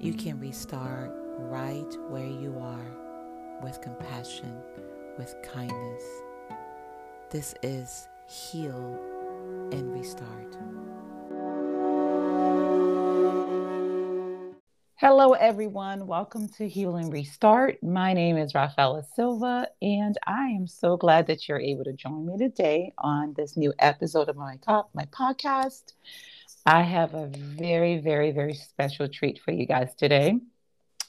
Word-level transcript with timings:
you 0.00 0.14
can 0.14 0.40
restart 0.40 1.12
right 1.40 1.94
where 2.08 2.26
you 2.26 2.56
are 2.58 3.60
with 3.62 3.82
compassion, 3.82 4.56
with 5.18 5.34
kindness. 5.42 6.02
This 7.28 7.54
is 7.62 8.08
Heal 8.26 8.98
and 9.70 9.92
Restart. 9.92 10.56
Hello, 14.96 15.32
everyone. 15.32 16.06
Welcome 16.06 16.48
to 16.56 16.66
Heal 16.66 16.96
and 16.96 17.12
Restart. 17.12 17.82
My 17.82 18.14
name 18.14 18.38
is 18.38 18.54
Rafaela 18.54 19.02
Silva, 19.14 19.68
and 19.82 20.16
I 20.26 20.46
am 20.46 20.66
so 20.66 20.96
glad 20.96 21.26
that 21.26 21.46
you're 21.46 21.60
able 21.60 21.84
to 21.84 21.92
join 21.92 22.24
me 22.24 22.38
today 22.38 22.94
on 22.96 23.34
this 23.34 23.54
new 23.54 23.74
episode 23.78 24.30
of 24.30 24.36
my 24.36 24.56
top, 24.62 24.88
my 24.94 25.04
podcast. 25.06 25.92
I 26.66 26.82
have 26.82 27.14
a 27.14 27.26
very, 27.26 27.98
very, 27.98 28.32
very 28.32 28.52
special 28.52 29.08
treat 29.08 29.40
for 29.42 29.50
you 29.50 29.64
guys 29.64 29.94
today. 29.94 30.38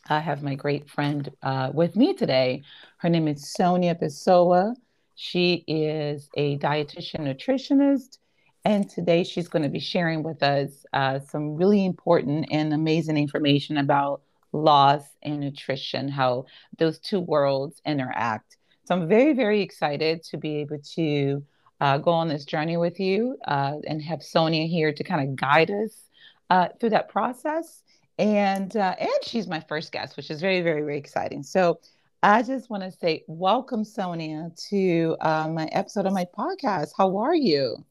I 0.08 0.20
have 0.20 0.41
my 0.41 0.55
great 0.55 0.90
friend 0.90 1.30
uh, 1.44 1.72
with 1.74 1.98
me 1.98 2.14
today. 2.14 2.64
Her 2.98 3.10
name 3.10 3.27
is 3.27 3.52
Sonia 3.52 3.96
Pessoa. 3.96 4.74
She 5.16 5.66
is 5.68 6.30
a 6.38 6.58
dietitian 6.58 7.22
nutritionist, 7.22 8.18
and 8.64 8.90
today 8.90 9.26
she's 9.26 9.50
going 9.50 9.64
to 9.64 9.70
be 9.70 9.80
sharing 9.80 10.24
with 10.24 10.41
us 10.41 10.86
uh, 10.94 11.20
some 11.20 11.55
really 11.55 11.86
important 11.86 12.48
and 12.49 12.74
amazing 12.74 13.18
information 13.18 13.77
about 13.77 14.22
loss 14.54 15.04
and 15.22 15.41
nutrition, 15.41 16.08
how 16.08 16.46
those 16.77 16.98
two 16.98 17.20
worlds 17.20 17.82
interact. 17.86 18.55
So 18.86 18.96
I'm 18.96 19.08
very, 19.10 19.34
very 19.34 19.62
excited 19.62 20.24
to 20.24 20.38
be 20.38 20.55
able 20.58 20.80
to 20.96 21.44
uh, 21.81 21.98
go 21.98 22.12
on 22.12 22.27
this 22.27 22.45
journey 22.45 22.77
with 22.77 22.99
you 22.99 23.38
uh, 23.48 23.77
and 23.88 24.02
have 24.02 24.23
Sonia 24.23 24.67
here 24.67 24.94
to 24.94 25.03
kind 25.03 25.27
of 25.27 25.35
guide 25.35 25.71
us 25.71 26.09
uh, 26.49 26.67
through 26.80 26.91
that 26.91 27.10
process. 27.10 27.84
And 28.20 28.76
uh, 28.77 28.96
and 28.99 29.10
she's 29.24 29.48
my 29.48 29.60
first 29.62 29.91
guest, 29.91 30.15
which 30.15 30.29
is 30.29 30.40
very, 30.40 30.62
very, 30.62 30.82
very 30.82 30.98
exciting. 30.98 31.41
So 31.41 31.79
I 32.21 32.43
just 32.43 32.70
want 32.70 32.84
to 32.84 32.91
say 32.91 33.24
welcome, 33.27 33.84
Sonia, 33.84 34.52
to 34.70 35.18
uh, 35.21 35.48
my 35.49 35.65
episode 35.71 36.05
of 36.05 36.13
my 36.13 36.27
podcast. 36.37 36.91
How 36.96 37.18
are 37.18 37.34
you? 37.35 37.84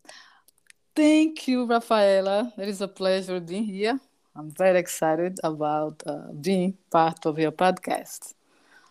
Thank 0.94 1.48
you, 1.48 1.66
Rafaela. 1.66 2.52
It 2.58 2.68
is 2.68 2.80
a 2.80 2.88
pleasure 2.88 3.40
being 3.40 3.64
here. 3.64 3.98
I'm 4.36 4.52
very 4.52 4.78
excited 4.78 5.38
about 5.42 6.00
uh, 6.06 6.30
being 6.40 6.78
part 6.92 7.26
of 7.26 7.40
your 7.40 7.50
podcast. 7.50 8.34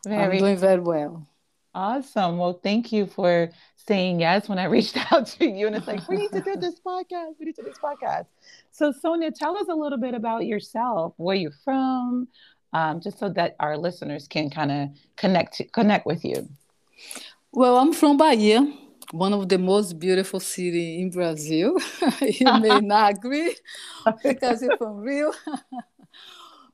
Very 0.05 0.35
I'm 0.35 0.39
doing 0.39 0.57
very 0.57 0.81
well. 0.81 1.25
Awesome. 1.73 2.37
Well, 2.37 2.59
thank 2.61 2.91
you 2.91 3.05
for 3.05 3.49
saying 3.89 4.19
yes 4.19 4.47
when 4.47 4.59
I 4.59 4.65
reached 4.65 4.95
out 5.11 5.25
to 5.27 5.49
you. 5.49 5.65
And 5.67 5.75
it's 5.75 5.87
like, 5.87 6.07
we 6.07 6.15
need 6.15 6.31
to 6.31 6.41
do 6.41 6.55
this 6.65 6.79
podcast. 6.79 7.33
We 7.39 7.47
need 7.47 7.55
to 7.55 7.63
do 7.63 7.69
this 7.69 7.79
podcast. 7.79 8.27
So, 8.71 8.91
Sonia, 8.91 9.31
tell 9.31 9.57
us 9.57 9.67
a 9.67 9.73
little 9.73 9.97
bit 9.97 10.13
about 10.13 10.45
yourself, 10.45 11.13
where 11.17 11.35
you're 11.35 11.59
from, 11.65 12.27
um, 12.71 13.01
just 13.01 13.17
so 13.17 13.29
that 13.29 13.55
our 13.59 13.77
listeners 13.77 14.27
can 14.27 14.49
kind 14.49 14.71
of 14.71 14.89
connect 15.17 15.61
connect 15.73 16.05
with 16.05 16.23
you. 16.23 16.47
Well, 17.51 17.77
I'm 17.77 17.93
from 17.93 18.17
Bahia, 18.17 18.61
one 19.11 19.33
of 19.33 19.49
the 19.49 19.57
most 19.57 19.97
beautiful 19.97 20.39
city 20.39 21.01
in 21.01 21.09
Brazil. 21.09 21.75
you 22.21 22.53
may 22.59 22.79
not 22.79 23.17
agree 23.17 23.55
because 24.23 24.61
you're 24.61 24.77
from 24.77 24.97
Rio. 24.97 25.33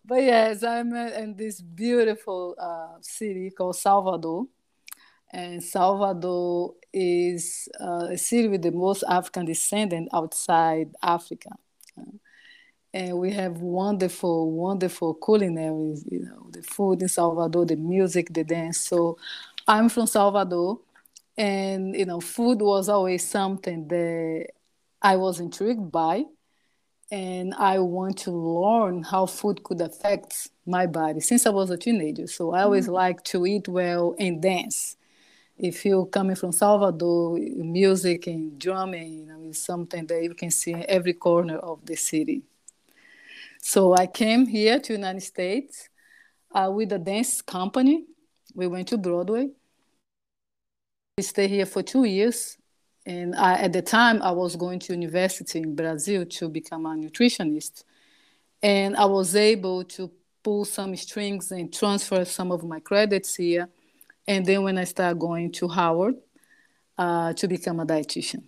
but 0.04 0.22
yes, 0.22 0.64
I'm 0.64 0.94
in 0.94 1.38
this 1.38 1.62
beautiful 1.62 2.56
uh, 2.60 2.98
city 3.00 3.52
called 3.52 3.78
Salvador. 3.78 4.48
And 5.36 5.62
Salvador 5.62 6.76
is 6.94 7.68
uh, 7.80 8.08
a 8.12 8.18
city 8.18 8.48
with 8.48 8.62
the 8.62 8.72
most 8.72 9.04
African 9.08 9.46
descendant 9.46 10.10
outside 10.14 10.90
Africa 11.04 11.50
and 12.96 13.20
we 13.20 13.34
have 13.34 13.60
wonderful, 13.60 14.52
wonderful 14.52 15.16
culinary, 15.16 15.98
you 16.10 16.24
know, 16.24 16.48
the 16.52 16.64
food 16.64 17.02
in 17.02 17.10
Salvador, 17.10 17.66
the 17.66 17.76
music, 17.76 18.34
the 18.34 18.46
dance. 18.46 18.80
So 18.80 19.18
I'm 19.68 19.90
from 19.90 20.08
Salvador, 20.08 20.80
and 21.38 21.94
you 21.94 22.06
know, 22.06 22.22
food 22.22 22.62
was 22.62 22.88
always 22.88 23.28
something 23.28 23.90
that 23.90 24.48
I 25.02 25.18
was 25.18 25.42
intrigued 25.42 25.92
by, 25.92 26.24
and 27.12 27.54
I 27.56 27.80
want 27.80 28.18
to 28.20 28.32
learn 28.32 29.04
how 29.04 29.26
food 29.26 29.62
could 29.66 29.82
affect 29.82 30.48
my 30.66 30.88
body 30.88 31.20
since 31.20 31.46
I 31.46 31.50
was 31.50 31.72
a 31.72 31.78
teenager. 31.78 32.28
So 32.28 32.54
I 32.54 32.62
always 32.62 32.86
mm-hmm. 32.86 32.94
like 32.94 33.24
to 33.26 33.46
eat 33.46 33.68
well 33.68 34.16
and 34.18 34.42
dance. 34.42 34.96
If 35.58 35.86
you're 35.86 36.06
coming 36.06 36.36
from 36.36 36.52
Salvador, 36.52 37.38
music 37.40 38.28
and 38.28 38.60
drumming 38.60 39.28
you 39.28 39.50
is 39.50 39.64
something 39.64 40.06
that 40.08 40.22
you 40.22 40.34
can 40.34 40.52
see 40.52 40.74
in 40.74 40.86
every 40.88 41.14
corner 41.14 41.58
of 41.58 41.86
the 41.86 41.96
city. 41.96 42.44
So 43.62 43.96
I 43.96 44.06
came 44.08 44.46
here 44.46 44.80
to 44.80 44.94
United 44.94 45.22
States 45.22 45.90
uh, 46.54 46.70
with 46.74 46.92
a 46.92 47.00
dance 47.00 47.42
company. 47.42 48.06
We 48.54 48.68
went 48.68 48.90
to 48.90 48.98
Broadway. 48.98 49.50
We 51.18 51.24
stayed 51.24 51.50
here 51.50 51.66
for 51.66 51.82
two 51.82 52.04
years. 52.04 52.58
And 53.06 53.36
I, 53.36 53.54
at 53.54 53.72
the 53.72 53.82
time, 53.82 54.22
I 54.22 54.32
was 54.32 54.56
going 54.56 54.80
to 54.80 54.94
university 54.94 55.60
in 55.60 55.76
Brazil 55.76 56.26
to 56.26 56.50
become 56.50 56.86
a 56.86 56.90
nutritionist. 56.90 57.84
And 58.62 58.96
I 58.98 59.06
was 59.06 59.36
able 59.36 59.84
to 59.86 60.12
pull 60.44 60.66
some 60.66 60.96
strings 60.96 61.52
and 61.52 61.74
transfer 61.74 62.26
some 62.26 62.52
of 62.52 62.64
my 62.64 62.80
credits 62.80 63.36
here. 63.36 63.70
And 64.28 64.46
then 64.46 64.64
when 64.64 64.78
I 64.78 64.86
started 64.86 65.20
going 65.20 65.52
to 65.54 65.68
Howard 65.68 66.16
uh, 66.98 67.34
to 67.34 67.48
become 67.48 67.80
a 67.80 67.86
dietitian. 67.86 68.44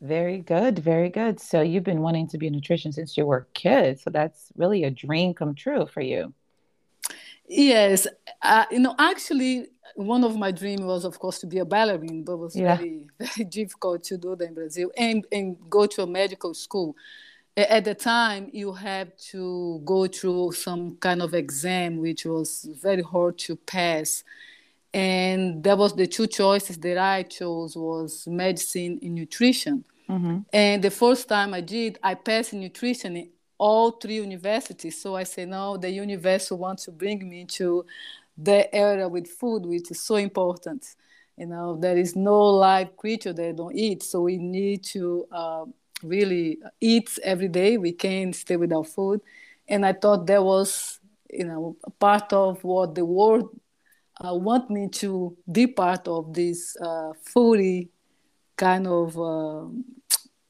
Very 0.00 0.38
good, 0.38 0.78
very 0.78 1.10
good. 1.10 1.40
So 1.40 1.60
you've 1.60 1.84
been 1.84 2.00
wanting 2.00 2.28
to 2.28 2.38
be 2.38 2.46
a 2.46 2.50
nutrition 2.50 2.90
since 2.90 3.16
you 3.18 3.26
were 3.26 3.46
a 3.48 3.52
kid. 3.52 4.00
So 4.00 4.08
that's 4.08 4.50
really 4.56 4.84
a 4.84 4.90
dream 4.90 5.34
come 5.34 5.54
true 5.54 5.86
for 5.86 6.00
you. 6.00 6.32
Yes, 7.46 8.06
uh, 8.42 8.64
you 8.70 8.78
know, 8.78 8.94
actually, 8.98 9.66
one 9.96 10.22
of 10.22 10.36
my 10.36 10.52
dreams 10.52 10.82
was, 10.82 11.04
of 11.04 11.18
course, 11.18 11.40
to 11.40 11.46
be 11.46 11.58
a 11.58 11.64
ballerina, 11.64 12.22
but 12.22 12.34
it 12.34 12.38
was 12.38 12.56
yeah. 12.56 12.76
very, 12.76 13.06
very 13.18 13.44
difficult 13.44 14.04
to 14.04 14.16
do 14.16 14.36
that 14.36 14.46
in 14.46 14.54
Brazil 14.54 14.92
and 14.96 15.26
and 15.32 15.56
go 15.68 15.84
to 15.86 16.02
a 16.02 16.06
medical 16.06 16.54
school. 16.54 16.94
At 17.56 17.84
the 17.84 17.94
time, 17.94 18.48
you 18.52 18.72
had 18.72 19.18
to 19.30 19.82
go 19.84 20.06
through 20.06 20.52
some 20.52 20.96
kind 20.96 21.20
of 21.20 21.34
exam, 21.34 21.98
which 21.98 22.24
was 22.24 22.68
very 22.80 23.02
hard 23.02 23.38
to 23.38 23.56
pass 23.56 24.24
and 24.92 25.62
that 25.62 25.78
was 25.78 25.94
the 25.94 26.06
two 26.06 26.26
choices 26.26 26.76
that 26.78 26.98
I 26.98 27.22
chose 27.22 27.76
was 27.76 28.26
medicine 28.26 28.98
and 29.02 29.14
nutrition. 29.14 29.84
Mm-hmm. 30.08 30.38
And 30.52 30.82
the 30.82 30.90
first 30.90 31.28
time 31.28 31.54
I 31.54 31.60
did, 31.60 31.98
I 32.02 32.14
passed 32.14 32.52
nutrition 32.52 33.16
in 33.16 33.28
all 33.56 33.92
three 33.92 34.16
universities. 34.16 35.00
So 35.00 35.14
I 35.14 35.22
said, 35.22 35.48
no, 35.48 35.76
the 35.76 35.90
universe 35.90 36.50
wants 36.50 36.86
to 36.86 36.90
bring 36.90 37.28
me 37.28 37.44
to 37.44 37.84
the 38.36 38.74
area 38.74 39.08
with 39.08 39.28
food, 39.28 39.64
which 39.64 39.90
is 39.92 40.02
so 40.02 40.16
important. 40.16 40.84
You 41.36 41.46
know, 41.46 41.76
there 41.76 41.96
is 41.96 42.16
no 42.16 42.46
live 42.46 42.96
creature 42.96 43.32
that 43.32 43.56
don't 43.56 43.74
eat, 43.76 44.02
so 44.02 44.22
we 44.22 44.38
need 44.38 44.82
to 44.84 45.26
uh, 45.30 45.64
really 46.02 46.58
eat 46.80 47.18
every 47.22 47.48
day. 47.48 47.76
We 47.78 47.92
can't 47.92 48.34
stay 48.34 48.56
without 48.56 48.86
food, 48.88 49.20
and 49.68 49.84
I 49.84 49.92
thought 49.92 50.26
that 50.26 50.42
was, 50.42 51.00
you 51.30 51.44
know, 51.44 51.76
part 51.98 52.32
of 52.32 52.62
what 52.64 52.94
the 52.94 53.04
world 53.04 53.58
uh, 54.24 54.34
want 54.34 54.70
me 54.70 54.88
to 54.88 55.36
be 55.50 55.66
part 55.66 56.06
of 56.08 56.34
this 56.34 56.76
uh, 56.80 57.12
foodie 57.34 57.88
kind 58.56 58.86
of 58.86 59.18
uh, 59.18 59.66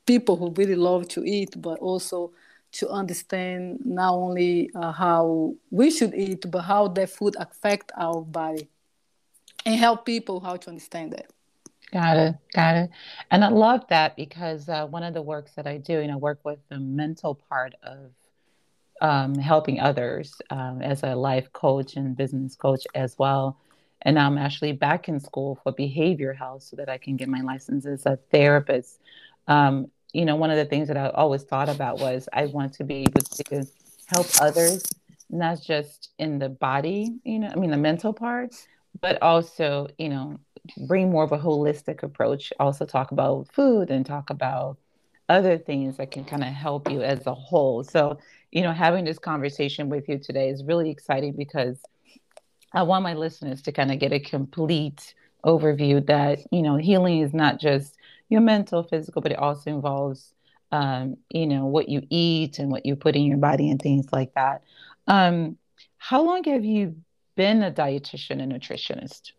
people 0.07 0.37
who 0.37 0.51
really 0.51 0.75
love 0.75 1.07
to 1.09 1.25
eat, 1.25 1.55
but 1.61 1.79
also 1.79 2.33
to 2.73 2.89
understand 2.89 3.79
not 3.85 4.15
only 4.15 4.71
uh, 4.75 4.93
how 4.93 5.55
we 5.71 5.91
should 5.91 6.15
eat, 6.15 6.45
but 6.51 6.63
how 6.63 6.89
that 6.89 7.11
food 7.11 7.37
affect 7.39 7.93
our 7.97 8.21
body, 8.23 8.69
and 9.67 9.77
help 9.77 10.05
people 10.05 10.41
how 10.41 10.57
to 10.57 10.71
understand 10.71 11.13
that. 11.13 11.27
Got 11.93 12.17
it, 12.19 12.35
got 12.55 12.77
it. 12.77 12.91
And 13.31 13.45
I 13.45 13.49
love 13.49 13.83
that 13.89 14.15
because 14.15 14.69
uh, 14.69 14.87
one 14.87 15.03
of 15.03 15.13
the 15.13 15.23
works 15.23 15.53
that 15.57 15.67
I 15.67 15.79
do, 15.79 16.01
you 16.01 16.07
know, 16.07 16.19
work 16.19 16.39
with 16.45 16.61
the 16.69 16.79
mental 16.79 17.35
part 17.35 17.75
of 17.83 18.13
um, 19.01 19.35
helping 19.35 19.81
others 19.81 20.41
um, 20.51 20.83
as 20.83 21.03
a 21.03 21.15
life 21.17 21.53
coach 21.53 21.97
and 21.97 22.17
business 22.17 22.55
coach 22.55 22.87
as 22.95 23.19
well. 23.19 23.59
And 24.03 24.19
I'm 24.19 24.39
actually 24.39 24.73
back 24.73 25.09
in 25.09 25.19
school 25.19 25.59
for 25.63 25.73
behavior 25.73 26.33
health 26.33 26.63
so 26.63 26.77
that 26.77 26.89
I 26.89 26.97
can 26.97 27.17
get 27.17 27.29
my 27.29 27.41
license 27.41 27.87
as 27.87 28.07
a 28.07 28.19
therapist. 28.31 29.01
Um, 29.49 29.91
you 30.13 30.25
know, 30.25 30.37
one 30.37 30.51
of 30.51 30.57
the 30.57 30.65
things 30.65 30.89
that 30.89 30.97
I 30.97 31.09
always 31.11 31.43
thought 31.43 31.69
about 31.69 31.99
was 31.99 32.29
I 32.33 32.47
want 32.47 32.73
to 32.75 32.85
be 32.85 33.03
able 33.03 33.21
to 33.21 33.67
help 34.07 34.27
others, 34.41 34.85
not 35.29 35.61
just 35.61 36.11
in 36.19 36.39
the 36.39 36.49
body, 36.49 37.19
you 37.25 37.41
know, 37.41 37.49
I 37.49 37.57
mean, 37.57 37.71
the 37.71 37.77
mental 37.77 38.13
part, 38.13 38.55
but 39.01 39.21
also, 39.23 39.89
you 39.99 40.09
know, 40.09 40.39
bring 40.87 41.11
more 41.11 41.25
of 41.25 41.33
a 41.33 41.39
holistic 41.39 42.03
approach. 42.03 42.53
Also, 42.61 42.85
talk 42.85 43.13
about 43.13 43.49
food 43.53 43.91
and 43.91 44.05
talk 44.05 44.31
about 44.31 44.79
other 45.29 45.59
things 45.59 45.97
that 45.97 46.11
can 46.11 46.25
kind 46.25 46.43
of 46.43 46.49
help 46.49 46.91
you 46.91 47.03
as 47.03 47.27
a 47.27 47.35
whole. 47.35 47.85
So, 47.85 48.19
you 48.51 48.63
know, 48.63 48.73
having 48.73 49.05
this 49.05 49.19
conversation 49.19 49.89
with 49.89 50.09
you 50.09 50.19
today 50.19 50.49
is 50.49 50.65
really 50.65 50.91
exciting 50.91 51.33
because 51.33 51.81
I 52.73 52.83
want 52.83 53.05
my 53.05 53.15
listeners 53.15 53.63
to 53.63 53.73
kind 53.73 53.93
of 53.93 53.99
get 53.99 54.13
a 54.13 54.21
complete 54.21 55.15
overview 55.45 56.05
that, 56.07 56.41
you 56.51 56.63
know, 56.63 56.77
healing 56.77 57.21
is 57.21 57.33
not 57.33 57.61
just 57.61 57.97
your 58.29 58.41
mental, 58.41 58.83
physical, 58.83 59.23
but 59.23 59.33
it 59.33 59.39
also 59.39 59.71
involves 59.71 60.35
um, 60.73 61.17
you 61.31 61.47
know, 61.47 61.67
what 61.67 61.89
you 61.89 62.03
eat 62.11 62.59
and 62.59 62.71
what 62.71 62.87
you 62.87 62.97
put 62.97 63.17
in 63.17 63.23
your 63.23 63.39
body 63.39 63.71
and 63.71 63.81
things 63.81 64.07
like 64.13 64.35
that. 64.35 64.63
Um, 65.07 65.57
how 65.99 66.23
long 66.23 66.45
have 66.45 66.65
you 66.65 66.97
been 67.37 67.63
a 67.63 67.73
dietitian 67.73 68.41
and 68.41 68.53
nutritionist? 68.53 69.33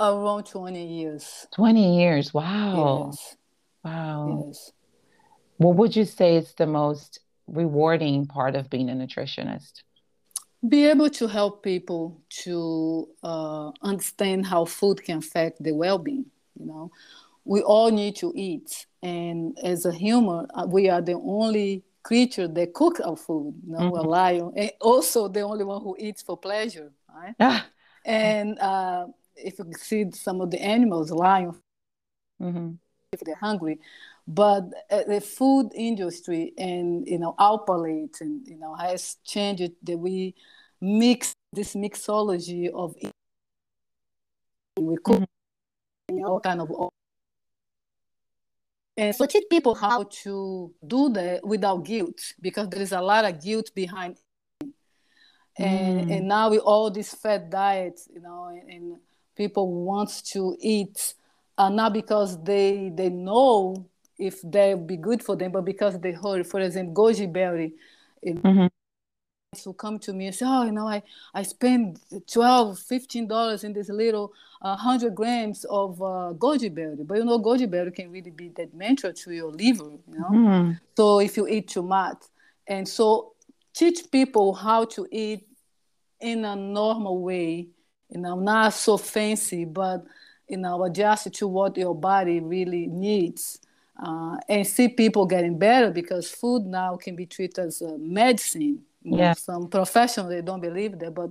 Around 0.00 0.44
20 0.46 0.86
years. 0.86 1.46
20 1.54 1.96
years. 1.96 2.32
Wow. 2.32 3.08
Yes. 3.10 3.36
Wow. 3.84 4.44
Yes. 4.46 4.72
What 5.56 5.76
would 5.76 5.96
you 5.96 6.04
say 6.04 6.36
is 6.36 6.54
the 6.54 6.66
most 6.66 7.20
rewarding 7.48 8.26
part 8.26 8.54
of 8.54 8.70
being 8.70 8.90
a 8.90 8.92
nutritionist? 8.92 9.82
Be 10.68 10.86
able 10.86 11.10
to 11.10 11.26
help 11.26 11.62
people 11.62 12.20
to 12.44 13.08
uh, 13.22 13.70
understand 13.82 14.46
how 14.46 14.64
food 14.64 15.02
can 15.02 15.18
affect 15.18 15.62
their 15.62 15.74
well-being. 15.74 16.26
You 16.58 16.66
know, 16.66 16.90
we 17.44 17.62
all 17.62 17.90
need 17.90 18.16
to 18.16 18.32
eat, 18.34 18.86
and 19.02 19.56
as 19.62 19.86
a 19.86 19.92
human, 19.92 20.46
uh, 20.54 20.66
we 20.68 20.88
are 20.88 21.00
the 21.00 21.14
only 21.14 21.84
creature 22.02 22.48
that 22.48 22.74
cook 22.74 23.00
our 23.04 23.16
food. 23.16 23.54
You 23.66 23.72
know, 23.72 23.78
Mhm. 23.90 23.98
a 23.98 24.02
lion, 24.02 24.52
and 24.56 24.70
also 24.80 25.28
the 25.28 25.42
only 25.42 25.64
one 25.64 25.80
who 25.82 25.96
eats 25.98 26.22
for 26.22 26.36
pleasure, 26.36 26.92
right? 27.08 27.34
Ah. 27.40 27.66
And 28.04 28.58
uh, 28.58 29.06
if 29.42 29.58
you 29.58 29.72
see 29.76 30.10
some 30.12 30.40
of 30.40 30.50
the 30.50 30.60
animals, 30.60 31.10
lion, 31.10 31.54
hmm 32.40 32.72
if 33.12 33.20
they're 33.20 33.34
hungry, 33.36 33.80
but 34.26 34.64
uh, 34.90 35.02
the 35.04 35.20
food 35.20 35.70
industry 35.74 36.52
and 36.58 37.06
you 37.08 37.18
know 37.18 37.34
our 37.38 37.58
palate 37.64 38.20
and 38.20 38.46
you 38.46 38.58
know 38.58 38.74
has 38.74 39.16
changed 39.24 39.72
that 39.82 39.96
we 39.96 40.34
mix 40.80 41.32
this 41.52 41.74
mixology 41.74 42.68
of 42.68 42.94
we 44.78 44.96
cook 45.02 45.22
in 46.08 46.22
all 46.24 46.40
kind 46.40 46.60
of 46.60 46.70
and 48.98 49.14
so 49.14 49.26
teach 49.26 49.44
people 49.50 49.74
how 49.74 50.02
to 50.04 50.72
do 50.86 51.08
that 51.08 51.44
without 51.44 51.84
guilt 51.84 52.20
because 52.40 52.68
there 52.68 52.82
is 52.82 52.92
a 52.92 53.00
lot 53.00 53.24
of 53.24 53.42
guilt 53.42 53.70
behind 53.74 54.18
and 55.56 56.06
Mm. 56.06 56.10
and 56.10 56.28
now 56.28 56.50
with 56.50 56.60
all 56.60 56.90
these 56.90 57.12
fat 57.14 57.50
diets 57.50 58.08
you 58.12 58.20
know 58.20 58.46
and, 58.46 58.70
and 58.70 58.96
people 59.38 59.72
want 59.84 60.10
to 60.24 60.56
eat 60.60 61.14
uh, 61.56 61.70
not 61.70 61.92
because 61.92 62.42
they 62.44 62.90
they 62.94 63.08
know 63.08 63.86
if 64.18 64.42
they'll 64.42 64.76
be 64.76 64.96
good 64.96 65.22
for 65.22 65.36
them 65.36 65.52
but 65.52 65.64
because 65.64 65.98
they 66.00 66.12
heard 66.12 66.46
for 66.46 66.60
example 66.60 66.94
goji 66.94 67.32
berry 67.32 67.72
hmm 68.42 68.66
who 69.64 69.72
come 69.72 69.98
to 69.98 70.12
me 70.12 70.26
and 70.26 70.34
say, 70.34 70.44
oh, 70.46 70.64
you 70.64 70.72
know, 70.72 70.86
I, 70.86 71.02
I 71.34 71.42
spend 71.42 72.00
12 72.30 72.78
$15 72.78 73.64
in 73.64 73.72
this 73.72 73.88
little 73.88 74.32
uh, 74.60 74.76
100 74.76 75.14
grams 75.14 75.64
of 75.64 76.00
uh, 76.02 76.32
goji 76.36 76.72
berry. 76.74 76.96
But 77.02 77.18
you 77.18 77.24
know, 77.24 77.38
goji 77.38 77.70
berry 77.70 77.90
can 77.92 78.10
really 78.10 78.30
be 78.30 78.50
detrimental 78.50 79.12
to 79.12 79.32
your 79.32 79.50
liver, 79.50 79.84
you 79.84 80.18
know? 80.18 80.30
Mm. 80.30 80.80
So 80.96 81.20
if 81.20 81.36
you 81.36 81.48
eat 81.48 81.68
too 81.68 81.82
much. 81.82 82.18
And 82.66 82.86
so 82.86 83.32
teach 83.74 84.10
people 84.10 84.52
how 84.52 84.84
to 84.84 85.06
eat 85.10 85.46
in 86.20 86.44
a 86.44 86.54
normal 86.54 87.22
way, 87.22 87.68
you 88.10 88.20
know, 88.20 88.36
not 88.36 88.72
so 88.74 88.96
fancy, 88.96 89.64
but, 89.64 90.04
you 90.48 90.56
know, 90.56 90.82
adjust 90.84 91.32
to 91.34 91.48
what 91.48 91.76
your 91.76 91.94
body 91.94 92.40
really 92.40 92.86
needs. 92.86 93.60
Uh, 94.00 94.36
and 94.48 94.64
see 94.66 94.88
people 94.88 95.26
getting 95.26 95.58
better 95.58 95.90
because 95.90 96.30
food 96.30 96.64
now 96.64 96.96
can 96.96 97.16
be 97.16 97.26
treated 97.26 97.58
as 97.66 97.82
a 97.82 97.98
medicine. 97.98 98.80
You 99.02 99.10
know, 99.10 99.16
Yeah. 99.18 99.32
Some 99.34 99.68
professionals, 99.68 100.30
they 100.30 100.40
don't 100.40 100.60
believe 100.60 100.98
that, 101.00 101.14
but 101.14 101.30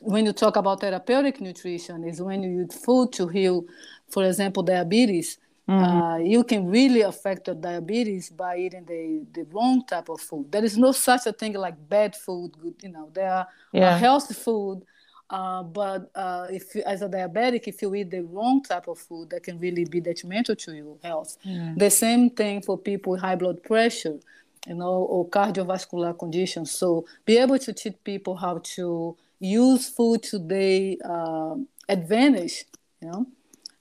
when 0.00 0.26
you 0.26 0.32
talk 0.32 0.56
about 0.56 0.80
therapeutic 0.80 1.40
nutrition 1.40 2.04
is 2.04 2.20
when 2.22 2.42
you 2.42 2.50
use 2.50 2.74
food 2.74 3.12
to 3.14 3.26
heal, 3.26 3.64
for 4.08 4.24
example, 4.24 4.62
diabetes. 4.62 5.38
Mhm. 5.68 5.82
Uh, 5.82 6.16
you 6.18 6.44
can 6.44 6.66
really 6.70 7.02
affect 7.02 7.46
your 7.46 7.56
diabetes 7.56 8.30
by 8.30 8.56
eating 8.58 8.84
the, 8.84 9.24
the 9.32 9.44
wrong 9.52 9.84
type 9.86 10.08
of 10.08 10.20
food. 10.20 10.50
There 10.50 10.64
is 10.64 10.76
no 10.78 10.92
such 10.92 11.26
a 11.26 11.32
thing 11.32 11.54
like 11.54 11.76
bad 11.88 12.14
food. 12.16 12.52
Good, 12.58 12.74
you 12.82 12.90
know, 12.90 13.10
there 13.12 13.30
are 13.32 13.48
Yeah. 13.72 13.94
uh, 13.94 13.98
healthy 13.98 14.34
food, 14.34 14.82
uh, 15.30 15.62
but 15.62 16.10
uh, 16.14 16.46
if 16.50 16.74
you, 16.74 16.82
as 16.86 17.02
a 17.02 17.08
diabetic, 17.08 17.64
if 17.66 17.82
you 17.82 17.94
eat 17.94 18.10
the 18.10 18.22
wrong 18.22 18.62
type 18.62 18.88
of 18.88 18.98
food, 18.98 19.30
that 19.30 19.42
can 19.42 19.58
really 19.58 19.84
be 19.84 20.00
detrimental 20.00 20.56
to 20.56 20.74
your 20.74 20.96
health. 21.02 21.36
Yeah. 21.42 21.74
The 21.76 21.90
same 21.90 22.30
thing 22.30 22.62
for 22.62 22.78
people 22.78 23.12
with 23.12 23.20
high 23.20 23.36
blood 23.36 23.62
pressure, 23.62 24.18
you 24.66 24.74
know, 24.74 24.94
or 25.12 25.28
cardiovascular 25.28 26.18
conditions. 26.18 26.70
So 26.70 27.06
be 27.26 27.36
able 27.38 27.58
to 27.58 27.72
teach 27.72 27.96
people 28.04 28.36
how 28.36 28.58
to 28.76 29.16
use 29.38 29.88
food 29.88 30.22
to 30.24 30.38
their 30.38 30.94
uh, 31.04 31.56
advantage. 31.88 32.64
You 33.02 33.08
know, 33.10 33.26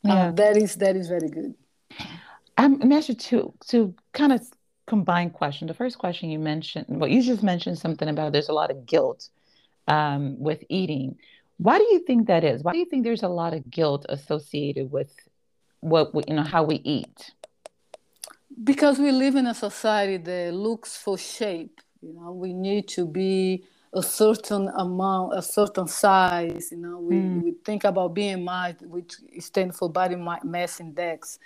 Yeah. 0.03 0.27
uh, 0.27 0.31
that 0.31 0.57
is 0.57 0.75
that 0.75 0.95
is 0.95 1.07
very 1.07 1.29
good. 1.29 1.55
I'm 2.57 2.91
actually 2.91 3.15
to 3.15 3.53
to 3.67 3.93
kind 4.13 4.33
of 4.33 4.41
combine 4.85 5.29
question. 5.29 5.67
The 5.67 5.73
first 5.73 5.97
question 5.97 6.29
you 6.29 6.39
mentioned, 6.39 6.85
well, 6.89 7.09
you 7.09 7.21
just 7.21 7.43
mentioned 7.43 7.77
something 7.77 8.07
about 8.09 8.31
there's 8.33 8.49
a 8.49 8.53
lot 8.53 8.71
of 8.71 8.85
guilt 8.85 9.29
um, 9.87 10.39
with 10.39 10.63
eating. 10.69 11.17
Why 11.57 11.77
do 11.79 11.85
you 11.91 11.99
think 11.99 12.27
that 12.27 12.43
is? 12.43 12.63
Why 12.63 12.71
do 12.73 12.77
you 12.79 12.85
think 12.85 13.03
there's 13.03 13.23
a 13.23 13.27
lot 13.29 13.53
of 13.53 13.69
guilt 13.69 14.05
associated 14.09 14.91
with 14.91 15.11
what 15.81 16.13
we, 16.13 16.23
you 16.27 16.35
know 16.35 16.43
how 16.43 16.63
we 16.63 16.75
eat? 16.77 17.31
because 18.63 18.97
we 18.97 19.11
live 19.11 19.35
in 19.35 19.45
a 19.47 19.53
society 19.53 20.17
that 20.17 20.53
looks 20.53 20.97
for 20.97 21.15
shape 21.17 21.79
you 22.01 22.13
know 22.13 22.31
we 22.31 22.53
need 22.53 22.87
to 22.87 23.05
be 23.05 23.63
a 23.93 24.01
certain 24.01 24.67
amount 24.77 25.33
a 25.37 25.41
certain 25.41 25.87
size 25.87 26.69
you 26.71 26.77
know 26.77 26.97
we, 26.99 27.15
Mm. 27.17 27.43
we 27.43 27.51
think 27.65 27.83
about 27.83 28.15
bmi 28.15 28.81
which 28.87 29.15
stands 29.39 29.77
for 29.77 29.89
body 29.89 30.15
mass 30.43 30.79
index 30.79 31.37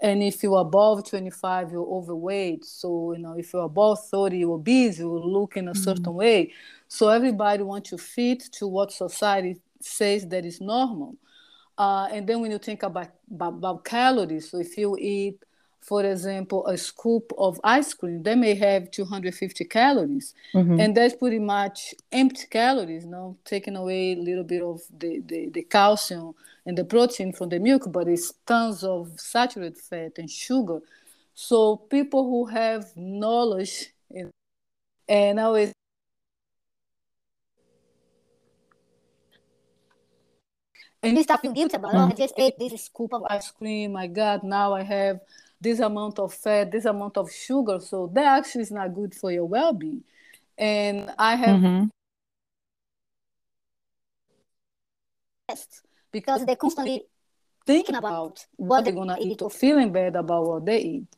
and 0.00 0.22
if 0.22 0.42
you're 0.44 0.60
above 0.60 1.08
25 1.08 1.72
you're 1.72 1.82
overweight 1.98 2.64
so 2.64 3.12
you 3.14 3.18
know 3.18 3.32
if 3.36 3.52
you're 3.52 3.64
above 3.64 3.98
30 4.04 4.38
you're 4.38 4.52
obese 4.52 4.98
you 5.00 5.08
look 5.18 5.56
in 5.56 5.66
a 5.68 5.74
certain 5.74 6.14
way 6.14 6.52
so 6.90 7.08
everybody 7.08 7.62
wants 7.62 7.88
to 7.90 7.96
fit 7.96 8.40
to 8.52 8.66
what 8.66 8.92
society 8.92 9.56
says 9.80 10.26
that 10.26 10.44
is 10.44 10.60
normal 10.60 11.14
uh, 11.80 12.08
and 12.12 12.26
then 12.26 12.42
when 12.42 12.50
you 12.50 12.58
think 12.58 12.82
about, 12.82 13.08
about, 13.34 13.54
about 13.54 13.84
calories, 13.86 14.50
so 14.50 14.58
if 14.58 14.76
you 14.76 14.98
eat, 14.98 15.42
for 15.80 16.04
example, 16.04 16.66
a 16.66 16.76
scoop 16.76 17.32
of 17.38 17.58
ice 17.64 17.94
cream, 17.94 18.22
they 18.22 18.34
may 18.34 18.54
have 18.54 18.90
250 18.90 19.64
calories. 19.64 20.34
Mhm. 20.54 20.78
And 20.78 20.94
that's 20.94 21.14
pretty 21.14 21.38
much 21.38 21.94
empty 22.12 22.46
calories, 22.50 23.04
you 23.04 23.10
know, 23.10 23.38
taking 23.46 23.76
away 23.76 24.12
a 24.12 24.16
little 24.16 24.44
bit 24.44 24.60
of 24.60 24.82
the, 24.98 25.22
the, 25.24 25.48
the 25.48 25.62
calcium 25.62 26.34
and 26.66 26.76
the 26.76 26.84
protein 26.84 27.32
from 27.32 27.48
the 27.48 27.58
milk, 27.58 27.90
but 27.90 28.08
it's 28.08 28.34
tons 28.46 28.84
of 28.84 29.18
saturated 29.18 29.78
fat 29.78 30.18
and 30.18 30.30
sugar. 30.30 30.80
So 31.32 31.76
people 31.76 32.24
who 32.24 32.44
have 32.44 32.94
knowledge 32.94 33.94
in, 34.10 34.30
and 35.08 35.40
always 35.40 35.72
and 41.02 41.16
you 41.16 41.22
start 41.22 41.40
feeling 41.40 41.54
guilty 41.54 41.76
about, 41.76 41.94
oh, 41.94 41.98
I 41.98 42.12
just 42.12 42.34
ate 42.36 42.58
this 42.58 42.84
scoop 42.84 43.14
of 43.14 43.22
ice 43.28 43.50
cream. 43.50 43.92
My 43.92 44.06
God, 44.06 44.42
now 44.44 44.74
I 44.74 44.82
have 44.82 45.20
this 45.60 45.80
amount 45.80 46.18
of 46.18 46.32
fat, 46.34 46.70
this 46.70 46.84
amount 46.84 47.16
of 47.16 47.30
sugar. 47.30 47.80
So 47.80 48.10
that 48.14 48.38
actually 48.38 48.62
is 48.62 48.70
not 48.70 48.94
good 48.94 49.14
for 49.14 49.32
your 49.32 49.46
well-being. 49.46 50.04
And 50.58 51.12
I 51.18 51.36
have 51.36 51.56
Mhm. 51.60 51.90
because 56.12 56.44
they're 56.44 56.56
constantly 56.56 57.06
thinking 57.66 57.94
about 57.96 58.46
what 58.56 58.84
they're 58.84 58.94
gonna 58.94 59.16
eat 59.20 59.42
or 59.42 59.50
feeling 59.50 59.92
bad 59.92 60.16
about 60.16 60.44
what 60.44 60.66
they 60.66 60.80
eat. 60.80 61.16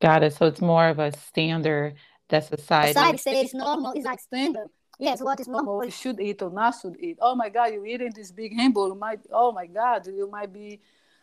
Got 0.00 0.22
it. 0.22 0.32
So 0.34 0.46
it's 0.46 0.60
more 0.60 0.88
of 0.88 0.98
a 0.98 1.12
standard 1.12 1.94
that 2.28 2.44
society. 2.44 2.92
Society 2.94 3.18
says 3.18 3.44
it's 3.44 3.54
normal 3.54 3.92
is 3.92 4.04
like 4.04 4.20
standard. 4.20 4.68
Yes, 5.00 5.22
what 5.22 5.40
is 5.40 5.48
normal 5.48 5.82
you 5.82 5.90
should 5.90 6.20
eat 6.20 6.42
or 6.42 6.50
not 6.50 6.74
should 6.80 6.96
eat. 7.00 7.16
Oh 7.22 7.34
my 7.34 7.48
God, 7.48 7.72
you're 7.72 7.86
eating 7.86 8.12
this 8.14 8.30
big 8.30 8.54
hamburger. 8.54 8.94
Might 8.94 9.20
oh 9.32 9.50
my 9.50 9.66
God, 9.66 10.06
you 10.06 10.28
might 10.30 10.52
be 10.52 10.78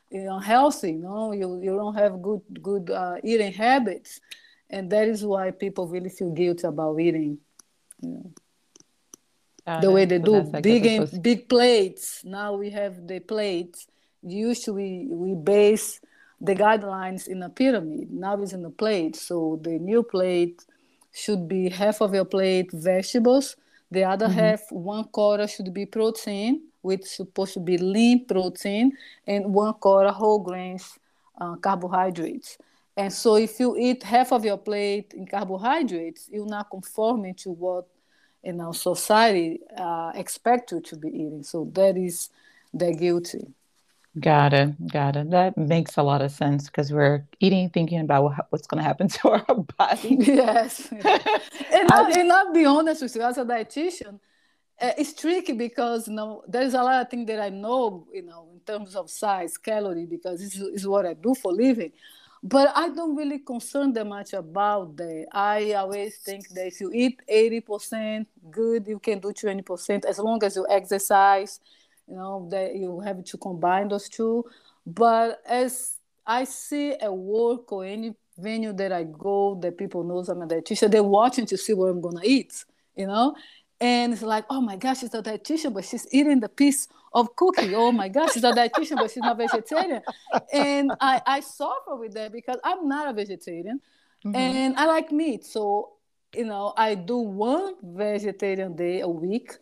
you 0.09 0.23
know 0.23 0.39
healthy. 0.39 0.93
No, 0.93 1.31
you 1.31 1.61
you 1.61 1.75
don't 1.77 1.93
have 1.93 2.19
good 2.21 2.41
good 2.61 2.89
uh, 2.89 3.15
eating 3.23 3.53
habits, 3.53 4.19
and 4.69 4.89
that 4.89 5.07
is 5.07 5.23
why 5.23 5.51
people 5.51 5.87
really 5.87 6.09
feel 6.09 6.31
guilty 6.31 6.65
about 6.67 6.99
eating. 6.99 7.37
You 8.01 8.09
know, 8.09 8.31
Got 9.67 9.81
the 9.81 9.91
way 9.91 10.05
they 10.05 10.17
So 10.17 10.23
do 10.23 10.31
that's 10.31 10.49
like 10.53 10.61
a 10.61 10.61
big 10.61 10.85
and 10.87 11.21
big 11.21 11.47
plates. 11.47 12.23
Now 12.25 12.53
we 12.55 12.71
have 12.71 13.05
the 13.05 13.19
plates. 13.19 13.87
Usually 14.23 15.07
we 15.09 15.35
base 15.35 15.99
the 16.41 16.55
guidelines 16.55 17.27
in 17.27 17.43
a 17.43 17.49
pyramid. 17.49 18.11
Now 18.11 18.41
it's 18.41 18.53
in 18.53 18.65
a 18.65 18.71
plate. 18.71 19.15
So 19.15 19.59
the 19.61 19.77
new 19.77 20.01
plate 20.03 20.65
should 21.11 21.47
be 21.47 21.69
half 21.69 22.01
of 22.01 22.13
your 22.15 22.25
plate 22.25 22.71
vegetables. 22.71 23.55
The 23.91 24.03
other 24.03 24.27
Mhm. 24.27 24.33
half, 24.33 24.71
one 24.71 25.05
quarter 25.05 25.47
should 25.47 25.73
be 25.73 25.85
protein, 25.85 26.61
which 26.81 27.01
is 27.01 27.11
supposed 27.11 27.53
to 27.53 27.59
be 27.59 27.77
lean 27.77 28.25
protein, 28.25 28.91
and 29.25 29.53
one 29.53 29.73
quarter 29.75 30.11
whole 30.11 30.39
grains 30.39 30.97
uh, 31.39 31.55
carbohydrates. 31.57 32.57
And 32.95 33.13
so 33.13 33.35
if 33.35 33.59
you 33.59 33.77
eat 33.77 34.01
half 34.03 34.31
of 34.33 34.43
your 34.43 34.57
plate 34.57 35.13
in 35.13 35.27
carbohydrates, 35.27 36.29
you're 36.31 36.47
not 36.47 36.69
conforming 36.71 37.35
to 37.35 37.51
what 37.51 37.85
you 38.43 38.53
know 38.53 38.71
society 38.71 39.59
uh, 39.77 40.11
expect 40.15 40.71
you 40.71 40.81
to 40.81 40.95
be 40.97 41.09
eating. 41.09 41.43
So 41.43 41.69
that 41.73 41.95
is 41.97 42.29
the 42.73 42.93
guilty. 42.93 43.45
Got 44.19 44.53
it. 44.53 44.87
Got 44.91 45.15
it. 45.15 45.29
That 45.29 45.57
makes 45.57 45.97
a 45.97 46.03
lot 46.03 46.21
of 46.21 46.31
sense 46.31 46.65
because 46.65 46.91
we're 46.91 47.27
eating 47.39 47.69
thinking 47.69 47.99
about 47.99 48.33
what's 48.49 48.65
going 48.65 48.79
to 48.79 48.83
happen 48.83 49.07
to 49.19 49.29
our 49.29 49.55
body. 49.77 50.17
yes. 50.19 50.91
and, 50.91 51.03
I, 51.91 52.13
and 52.17 52.31
I'll 52.31 52.53
be 52.53 52.65
honest 52.65 53.01
with 53.03 53.15
you, 53.15 53.21
as 53.21 53.37
a 53.37 53.45
dietitian, 53.45 54.19
uh, 54.79 54.91
it's 54.97 55.13
tricky 55.13 55.53
because 55.53 56.07
you 56.07 56.13
know 56.13 56.43
there's 56.47 56.73
a 56.73 56.83
lot 56.83 57.01
of 57.01 57.09
things 57.09 57.27
that 57.27 57.39
I 57.39 57.49
know, 57.49 58.07
you 58.13 58.23
know, 58.23 58.49
in 58.53 58.59
terms 58.59 58.95
of 58.95 59.09
size, 59.09 59.57
calorie, 59.57 60.05
because 60.05 60.39
this 60.39 60.55
is 60.55 60.87
what 60.87 61.05
I 61.05 61.13
do 61.13 61.33
for 61.35 61.51
living. 61.51 61.91
But 62.43 62.71
I 62.75 62.89
don't 62.89 63.15
really 63.15 63.39
concern 63.39 63.93
that 63.93 64.05
much 64.05 64.33
about 64.33 64.95
that. 64.97 65.25
I 65.31 65.73
always 65.73 66.17
think 66.19 66.47
that 66.49 66.67
if 66.67 66.79
you 66.79 66.91
eat 66.93 67.19
80%, 67.29 68.27
good, 68.51 68.87
you 68.87 68.99
can 68.99 69.19
do 69.19 69.33
20% 69.33 70.05
as 70.05 70.19
long 70.19 70.43
as 70.43 70.55
you 70.55 70.65
exercise 70.69 71.59
you 72.07 72.15
know 72.15 72.47
that 72.51 72.75
you 72.75 72.99
have 73.01 73.23
to 73.23 73.37
combine 73.37 73.87
those 73.87 74.09
two. 74.09 74.45
But 74.85 75.41
as 75.45 75.93
i 76.25 76.43
see 76.43 76.91
at 76.91 77.13
work 77.13 77.71
or 77.71 77.85
any 77.85 78.13
venue 78.37 78.73
that 78.73 78.91
i 78.91 79.03
go 79.03 79.57
that 79.61 79.77
people 79.77 80.03
knows 80.03 80.27
i'm 80.27 80.41
a 80.41 80.45
dietitian 80.47 80.91
they're 80.91 81.01
watching 81.01 81.45
to 81.45 81.57
see 81.57 81.73
what 81.73 81.87
i'm 81.87 82.01
gonna 82.01 82.19
eat 82.23 82.65
you 82.97 83.07
know? 83.07 83.35
And 83.79 84.11
it's 84.11 84.23
like 84.23 84.45
oh 84.49 84.59
my 84.59 84.75
gosh 84.75 84.99
she's 85.01 85.13
a 85.13 85.21
dietitian 85.21 85.73
but 85.73 85.85
she's 85.85 86.07
eating 86.11 86.39
the 86.39 86.49
piece 86.49 86.87
of 87.13 87.35
cookie. 87.35 87.75
Oh 87.75 87.91
my 87.91 88.09
gosh 88.09 88.33
she's 88.33 88.43
a 88.43 88.51
dietitian 88.51 88.95
but 88.95 89.11
she's 89.11 89.21
not 89.21 89.37
vegetarian. 89.37 90.01
And 90.51 90.91
i 90.99 91.21
i 91.25 91.39
suffer 91.41 91.95
with 91.95 92.13
that 92.15 92.31
because 92.31 92.57
i'm 92.63 92.87
not 92.87 93.07
a 93.07 93.13
vegetarian. 93.13 93.79
Mm-hmm. 94.25 94.35
and 94.35 94.75
i 94.77 94.85
like 94.87 95.11
meat. 95.11 95.45
So 95.45 95.91
you 96.35 96.45
know 96.45 96.73
i 96.75 96.95
do 96.95 97.17
one 97.17 97.75
vegetarian 97.83 98.75
day 98.75 99.01
a 99.01 99.07
week 99.07 99.53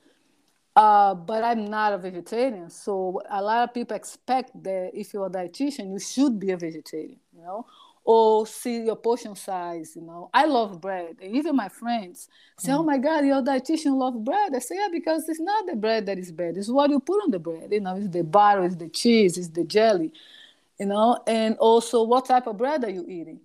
uh, 0.76 1.16
but 1.16 1.44
I'm 1.44 1.66
not 1.66 1.94
a 1.94 1.98
vegetarian, 1.98 2.70
so 2.70 3.22
a 3.30 3.42
lot 3.42 3.64
of 3.64 3.74
people 3.74 3.96
expect 3.96 4.52
that 4.64 4.92
if 4.94 5.14
you're 5.14 5.28
a 5.28 5.30
dietitian, 5.30 5.92
you 5.92 6.00
should 6.00 6.40
be 6.40 6.52
a 6.52 6.58
vegetarian, 6.58 7.18
you 7.34 7.42
know, 7.42 7.66
or 8.04 8.46
see 8.46 8.84
your 8.84 8.98
portion 8.98 9.36
size. 9.36 9.94
You 9.96 10.02
know, 10.02 10.30
I 10.34 10.46
love 10.46 10.82
bread, 10.82 11.16
and 11.22 11.34
even 11.34 11.56
my 11.56 11.70
friends 11.70 12.28
say, 12.58 12.72
mm. 12.72 12.80
"Oh 12.80 12.84
my 12.84 12.98
God, 12.98 13.26
your 13.26 13.42
dietitian 13.42 13.96
love 13.98 14.22
bread." 14.24 14.54
I 14.54 14.60
say, 14.60 14.76
"Yeah, 14.76 14.90
because 14.92 15.30
it's 15.30 15.40
not 15.40 15.66
the 15.66 15.76
bread 15.76 16.06
that 16.08 16.18
is 16.20 16.32
bad; 16.32 16.58
it's 16.58 16.70
what 16.70 16.90
you 16.90 17.00
put 17.00 17.24
on 17.24 17.32
the 17.32 17.40
bread. 17.40 17.72
You 17.72 17.80
know, 17.80 17.96
it's 17.96 18.10
the 18.10 18.24
butter, 18.24 18.66
it's 18.66 18.76
the 18.76 18.90
cheese, 18.90 19.38
it's 19.38 19.48
the 19.50 19.64
jelly, 19.64 20.12
you 20.78 20.88
know, 20.88 21.20
and 21.26 21.56
also 21.58 22.04
what 22.04 22.26
type 22.26 22.48
of 22.48 22.58
bread 22.58 22.84
are 22.84 22.90
you 22.90 23.06
eating?" 23.08 23.40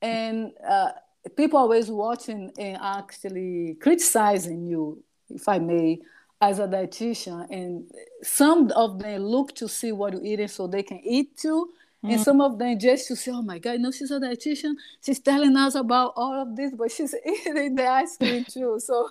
And 0.00 0.52
uh, 0.66 0.92
people 1.36 1.58
always 1.58 1.90
watching 1.90 2.52
and 2.58 2.78
actually 2.80 3.76
criticizing 3.80 4.66
you, 4.66 5.02
if 5.28 5.46
I 5.46 5.58
may 5.58 6.00
as 6.40 6.58
a 6.58 6.66
dietitian, 6.66 7.46
and 7.50 7.84
some 8.22 8.70
of 8.72 8.98
them 8.98 9.22
look 9.24 9.54
to 9.56 9.68
see 9.68 9.92
what 9.92 10.12
you're 10.12 10.24
eating 10.24 10.48
so 10.48 10.66
they 10.66 10.82
can 10.82 11.00
eat 11.04 11.36
too. 11.36 11.70
Mm-hmm. 12.02 12.14
And 12.14 12.22
some 12.22 12.40
of 12.40 12.58
them 12.58 12.78
just 12.78 13.08
to 13.08 13.16
say, 13.16 13.30
oh 13.30 13.42
my 13.42 13.58
God, 13.58 13.78
no, 13.78 13.90
she's 13.90 14.10
a 14.10 14.18
dietitian. 14.18 14.72
She's 15.04 15.20
telling 15.20 15.54
us 15.54 15.74
about 15.74 16.14
all 16.16 16.40
of 16.40 16.56
this, 16.56 16.72
but 16.74 16.90
she's 16.90 17.14
eating 17.26 17.74
the 17.74 17.86
ice 17.86 18.16
cream 18.16 18.46
too. 18.46 18.80
So 18.82 19.10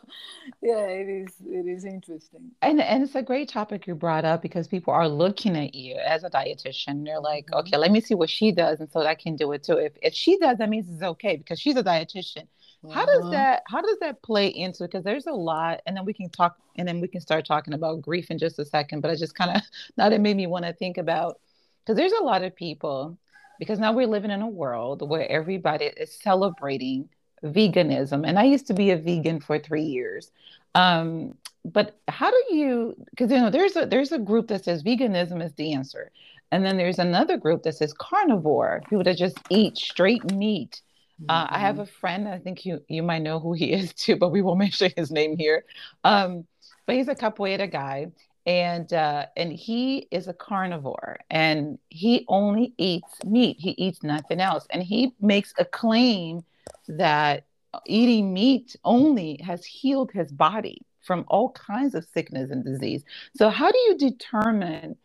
yeah, 0.60 0.88
it 0.88 1.08
is 1.08 1.36
it 1.46 1.68
is 1.68 1.86
interesting. 1.86 2.50
And 2.64 2.82
and 2.82 3.04
it's 3.04 3.14
a 3.14 3.22
great 3.22 3.48
topic 3.48 3.86
you 3.86 3.94
brought 3.94 4.26
up 4.26 4.42
because 4.42 4.68
people 4.68 4.92
are 4.92 5.08
looking 5.08 5.56
at 5.56 5.76
you 5.76 5.98
as 5.98 6.24
a 6.24 6.32
dietitian. 6.32 7.06
They're 7.06 7.20
like, 7.20 7.46
mm-hmm. 7.46 7.60
okay, 7.60 7.78
let 7.78 7.92
me 7.92 8.02
see 8.02 8.16
what 8.16 8.32
she 8.32 8.52
does, 8.52 8.80
and 8.80 8.92
so 8.92 9.06
I 9.06 9.14
can 9.14 9.36
do 9.36 9.52
it 9.52 9.64
too. 9.64 9.78
If 9.78 9.94
if 10.02 10.16
she 10.16 10.40
does, 10.40 10.58
that 10.58 10.70
means 10.70 10.88
it's 10.90 11.04
okay 11.04 11.36
because 11.38 11.60
she's 11.60 11.76
a 11.76 11.84
dietitian. 11.84 12.48
How 12.94 13.06
does 13.06 13.22
uh-huh. 13.22 13.32
that 13.32 13.64
how 13.68 13.82
does 13.82 13.98
that 14.00 14.22
play 14.22 14.48
into 14.48 14.84
it? 14.84 14.88
because 14.88 15.04
there's 15.04 15.28
a 15.28 15.34
lot 15.34 15.82
and 15.86 15.98
then 15.98 16.06
we 16.06 16.14
can 16.14 16.30
talk 16.30 16.58
and 16.78 16.88
then 16.88 17.02
we 17.02 17.10
can 17.10 17.20
start 17.20 17.46
talking 17.46 17.74
about 17.74 18.02
grief 18.02 18.32
in 18.32 18.38
just 18.38 18.58
a 18.58 18.66
second 18.66 19.02
but 19.02 19.12
I 19.12 19.16
just 19.16 19.36
kind 19.36 19.56
of 19.56 19.62
now 19.98 20.10
that 20.10 20.22
made 20.22 20.38
me 20.38 20.48
want 20.48 20.66
to 20.66 20.74
think 20.74 20.98
about 20.98 21.40
because 21.84 21.98
there's 21.98 22.14
a 22.14 22.24
lot 22.24 22.44
of 22.44 22.56
people 22.56 23.18
because 23.60 23.80
now 23.80 23.92
we're 23.92 24.08
living 24.08 24.32
in 24.32 24.42
a 24.42 24.48
world 24.48 25.08
where 25.08 25.30
everybody 25.30 25.86
is 25.86 26.18
celebrating 26.22 27.10
veganism 27.44 28.26
and 28.26 28.40
I 28.40 28.46
used 28.46 28.68
to 28.68 28.74
be 28.74 28.92
a 28.92 28.98
vegan 28.98 29.42
for 29.42 29.60
3 29.60 29.82
years 29.82 30.32
um, 30.74 31.38
but 31.66 32.00
how 32.08 32.32
do 32.32 32.56
you 32.56 32.96
because 33.10 33.30
you 33.30 33.40
know 33.40 33.50
there's 33.50 33.76
a 33.76 33.86
there's 33.86 34.14
a 34.14 34.20
group 34.20 34.48
that 34.48 34.64
says 34.64 34.84
veganism 34.84 35.44
is 35.44 35.52
the 35.54 35.74
answer 35.74 36.12
and 36.52 36.66
then 36.66 36.78
there's 36.78 37.00
another 37.00 37.36
group 37.36 37.64
that 37.64 37.76
says 37.76 37.94
carnivore 37.94 38.82
people 38.90 39.04
that 39.04 39.18
just 39.18 39.38
eat 39.50 39.78
straight 39.78 40.32
meat 40.32 40.82
uh, 41.28 41.48
I 41.50 41.60
have 41.60 41.76
mm-hmm. 41.76 41.82
a 41.82 41.86
friend. 41.88 42.28
I 42.28 42.40
think 42.40 42.66
you 42.66 42.82
you 42.88 43.04
might 43.04 43.22
know 43.22 43.40
who 43.40 43.54
he 43.54 43.72
is 43.74 43.94
too, 43.96 44.16
but 44.16 44.30
we 44.30 44.42
won't 44.42 44.60
mention 44.68 44.92
his 44.96 45.12
name 45.12 45.38
here. 45.38 45.66
Um, 46.04 46.46
but 46.86 46.96
he's 46.96 47.08
a 47.08 47.16
capoeira 47.16 47.72
guy, 47.72 48.08
and 48.46 48.92
uh, 48.94 49.26
and 49.36 49.52
he 49.52 50.08
is 50.12 50.28
a 50.28 50.34
carnivore, 50.34 51.20
and 51.30 51.78
he 51.90 52.26
only 52.28 52.74
eats 52.78 53.24
meat. 53.26 53.58
He 53.60 53.72
eats 53.72 54.02
nothing 54.04 54.40
else, 54.40 54.66
and 54.70 54.82
he 54.82 55.14
makes 55.20 55.54
a 55.58 55.66
claim 55.66 56.44
that 56.88 57.46
eating 57.86 58.34
meat 58.34 58.76
only 58.84 59.40
has 59.44 59.64
healed 59.66 60.12
his 60.12 60.32
body 60.32 60.82
from 61.02 61.26
all 61.28 61.52
kinds 61.52 61.96
of 61.96 62.06
sickness 62.06 62.52
and 62.52 62.64
disease. 62.64 63.04
So, 63.36 63.50
how 63.50 63.72
do 63.72 63.78
you 63.78 63.98
determine 63.98 64.96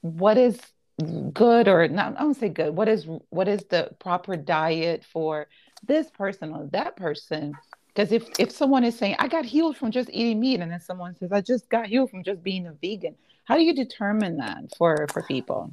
what 0.00 0.38
is 0.38 0.58
good 1.32 1.68
or 1.68 1.86
not 1.88 2.16
i 2.16 2.20
don't 2.20 2.34
say 2.34 2.48
good 2.48 2.74
what 2.74 2.88
is 2.88 3.06
what 3.28 3.48
is 3.48 3.62
the 3.68 3.90
proper 3.98 4.34
diet 4.34 5.04
for 5.04 5.46
this 5.86 6.10
person 6.10 6.52
or 6.52 6.66
that 6.72 6.96
person? 6.96 7.52
Because 7.88 8.12
if 8.12 8.28
if 8.38 8.50
someone 8.50 8.84
is 8.84 8.96
saying 8.96 9.16
i 9.18 9.28
got 9.28 9.44
healed 9.44 9.76
from 9.76 9.90
just 9.90 10.10
eating 10.12 10.40
meat 10.40 10.60
and 10.60 10.70
then 10.70 10.80
someone 10.80 11.14
says 11.16 11.32
i 11.32 11.40
just 11.40 11.68
got 11.68 11.86
healed 11.86 12.10
from 12.10 12.22
just 12.22 12.42
being 12.42 12.66
a 12.66 12.72
vegan 12.72 13.16
how 13.46 13.56
do 13.56 13.62
you 13.62 13.74
determine 13.74 14.38
that 14.38 14.74
for 14.76 15.06
for 15.12 15.22
people? 15.22 15.72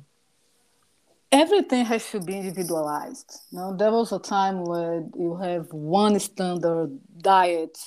Everything 1.31 1.83
has 1.85 2.07
to 2.11 2.19
be 2.19 2.37
individualized. 2.37 3.41
Now 3.51 3.73
there 3.73 3.91
was 3.91 4.11
a 4.11 4.19
time 4.19 4.63
where 4.63 5.03
you 5.17 5.35
have 5.37 5.73
one 5.73 6.19
standard 6.19 6.99
diet 7.17 7.77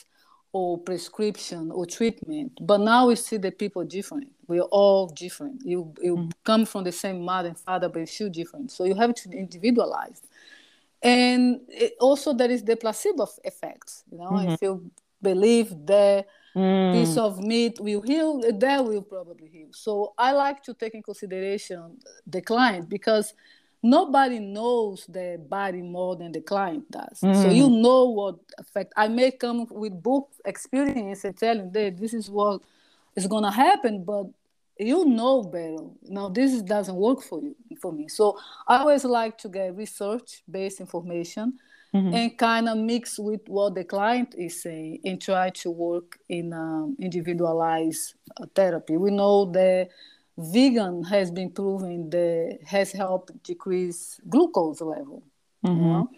or 0.53 0.79
prescription 0.79 1.71
or 1.71 1.87
treatment 1.87 2.53
but 2.61 2.81
now 2.81 3.07
we 3.07 3.15
see 3.15 3.37
that 3.37 3.59
people 3.59 3.85
different 3.85 4.27
we're 4.49 4.63
all 4.63 5.09
different. 5.09 5.63
You 5.65 5.95
you 6.03 6.17
mm-hmm. 6.17 6.31
come 6.45 6.67
from 6.67 6.85
the 6.85 6.93
same 6.93 7.23
mother 7.23 7.49
and 7.49 7.59
father, 7.59 7.89
but 7.89 7.99
you're 7.99 8.07
still 8.07 8.31
different. 8.31 8.71
So 8.71 8.85
you 8.85 8.95
have 8.95 9.15
to 9.15 9.31
individualize. 9.31 10.23
And 11.03 11.61
it, 11.69 11.95
also 12.01 12.33
there 12.33 12.51
is 12.51 12.63
the 12.63 12.77
placebo 12.77 13.29
effect. 13.45 14.05
You 14.11 14.19
know, 14.19 14.31
mm-hmm. 14.31 14.51
if 14.51 14.63
you 14.63 14.91
believe 15.23 15.71
the 15.71 16.25
mm. 16.55 16.93
piece 16.93 17.17
of 17.17 17.39
meat 17.41 17.79
will 17.81 18.01
heal, 18.01 18.41
that 18.41 18.85
will 18.85 19.03
probably 19.03 19.49
heal. 19.49 19.69
So 19.73 20.15
I 20.17 20.33
like 20.33 20.63
to 20.65 20.75
take 20.75 20.95
in 20.95 21.03
consideration 21.03 21.99
the 22.27 22.41
client 22.41 22.89
because 22.89 23.35
nobody 23.83 24.39
knows 24.39 25.07
the 25.07 25.41
body 25.49 25.83
more 25.83 26.17
than 26.17 26.33
the 26.33 26.41
client 26.41 26.91
does. 26.91 27.21
Mm. 27.21 27.43
So 27.43 27.51
you 27.51 27.69
know 27.69 28.07
what 28.07 28.37
effect. 28.59 28.93
I 28.97 29.09
may 29.09 29.31
come 29.31 29.67
with 29.71 30.03
book 30.03 30.31
experience 30.45 31.25
and 31.25 31.37
telling 31.37 31.71
them 31.71 31.97
this 31.97 32.15
is 32.15 32.31
what 32.31 32.63
is 33.17 33.27
gonna 33.27 33.51
happen, 33.51 34.05
but 34.05 34.27
you 34.79 35.07
know 35.07 35.43
better. 35.43 35.89
Now 36.03 36.29
this 36.29 36.61
doesn't 36.63 36.97
work 36.97 37.23
for 37.23 37.41
you 37.41 37.57
for 37.81 37.93
me. 37.93 38.09
So 38.09 38.39
I 38.69 38.79
always 38.79 39.05
like 39.05 39.39
to 39.39 39.49
get 39.49 39.75
research 39.75 40.43
based 40.51 40.81
information 40.81 41.59
mm-hmm. 41.95 42.15
and 42.15 42.39
kind 42.39 42.69
of 42.69 42.77
mix 42.79 43.19
with 43.19 43.41
what 43.47 43.75
the 43.75 43.85
client 43.85 44.35
is 44.37 44.63
saying 44.63 45.01
and 45.05 45.21
try 45.21 45.51
to 45.51 45.71
work 45.71 46.19
in 46.29 46.53
um, 46.53 46.97
individualized 47.01 48.15
uh, 48.41 48.47
therapy. 48.55 48.97
We 48.97 49.11
know 49.11 49.47
that 49.53 49.89
vegan 50.37 51.03
has 51.05 51.31
been 51.31 51.51
proven 51.51 52.11
that 52.11 52.59
has 52.67 52.93
helped 52.93 53.43
decrease 53.43 54.21
glucose 54.29 54.81
level. 54.81 55.23
Mm-hmm. 55.65 55.85
You 55.85 55.91
know? 55.91 56.11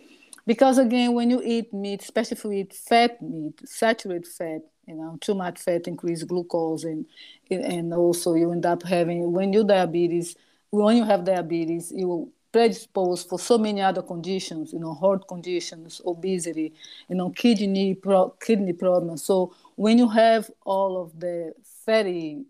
Because 0.47 0.79
again, 0.79 1.13
when 1.13 1.31
you 1.31 1.43
eat 1.45 1.73
meat, 1.75 2.03
especially 2.03 2.37
if 2.39 2.45
you 2.45 2.53
eat 2.53 2.73
fat 2.73 3.21
meat, 3.21 3.61
saturated 3.69 4.27
fat, 4.27 4.63
you 4.89 4.95
know, 4.95 5.19
too 5.21 5.35
much 5.35 5.61
fat 5.61 5.87
increase 5.87 6.23
glucose, 6.25 6.85
and 6.85 7.07
and 7.51 7.93
also 7.93 8.35
you 8.35 8.51
end 8.53 8.67
up 8.67 8.83
having 8.83 9.33
when 9.33 9.53
you 9.53 9.65
diabetes, 9.65 10.37
when 10.71 10.97
you 10.97 11.05
have 11.05 11.25
diabetes, 11.25 11.93
you 11.95 12.33
predisposed 12.53 13.29
for 13.29 13.39
so 13.39 13.59
many 13.59 13.81
other 13.81 14.03
conditions, 14.03 14.73
you 14.73 14.79
know, 14.79 14.95
heart 14.95 15.29
conditions, 15.29 16.01
obesity, 16.07 16.73
you 17.09 17.17
know, 17.17 17.31
kidney 17.31 17.95
pro- 17.95 18.31
kidney 18.41 18.73
problems. 18.73 19.23
So 19.23 19.55
when 19.77 19.99
you 19.99 20.09
have 20.09 20.51
all 20.65 21.01
of 21.01 21.19
the 21.21 21.53
fatty 21.85 22.45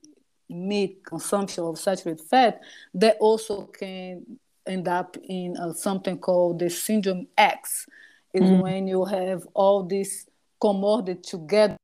meat 0.48 1.04
consumption 1.04 1.64
of 1.64 1.78
saturated 1.78 2.24
fat, 2.24 2.60
that 2.94 3.16
also 3.20 3.62
can 3.66 4.24
end 4.66 4.88
up 4.88 5.16
in 5.28 5.56
uh, 5.56 5.72
something 5.72 6.18
called 6.18 6.60
the 6.60 6.70
syndrome 6.70 7.26
X. 7.36 7.86
Is 8.34 8.42
mm. 8.42 8.62
when 8.62 8.86
you 8.86 9.04
have 9.04 9.46
all 9.54 9.82
these 9.82 10.26
comorbid 10.62 11.22
together 11.22 11.76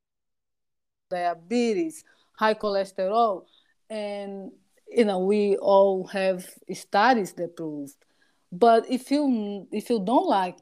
diabetes, 1.10 2.04
high 2.32 2.54
cholesterol, 2.54 3.44
and 3.90 4.50
you 4.88 5.04
know 5.04 5.18
we 5.18 5.56
all 5.56 6.06
have 6.06 6.48
studies 6.72 7.32
that 7.34 7.56
prove. 7.56 7.92
But 8.52 8.90
if 8.90 9.10
you 9.10 9.66
if 9.72 9.90
you 9.90 10.02
don't 10.04 10.26
like 10.26 10.56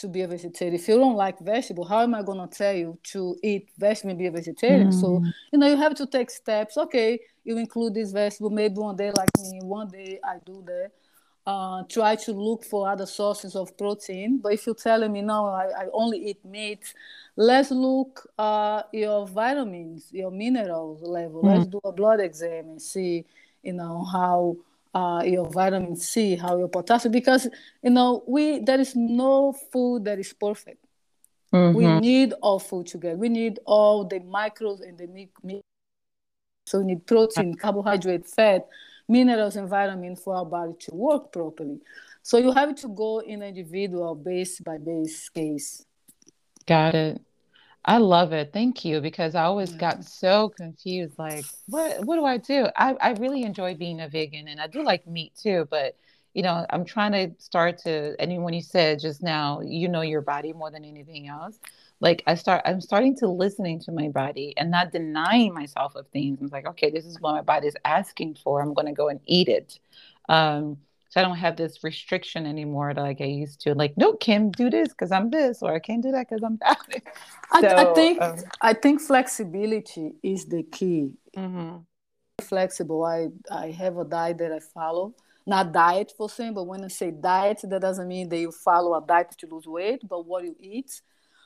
to 0.00 0.08
be 0.08 0.22
a 0.22 0.28
vegetarian. 0.28 0.74
If 0.74 0.88
you 0.88 0.96
don't 0.96 1.16
like 1.16 1.38
vegetable, 1.40 1.84
how 1.84 2.00
am 2.00 2.14
I 2.14 2.22
going 2.22 2.46
to 2.46 2.56
tell 2.56 2.74
you 2.74 2.98
to 3.12 3.36
eat 3.42 3.70
vegetable 3.78 4.10
and 4.10 4.18
be 4.18 4.26
a 4.26 4.30
vegetarian? 4.30 4.88
Mm. 4.88 5.00
So, 5.00 5.22
you 5.52 5.58
know, 5.58 5.68
you 5.68 5.76
have 5.76 5.94
to 5.96 6.06
take 6.06 6.30
steps. 6.30 6.76
Okay, 6.76 7.20
you 7.44 7.58
include 7.58 7.94
this 7.94 8.10
vegetable. 8.10 8.50
Maybe 8.50 8.74
one 8.76 8.96
day, 8.96 9.12
like 9.12 9.28
me, 9.38 9.60
one 9.62 9.88
day 9.88 10.18
I 10.24 10.38
do 10.44 10.62
that. 10.66 10.90
Uh, 11.50 11.82
try 11.88 12.14
to 12.26 12.32
look 12.32 12.62
for 12.64 12.80
other 12.92 13.06
sources 13.06 13.52
of 13.56 13.66
protein. 13.76 14.38
But 14.42 14.52
if 14.52 14.60
you're 14.66 14.82
telling 14.90 15.12
me, 15.16 15.20
no, 15.22 15.38
I, 15.46 15.66
I 15.82 15.84
only 15.92 16.18
eat 16.28 16.44
meat, 16.44 16.84
let's 17.34 17.70
look 17.72 18.12
uh, 18.38 18.82
your 18.92 19.26
vitamins, 19.26 20.00
your 20.12 20.30
minerals 20.30 21.02
level. 21.02 21.42
Mm. 21.42 21.48
Let's 21.50 21.66
do 21.66 21.80
a 21.82 21.92
blood 22.00 22.20
exam 22.20 22.64
and 22.72 22.80
see, 22.92 23.24
you 23.68 23.74
know, 23.80 23.96
how 24.16 24.36
uh, 24.94 25.22
your 25.24 25.46
vitamin 25.50 25.96
C, 25.96 26.36
how 26.36 26.56
your 26.56 26.68
potassium, 26.68 27.12
because 27.12 27.48
you 27.82 27.90
know 27.90 28.22
we 28.34 28.60
there 28.60 28.80
is 28.80 28.94
no 28.94 29.52
food 29.72 30.04
that 30.04 30.18
is 30.18 30.32
perfect. 30.32 30.84
Mm-hmm. 31.52 31.76
We 31.78 31.84
need 32.00 32.32
all 32.42 32.60
food 32.60 32.86
together. 32.86 33.16
We 33.16 33.28
need 33.28 33.58
all 33.64 34.04
the 34.04 34.20
micros 34.20 34.86
and 34.86 34.96
the 34.96 35.08
meat. 35.08 35.62
So 36.66 36.78
we 36.78 36.84
need 36.84 37.06
protein, 37.06 37.54
carbohydrate, 37.54 38.26
fat, 38.28 38.68
minerals, 39.10 39.56
and 39.56 39.68
vitamins 39.68 40.22
for 40.22 40.36
our 40.36 40.46
body 40.46 40.72
to 40.78 40.94
work 40.94 41.32
properly. 41.32 41.80
So 42.22 42.38
you 42.38 42.52
have 42.52 42.74
to 42.76 42.88
go 42.88 43.18
in 43.18 43.42
individual 43.42 44.14
base 44.14 44.60
by 44.60 44.78
base 44.78 45.28
case. 45.28 45.84
Got 46.66 46.94
it. 46.94 47.20
I 47.84 47.96
love 47.96 48.32
it. 48.32 48.52
Thank 48.52 48.84
you. 48.84 49.00
Because 49.00 49.34
I 49.34 49.44
always 49.44 49.72
got 49.72 50.04
so 50.04 50.50
confused. 50.50 51.18
Like, 51.18 51.44
what 51.66 52.04
what 52.04 52.16
do 52.16 52.24
I 52.24 52.36
do? 52.36 52.68
I, 52.76 52.94
I 53.00 53.10
really 53.12 53.42
enjoy 53.42 53.74
being 53.74 54.00
a 54.00 54.08
vegan 54.08 54.48
and 54.48 54.60
I 54.60 54.66
do 54.66 54.84
like 54.84 55.06
meat 55.06 55.32
too, 55.34 55.66
but 55.70 55.96
you 56.34 56.42
know, 56.42 56.64
I'm 56.70 56.84
trying 56.84 57.12
to 57.12 57.42
start 57.42 57.78
to 57.78 58.14
and 58.20 58.44
when 58.44 58.54
you 58.54 58.62
said 58.62 59.00
just 59.00 59.22
now, 59.22 59.60
you 59.62 59.88
know 59.88 60.02
your 60.02 60.20
body 60.20 60.52
more 60.52 60.70
than 60.70 60.84
anything 60.84 61.26
else. 61.26 61.58
Like 62.00 62.22
I 62.26 62.34
start 62.34 62.62
I'm 62.64 62.80
starting 62.80 63.16
to 63.18 63.28
listening 63.28 63.80
to 63.80 63.92
my 63.92 64.08
body 64.08 64.54
and 64.56 64.70
not 64.70 64.92
denying 64.92 65.52
myself 65.52 65.94
of 65.96 66.08
things. 66.08 66.38
I'm 66.40 66.48
like, 66.48 66.66
okay, 66.66 66.90
this 66.90 67.04
is 67.04 67.20
what 67.20 67.34
my 67.34 67.42
body 67.42 67.68
is 67.68 67.76
asking 67.84 68.36
for. 68.42 68.62
I'm 68.62 68.74
gonna 68.74 68.94
go 68.94 69.08
and 69.08 69.20
eat 69.26 69.48
it. 69.48 69.78
Um, 70.28 70.78
so 71.10 71.20
I 71.20 71.24
don't 71.24 71.36
have 71.36 71.56
this 71.56 71.82
restriction 71.82 72.46
anymore 72.46 72.94
that, 72.94 73.00
like 73.00 73.20
I 73.20 73.24
used 73.24 73.60
to. 73.62 73.74
Like, 73.74 73.96
no, 73.96 74.12
Kim, 74.14 74.52
do 74.52 74.70
this 74.70 74.90
because 74.90 75.10
I'm 75.10 75.28
this, 75.28 75.60
or 75.60 75.74
I 75.74 75.80
can't 75.80 76.02
do 76.02 76.12
that 76.12 76.28
because 76.28 76.44
I'm 76.44 76.56
that. 76.62 76.78
So, 77.60 77.66
I, 77.76 77.90
I, 77.90 77.94
think 77.94 78.22
um, 78.22 78.36
I 78.62 78.72
think 78.72 79.00
flexibility 79.00 80.12
is 80.22 80.46
the 80.46 80.62
key. 80.62 81.10
Mm-hmm. 81.36 81.78
Flexible. 82.42 83.04
I 83.04 83.28
I 83.50 83.72
have 83.72 83.98
a 83.98 84.04
diet 84.04 84.38
that 84.38 84.52
I 84.52 84.60
follow. 84.60 85.14
Not 85.46 85.72
diet 85.72 86.12
for 86.16 86.30
saying, 86.30 86.54
but 86.54 86.64
when 86.64 86.84
I 86.84 86.88
say 86.88 87.10
diet, 87.10 87.60
that 87.64 87.80
doesn't 87.80 88.06
mean 88.06 88.28
that 88.28 88.38
you 88.38 88.52
follow 88.52 88.94
a 88.94 89.04
diet 89.04 89.34
to 89.38 89.46
lose 89.48 89.66
weight, 89.66 90.02
but 90.08 90.24
what 90.24 90.44
you 90.44 90.54
eat. 90.60 91.02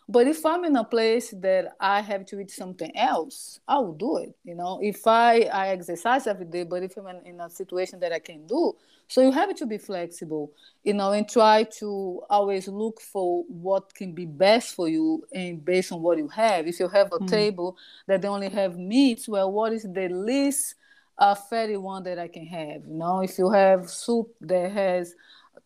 But 0.08 0.26
if 0.26 0.44
I'm 0.44 0.64
in 0.64 0.76
a 0.76 0.84
place 0.84 1.30
that 1.40 1.76
I 1.80 2.02
have 2.02 2.26
to 2.26 2.40
eat 2.40 2.50
something 2.50 2.94
else, 2.94 3.60
I 3.66 3.78
will 3.78 3.94
do 3.94 4.18
it. 4.18 4.34
You 4.44 4.54
know, 4.54 4.78
if 4.82 5.06
I 5.06 5.42
I 5.42 5.68
exercise 5.68 6.26
every 6.26 6.44
day, 6.44 6.64
but 6.64 6.82
if 6.82 6.96
I'm 6.98 7.06
in, 7.24 7.40
a 7.40 7.48
situation 7.48 8.00
that 8.00 8.12
I 8.12 8.18
can 8.18 8.46
do, 8.46 8.74
so 9.08 9.22
you 9.22 9.32
have 9.32 9.54
to 9.54 9.66
be 9.66 9.78
flexible, 9.78 10.52
you 10.82 10.92
know, 10.92 11.12
and 11.12 11.28
try 11.28 11.64
to 11.78 12.22
always 12.28 12.68
look 12.68 13.00
for 13.00 13.44
what 13.48 13.94
can 13.94 14.12
be 14.12 14.26
best 14.26 14.74
for 14.74 14.88
you 14.88 15.24
and 15.32 15.64
based 15.64 15.90
on 15.92 16.02
what 16.02 16.18
you 16.18 16.28
have. 16.28 16.66
If 16.66 16.80
you 16.80 16.88
have 16.88 17.06
a 17.06 17.18
mm. 17.18 17.28
table 17.28 17.76
that 18.06 18.20
they 18.20 18.28
only 18.28 18.50
have 18.50 18.76
meats, 18.76 19.26
well, 19.26 19.50
what 19.50 19.72
is 19.72 19.84
the 19.84 20.08
least 20.08 20.74
uh, 21.18 21.34
fatty 21.34 21.78
one 21.78 22.02
that 22.04 22.18
I 22.18 22.28
can 22.28 22.46
have? 22.46 22.86
You 22.86 22.94
know, 22.94 23.20
if 23.20 23.38
you 23.38 23.50
have 23.50 23.88
soup 23.88 24.34
that 24.42 24.70
has 24.72 25.14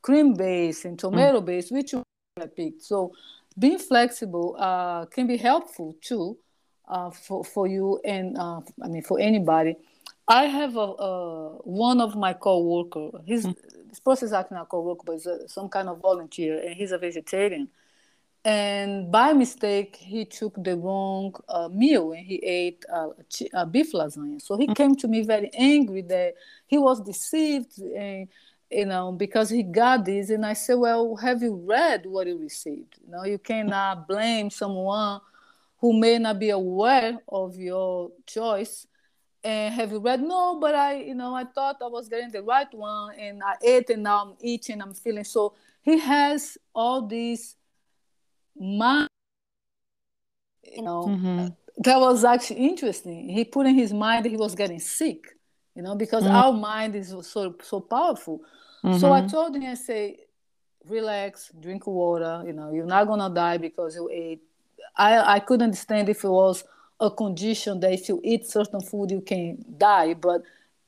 cream 0.00 0.35
base 0.35 0.85
and 0.85 0.97
tomato 0.97 1.40
mm. 1.40 1.47
base, 1.47 1.73
which 1.73 1.92
one 1.92 2.04
I 2.40 2.47
pick. 2.47 2.75
So 2.80 3.12
being 3.59 3.79
flexible 3.79 4.57
uh, 4.59 5.07
can 5.07 5.27
be 5.27 5.37
helpful 5.37 5.97
too 6.00 6.38
uh, 6.88 7.11
for, 7.11 7.45
for 7.45 7.67
you 7.67 8.00
and 8.05 8.37
uh, 8.38 8.61
I 8.83 8.88
mean 8.88 9.03
for 9.03 9.19
anybody. 9.19 9.77
I 10.31 10.45
have 10.45 10.77
a, 10.77 10.81
a 10.81 11.49
one 11.65 12.00
of 12.03 12.15
my 12.15 12.35
co-worker. 12.35 13.19
He's 13.25 13.47
mm. 13.47 13.57
this 13.88 13.99
person 14.00 14.27
is 14.27 14.33
actually 14.35 14.57
not 14.57 14.65
a 14.65 14.67
co-worker, 14.67 15.03
but 15.07 15.12
he's 15.15 15.27
a, 15.27 15.49
some 15.49 15.69
kind 15.71 15.88
of 15.88 16.00
volunteer, 16.00 16.61
and 16.61 16.75
he's 16.75 16.93
a 16.93 16.99
vegetarian. 16.99 17.69
And 18.44 19.11
by 19.11 19.33
mistake, 19.33 19.97
he 19.97 20.25
took 20.25 20.62
the 20.62 20.77
wrong 20.77 21.35
uh, 21.49 21.68
meal 21.68 22.12
and 22.12 22.25
he 22.25 22.37
ate 22.37 22.85
uh, 22.92 23.09
a 23.53 23.66
beef 23.66 23.92
lasagna. 23.92 24.40
So 24.40 24.57
he 24.57 24.66
mm. 24.66 24.77
came 24.77 24.94
to 24.97 25.09
me 25.09 25.23
very 25.23 25.51
angry 25.55 26.03
that 26.03 26.35
he 26.66 26.79
was 26.79 27.01
deceived, 27.01 27.79
and 27.79 28.29
you 28.70 28.87
know, 28.87 29.12
because 29.12 29.50
he 29.50 29.62
got 29.62 30.04
this. 30.04 30.31
And 30.31 30.44
I 30.44 30.52
said, 30.52 30.74
well, 30.74 31.16
have 31.16 31.42
you 31.42 31.54
read 31.54 32.07
what 32.07 32.26
you 32.26 32.38
received? 32.38 32.98
You 33.04 33.11
know, 33.11 33.24
you 33.24 33.38
cannot 33.38 34.07
blame 34.07 34.50
someone 34.50 35.20
who 35.81 35.98
may 35.98 36.18
not 36.18 36.38
be 36.38 36.50
aware 36.50 37.18
of 37.28 37.57
your 37.57 38.11
choice. 38.26 38.87
And 39.44 39.72
have 39.72 39.92
you 39.92 40.00
read? 40.00 40.20
No, 40.20 40.59
but 40.61 40.74
I, 40.74 40.96
you 40.96 41.14
know, 41.14 41.35
I 41.35 41.44
thought 41.44 41.76
I 41.81 41.87
was 41.87 42.09
getting 42.09 42.33
the 42.33 42.42
right 42.42 42.66
one, 42.74 43.14
and 43.14 43.40
I 43.42 43.54
ate, 43.62 43.88
and 43.90 44.02
now 44.02 44.24
I'm 44.24 44.37
eating. 44.40 44.83
I'm 44.83 44.94
feeling 44.94 45.22
so. 45.22 45.54
He 45.81 45.96
has 45.98 46.59
all 46.74 47.07
these 47.07 47.54
mind, 48.59 49.09
you 50.64 50.83
know. 50.83 51.07
Mm-hmm. 51.07 51.46
That 51.85 52.00
was 52.00 52.24
actually 52.24 52.68
interesting. 52.68 53.28
He 53.28 53.44
put 53.44 53.66
in 53.66 53.76
his 53.76 53.92
mind 53.92 54.24
that 54.24 54.31
he 54.31 54.37
was 54.37 54.57
getting 54.57 54.81
sick, 54.81 55.38
you 55.79 55.85
know, 55.85 55.95
because 55.95 56.25
mm-hmm. 56.25 56.35
our 56.35 56.53
mind 56.53 56.97
is 56.97 57.14
so 57.23 57.55
so 57.62 57.79
powerful. 57.79 58.41
Mm-hmm. 58.83 58.99
So 58.99 59.12
I 59.12 59.21
mm-hmm. 59.21 59.29
told 59.29 59.55
him, 59.55 59.62
I 59.62 59.75
say, 59.75 60.17
relax, 60.85 61.53
drink 61.61 61.87
water. 61.87 62.43
You 62.45 62.53
know, 62.53 62.73
you're 62.73 62.85
not 62.85 63.07
gonna 63.07 63.33
die 63.33 63.59
because 63.59 63.95
you 63.95 64.11
ate. 64.12 64.43
I 64.97 65.37
I 65.37 65.38
couldn't 65.38 65.67
understand 65.67 66.09
if 66.09 66.25
it 66.25 66.29
was 66.29 66.64
a 66.99 67.09
condition 67.09 67.79
that 67.79 67.93
if 67.93 68.09
you 68.09 68.21
eat 68.25 68.45
certain 68.45 68.81
food 68.81 69.12
you 69.12 69.21
can 69.21 69.64
die, 69.79 70.14
but 70.14 70.43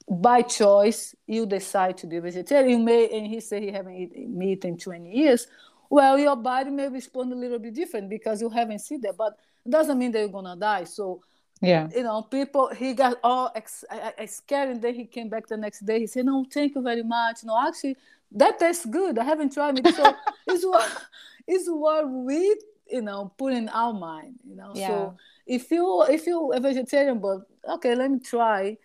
by 0.08 0.42
choice 0.42 1.14
you 1.24 1.46
decide 1.46 1.96
to 1.98 2.08
be 2.08 2.18
vegetarian. 2.18 2.70
You 2.70 2.84
may, 2.84 3.08
and 3.16 3.28
he 3.28 3.38
said 3.38 3.62
he 3.62 3.70
haven't 3.70 3.94
eaten 3.94 4.36
meat 4.36 4.64
in 4.64 4.76
20 4.76 5.08
years. 5.08 5.46
Well, 5.88 6.18
your 6.18 6.34
body 6.34 6.70
may 6.70 6.88
respond 6.88 7.32
a 7.32 7.36
little 7.36 7.60
bit 7.60 7.74
different 7.74 8.10
because 8.10 8.40
you 8.40 8.50
haven't 8.50 8.80
seen 8.80 9.02
that, 9.02 9.16
but 9.16 9.38
it 9.64 9.70
doesn't 9.70 9.96
mean 9.96 10.10
that 10.10 10.18
you're 10.18 10.28
gonna 10.40 10.56
die. 10.56 10.82
So 10.82 11.22
yeah. 11.60 11.88
You 11.94 12.02
know 12.02 12.22
people 12.22 12.68
he 12.68 12.94
got 12.94 13.18
all 13.22 13.52
ex- 13.54 13.84
scared 14.26 14.70
and 14.70 14.82
then 14.82 14.94
he 14.94 15.04
came 15.04 15.28
back 15.28 15.46
the 15.46 15.56
next 15.56 15.80
day. 15.84 16.00
He 16.00 16.06
said 16.06 16.24
no 16.24 16.44
thank 16.50 16.74
you 16.74 16.82
very 16.82 17.02
much. 17.02 17.44
No 17.44 17.58
actually 17.66 17.96
that 18.32 18.58
tastes 18.58 18.86
good. 18.86 19.18
I 19.18 19.24
haven't 19.24 19.52
tried 19.52 19.78
it. 19.78 19.94
So 19.94 20.14
it's 20.46 20.64
what 20.64 21.02
it's 21.46 21.68
what 21.68 22.08
we 22.08 22.56
you 22.90 23.02
know 23.02 23.32
put 23.36 23.52
in 23.52 23.68
our 23.68 23.92
mind 23.92 24.36
you 24.48 24.56
know? 24.56 24.72
Yeah. 24.74 24.88
so 24.88 25.16
if 25.46 25.70
you 25.70 26.04
if 26.08 26.26
you're 26.26 26.54
a 26.54 26.60
vegetarian 26.60 27.18
but 27.20 27.40
okay 27.68 27.94
let 27.94 28.10
me 28.10 28.20
try. 28.20 28.76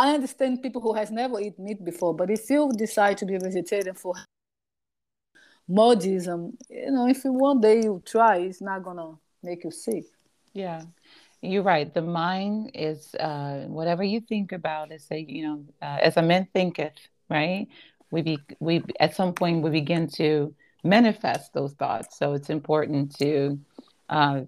I 0.00 0.14
understand 0.14 0.62
people 0.62 0.80
who 0.80 0.94
has 0.94 1.10
never 1.10 1.40
eaten 1.40 1.64
meat 1.64 1.84
before 1.84 2.14
but 2.14 2.30
if 2.30 2.48
you 2.50 2.70
decide 2.76 3.18
to 3.18 3.26
be 3.26 3.34
a 3.34 3.40
vegetarian 3.40 3.96
for 3.96 4.14
modism 5.68 6.52
you 6.70 6.90
know 6.92 7.08
if 7.08 7.24
you 7.24 7.32
one 7.32 7.60
day 7.60 7.82
you 7.84 8.02
try. 8.04 8.36
It's 8.36 8.60
not 8.60 8.82
gonna 8.82 9.14
make 9.42 9.64
you 9.64 9.70
sick. 9.70 10.04
Yeah 10.52 10.82
you're 11.40 11.62
right. 11.62 11.92
The 11.92 12.02
mind 12.02 12.72
is 12.74 13.14
uh, 13.14 13.64
whatever 13.66 14.02
you 14.02 14.20
think 14.20 14.52
about. 14.52 14.92
Is 14.92 15.04
say 15.04 15.24
you 15.28 15.42
know, 15.46 15.64
uh, 15.80 15.98
as 16.02 16.16
a 16.16 16.22
man 16.22 16.48
thinketh, 16.52 16.94
right? 17.30 17.66
We 18.10 18.22
be 18.22 18.38
we 18.60 18.82
at 19.00 19.14
some 19.14 19.34
point 19.34 19.62
we 19.62 19.70
begin 19.70 20.08
to 20.16 20.54
manifest 20.82 21.52
those 21.52 21.72
thoughts. 21.74 22.18
So 22.18 22.32
it's 22.32 22.50
important 22.50 23.16
to 23.18 23.58
uh, 24.08 24.42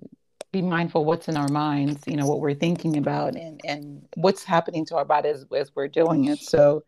be 0.53 0.63
mindful 0.63 1.05
what's 1.05 1.29
in 1.29 1.37
our 1.37 1.49
minds. 1.49 2.03
You 2.07 2.17
know 2.17 2.27
what 2.27 2.41
we're 2.41 2.55
thinking 2.55 2.97
about 2.97 3.37
and 3.37 3.61
and 3.65 4.07
what's 4.17 4.43
happening 4.43 4.85
to 4.87 4.97
our 4.97 5.05
bodies 5.05 5.37
as, 5.37 5.47
as 5.57 5.71
we're 5.75 5.89
doing 5.89 6.25
it. 6.25 6.41
So, 6.41 6.83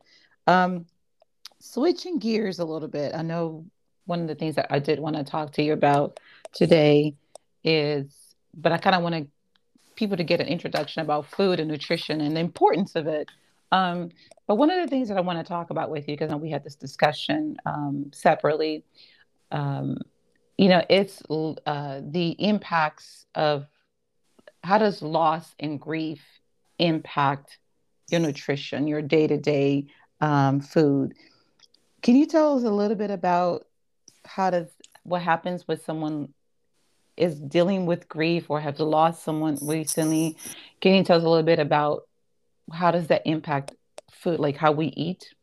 um, 0.47 0.87
switching 1.61 2.19
gears 2.19 2.59
a 2.59 2.65
little 2.65 2.89
bit. 2.89 3.15
I 3.15 3.23
know 3.23 3.67
one 4.07 4.21
of 4.21 4.27
the 4.27 4.35
things 4.35 4.57
that 4.57 4.67
I 4.71 4.81
did 4.81 4.99
want 4.99 5.15
to 5.17 5.23
talk 5.23 5.53
to 5.53 5.63
you 5.63 5.73
about 5.73 6.19
today 6.53 7.15
is, 7.63 8.35
but 8.53 8.73
I 8.73 8.79
kind 8.79 8.97
of 8.97 9.03
want 9.03 9.15
to 9.15 9.27
people 10.03 10.17
to 10.17 10.25
get 10.25 10.41
an 10.41 10.49
introduction 10.49 11.01
about 11.01 11.27
food 11.27 11.61
and 11.61 11.71
nutrition 11.71 12.21
and 12.21 12.37
the 12.37 12.41
importance 12.41 12.97
of 12.97 13.07
it. 13.07 13.29
Um, 13.71 14.11
but 14.49 14.57
one 14.57 14.69
of 14.69 14.81
the 14.83 14.89
things 14.89 15.09
that 15.09 15.17
I 15.17 15.21
want 15.21 15.39
to 15.39 15.45
talk 15.45 15.71
about 15.71 15.91
with 15.91 16.09
you, 16.09 16.17
because 16.17 16.35
we 16.35 16.51
had 16.51 16.65
this 16.65 16.75
discussion 16.75 17.57
um, 17.65 18.11
separately, 18.13 18.85
um, 19.53 19.99
you 20.59 20.69
know, 20.69 20.83
it's 20.91 21.23
uh, 21.31 22.01
the 22.03 22.31
impacts 22.31 23.27
of 23.37 23.67
how 24.65 24.79
does 24.79 25.03
loss 25.03 25.55
and 25.61 25.81
grief 25.81 26.23
impact 26.81 27.59
your 28.11 28.21
nutrition, 28.21 28.89
your 28.89 29.03
day 29.03 29.29
to 29.29 29.39
day 29.39 29.87
food. 30.21 31.15
Can 32.03 32.17
you 32.17 32.27
tell 32.27 32.59
us 32.59 32.65
a 32.65 32.71
little 32.71 32.97
bit 32.97 33.13
about 33.13 33.67
how 34.25 34.51
does 34.51 34.67
what 35.05 35.23
happens 35.23 35.69
with 35.69 35.85
someone 35.85 36.35
is 37.17 37.39
dealing 37.39 37.87
with 37.87 38.09
grief 38.09 38.47
or 38.49 38.61
have 38.61 38.79
lost 38.81 39.23
someone 39.23 39.59
recently, 39.63 40.37
can 40.81 40.95
you 40.95 41.05
tell 41.05 41.19
us 41.19 41.25
a 41.25 41.29
little 41.29 41.43
bit 41.43 41.59
about 41.59 42.07
how 42.73 42.91
does 42.91 43.09
that 43.09 43.23
impact 43.27 43.73
food, 44.11 44.41
like 44.41 44.57
how 44.57 44.73
we 44.73 44.87
eat? 44.87 45.35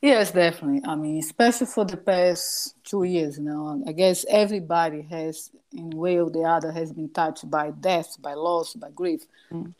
Yes, 0.00 0.30
definitely. 0.30 0.82
I 0.88 0.94
mean, 0.94 1.18
especially 1.18 1.66
for 1.66 1.84
the 1.84 1.98
past 1.98 2.74
two 2.84 3.02
years 3.04 3.38
now, 3.38 3.82
I 3.86 3.92
guess 3.92 4.24
everybody 4.28 5.02
has, 5.02 5.50
in 5.72 5.90
way 5.90 6.18
or 6.18 6.30
the 6.30 6.42
other, 6.42 6.72
has 6.72 6.92
been 6.92 7.10
touched 7.10 7.50
by 7.50 7.72
death, 7.72 8.16
by 8.20 8.34
loss, 8.34 8.72
by 8.74 8.90
grief. 8.90 9.22
Mm. 9.52 9.74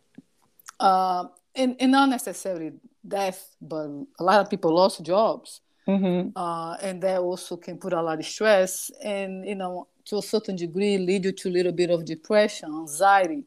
Uh, 0.78 1.24
and, 1.54 1.76
and 1.80 1.92
not 1.92 2.10
necessarily 2.10 2.72
death, 3.06 3.56
but 3.62 3.88
a 4.18 4.22
lot 4.22 4.40
of 4.40 4.50
people 4.50 4.74
lost 4.74 5.02
jobs. 5.02 5.62
Mm-hmm. 5.88 6.36
Uh, 6.36 6.76
and 6.82 7.02
that 7.02 7.20
also 7.20 7.56
can 7.56 7.78
put 7.78 7.92
a 7.92 8.02
lot 8.02 8.18
of 8.18 8.26
stress 8.26 8.90
and, 9.02 9.46
you 9.46 9.54
know, 9.54 9.86
to 10.06 10.18
a 10.18 10.22
certain 10.22 10.56
degree, 10.56 10.98
lead 10.98 11.24
you 11.24 11.32
to 11.32 11.48
a 11.48 11.50
little 11.50 11.72
bit 11.72 11.90
of 11.90 12.04
depression, 12.04 12.72
anxiety. 12.72 13.44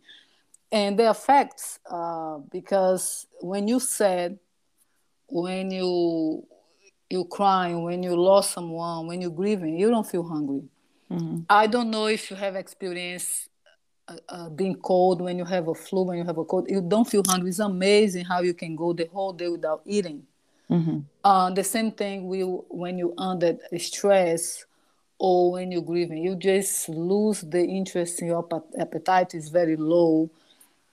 And 0.72 1.00
the 1.00 1.10
effects, 1.10 1.80
uh, 1.90 2.38
because 2.52 3.26
when 3.42 3.68
you 3.68 3.80
said, 3.80 4.38
when 5.28 5.72
you 5.72 6.46
you 7.10 7.26
crying, 7.26 7.84
when 7.84 8.04
you 8.04 8.16
lost 8.16 8.52
someone, 8.52 9.08
when 9.08 9.20
you're 9.20 9.32
grieving, 9.32 9.80
you 9.80 9.90
don't 9.90 10.08
feel 10.08 10.24
hungry. 10.24 10.62
Mm-hmm. 11.12 11.40
I 11.50 11.66
don't 11.66 11.90
know 11.90 12.06
if 12.06 12.30
you 12.30 12.36
have 12.36 12.56
experienced 12.56 13.50
uh, 14.08 14.18
uh, 14.30 14.50
being 14.50 14.76
cold 14.76 15.20
when 15.20 15.40
you 15.40 15.46
have 15.46 15.70
a 15.70 15.74
flu, 15.74 16.04
when 16.04 16.20
you 16.20 16.24
have 16.24 16.38
a 16.38 16.46
cold. 16.46 16.70
You 16.70 16.82
don't 16.82 17.10
feel 17.10 17.24
hungry. 17.26 17.50
It's 17.50 17.58
amazing 17.60 18.26
how 18.26 18.42
you 18.42 18.54
can 18.54 18.76
go 18.76 18.94
the 18.94 19.10
whole 19.12 19.34
day 19.34 19.48
without 19.48 19.82
eating. 19.88 20.22
Mm-hmm. 20.70 21.00
Uh, 21.24 21.50
the 21.50 21.64
same 21.64 21.92
thing 21.92 22.28
will 22.28 22.66
when 22.70 23.00
you 23.00 23.16
under 23.18 23.58
stress 23.80 24.66
or 25.20 25.52
when 25.52 25.72
you're 25.72 25.82
grieving. 25.82 26.24
You 26.24 26.36
just 26.36 26.90
lose 26.90 27.42
the 27.42 27.64
interest 27.64 28.22
in 28.22 28.30
your 28.30 28.48
appetite 28.80 29.36
is 29.36 29.50
very 29.50 29.76
low, 29.76 30.32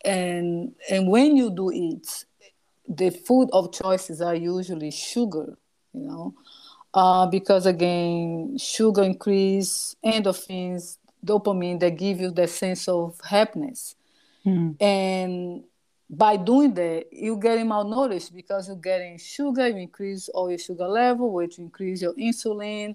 and 0.05 0.75
and 0.91 1.09
when 1.09 1.37
you 1.37 1.51
do 1.51 1.71
eat, 1.73 2.27
the 2.89 3.11
food 3.11 3.49
of 3.53 3.73
choices 3.73 4.21
are 4.21 4.35
usually 4.35 4.91
sugar 4.91 5.57
you 5.97 6.07
know, 6.07 6.35
uh, 6.93 7.27
because 7.27 7.67
again, 7.67 8.57
sugar 8.59 9.03
increase 9.03 9.97
endorphins, 10.05 10.99
dopamine 11.25 11.81
that 11.81 11.97
give 11.97 12.21
you 12.21 12.31
the 12.31 12.47
sense 12.47 12.87
of 12.87 13.19
happiness. 13.25 13.97
Mm. 14.45 14.81
And 14.81 15.65
by 16.09 16.37
doing 16.37 16.75
that, 16.75 17.07
you're 17.11 17.39
getting 17.39 17.67
malnourished 17.67 18.35
because 18.35 18.69
you're 18.69 18.77
getting 18.77 19.19
sugar, 19.19 19.69
you 19.69 19.77
increase 19.79 20.29
all 20.29 20.51
your 20.51 20.59
sugar 20.59 20.87
level, 20.87 21.33
which 21.33 21.59
increase 21.59 22.03
your 22.03 22.15
insulin, 22.15 22.95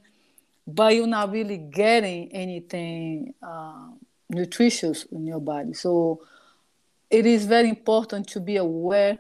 but 0.68 0.96
you're 0.96 1.08
not 1.08 1.32
really 1.32 1.58
getting 1.58 2.32
anything 2.32 3.34
uh, 3.42 3.88
nutritious 4.30 5.06
in 5.06 5.26
your 5.26 5.40
body. 5.40 5.74
So 5.74 6.22
it 7.10 7.26
is 7.26 7.46
very 7.46 7.70
important 7.70 8.28
to 8.30 8.40
be 8.40 8.58
aware 8.58 9.20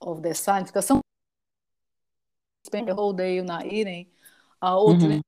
of 0.00 0.22
the 0.22 0.34
signs 0.34 0.68
because 0.68 0.86
some 0.86 1.00
spend 2.64 2.88
the 2.88 2.94
whole 2.94 3.12
day 3.12 3.34
you're 3.34 3.44
not 3.44 3.66
eating 3.66 4.06
uh, 4.62 4.80
or 4.80 4.90
mm-hmm. 4.90 4.98
drinking 4.98 5.22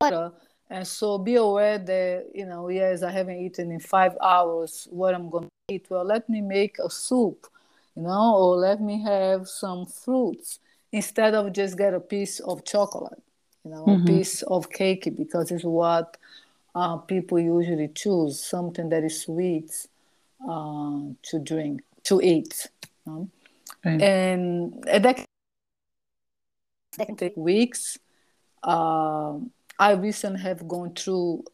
water. 0.00 0.32
And 0.70 0.86
so 0.86 1.18
be 1.18 1.34
aware 1.34 1.78
that, 1.78 2.30
you 2.34 2.46
know, 2.46 2.68
yes, 2.68 3.02
I 3.02 3.10
haven't 3.10 3.38
eaten 3.38 3.70
in 3.70 3.80
five 3.80 4.16
hours 4.22 4.88
what 4.90 5.14
I'm 5.14 5.28
going 5.28 5.44
to 5.44 5.74
eat. 5.74 5.86
Well, 5.90 6.04
let 6.04 6.28
me 6.30 6.40
make 6.40 6.78
a 6.78 6.88
soup, 6.88 7.46
you 7.94 8.02
know, 8.02 8.36
or 8.36 8.56
let 8.56 8.80
me 8.80 9.02
have 9.02 9.48
some 9.48 9.84
fruits 9.84 10.60
instead 10.90 11.34
of 11.34 11.52
just 11.52 11.76
get 11.76 11.92
a 11.92 12.00
piece 12.00 12.40
of 12.40 12.64
chocolate, 12.64 13.22
you 13.64 13.70
know, 13.70 13.84
mm-hmm. 13.84 14.02
a 14.02 14.06
piece 14.06 14.42
of 14.42 14.70
cake 14.70 15.08
because 15.16 15.50
it's 15.50 15.64
what 15.64 16.16
uh, 16.74 16.96
people 16.96 17.38
usually 17.38 17.88
choose, 17.88 18.42
something 18.42 18.88
that 18.88 19.04
is 19.04 19.22
sweet 19.22 19.70
uh, 20.48 21.00
to 21.22 21.38
drink, 21.38 21.82
to 22.04 22.20
eat. 22.20 22.68
You 23.06 23.12
know? 23.12 23.28
right. 23.84 24.00
And 24.00 24.82
that 24.84 25.24
that 26.98 27.06
can 27.06 27.16
take 27.16 27.36
weeks. 27.36 27.98
Uh, 28.62 29.38
I 29.78 29.92
recently 29.92 30.40
have 30.42 30.66
gone 30.68 30.94
through 30.94 31.44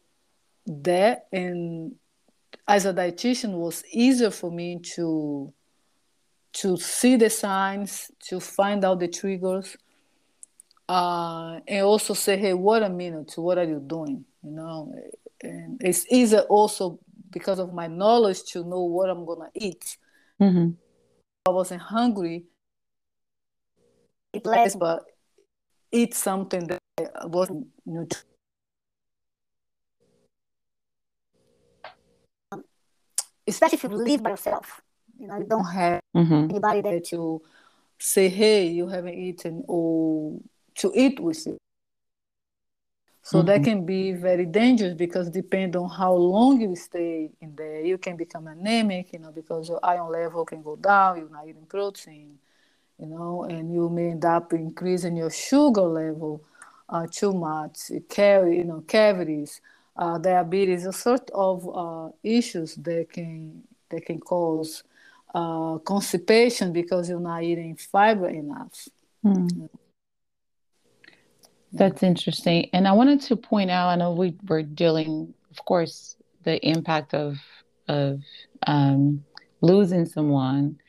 that, 0.67 1.27
and 1.31 1.95
as 2.67 2.85
a 2.85 2.93
dietitian, 2.93 3.53
was 3.53 3.83
easier 3.91 4.31
for 4.31 4.51
me 4.51 4.79
to 4.95 5.53
to 6.51 6.77
see 6.77 7.15
the 7.15 7.29
signs, 7.29 8.11
to 8.27 8.39
find 8.39 8.83
out 8.83 8.99
the 8.99 9.07
triggers, 9.07 9.77
uh, 10.89 11.59
and 11.67 11.85
also 11.85 12.15
say, 12.15 12.35
"Hey, 12.35 12.53
what 12.53 12.81
a 12.81 12.89
minute! 12.89 13.33
What 13.37 13.59
are 13.59 13.63
you 13.63 13.79
doing?" 13.79 14.25
You 14.43 14.51
know, 14.51 14.93
and 15.41 15.79
it's 15.81 16.11
easier 16.11 16.41
also 16.49 16.99
because 17.29 17.59
of 17.59 17.73
my 17.73 17.85
knowledge 17.85 18.43
to 18.53 18.63
know 18.63 18.81
what 18.81 19.09
I'm 19.09 19.23
gonna 19.23 19.51
eat. 19.53 19.97
Mm-hmm. 20.41 20.71
I 21.45 21.51
wasn't 21.51 21.83
hungry, 21.83 22.45
but 24.79 25.05
eat 25.91 26.15
something 26.15 26.67
that 26.67 26.79
wasn't 27.29 27.67
nutritious. 27.85 28.25
Especially 33.47 33.75
if 33.75 33.83
you 33.83 33.89
live 33.89 34.23
by 34.23 34.31
yourself, 34.31 34.81
you 35.19 35.27
know, 35.27 35.37
you 35.37 35.45
don't 35.45 35.65
have 35.65 36.01
mm-hmm. 36.15 36.49
anybody 36.49 36.81
there 36.81 36.99
to 36.99 37.41
say, 37.99 38.27
"Hey, 38.27 38.67
you 38.67 38.87
haven't 38.87 39.15
eaten," 39.15 39.63
or 39.67 40.39
to 40.75 40.91
eat 40.95 41.19
with 41.19 41.45
you. 41.45 41.57
So 43.21 43.39
mm-hmm. 43.39 43.47
that 43.47 43.63
can 43.63 43.85
be 43.85 44.13
very 44.13 44.45
dangerous 44.45 44.93
because 44.93 45.29
depend 45.29 45.75
on 45.75 45.89
how 45.89 46.13
long 46.13 46.61
you 46.61 46.75
stay 46.75 47.29
in 47.41 47.55
there, 47.55 47.81
you 47.81 47.97
can 47.97 48.17
become 48.17 48.47
anemic, 48.47 49.13
you 49.13 49.19
know, 49.19 49.31
because 49.31 49.69
your 49.69 49.79
iron 49.83 50.11
level 50.11 50.45
can 50.45 50.63
go 50.63 50.75
down. 50.75 51.17
You're 51.17 51.29
not 51.29 51.47
eating 51.47 51.65
protein 51.65 52.39
you 52.99 53.07
know, 53.07 53.43
and 53.43 53.73
you 53.73 53.89
may 53.89 54.11
end 54.11 54.25
up 54.25 54.51
increasing 54.53 55.15
your 55.15 55.31
sugar 55.31 55.83
level 55.83 56.43
uh, 56.89 57.07
too 57.09 57.33
much, 57.33 57.91
carry, 58.09 58.57
you 58.57 58.65
know, 58.65 58.83
cavities, 58.87 59.61
uh, 59.95 60.17
diabetes, 60.17 60.85
a 60.85 60.91
sort 60.91 61.29
of 61.33 61.69
uh, 61.73 62.09
issues 62.23 62.75
that 62.75 63.07
can 63.11 63.63
that 63.89 64.05
can 64.05 64.19
cause 64.19 64.83
uh, 65.33 65.77
constipation 65.79 66.73
because 66.73 67.09
you're 67.09 67.19
not 67.19 67.43
eating 67.43 67.75
fiber 67.75 68.29
enough. 68.29 68.87
Mm. 69.25 69.69
That's 71.71 72.03
interesting. 72.03 72.69
And 72.73 72.87
I 72.87 72.93
wanted 72.93 73.21
to 73.21 73.35
point 73.35 73.69
out, 73.69 73.89
I 73.89 73.95
know 73.95 74.11
we 74.11 74.35
were 74.47 74.63
dealing, 74.63 75.33
of 75.51 75.63
course, 75.65 76.15
the 76.43 76.65
impact 76.67 77.13
of 77.13 77.37
of 77.87 78.19
um, 78.67 79.23
losing 79.61 80.05
someone 80.05 80.79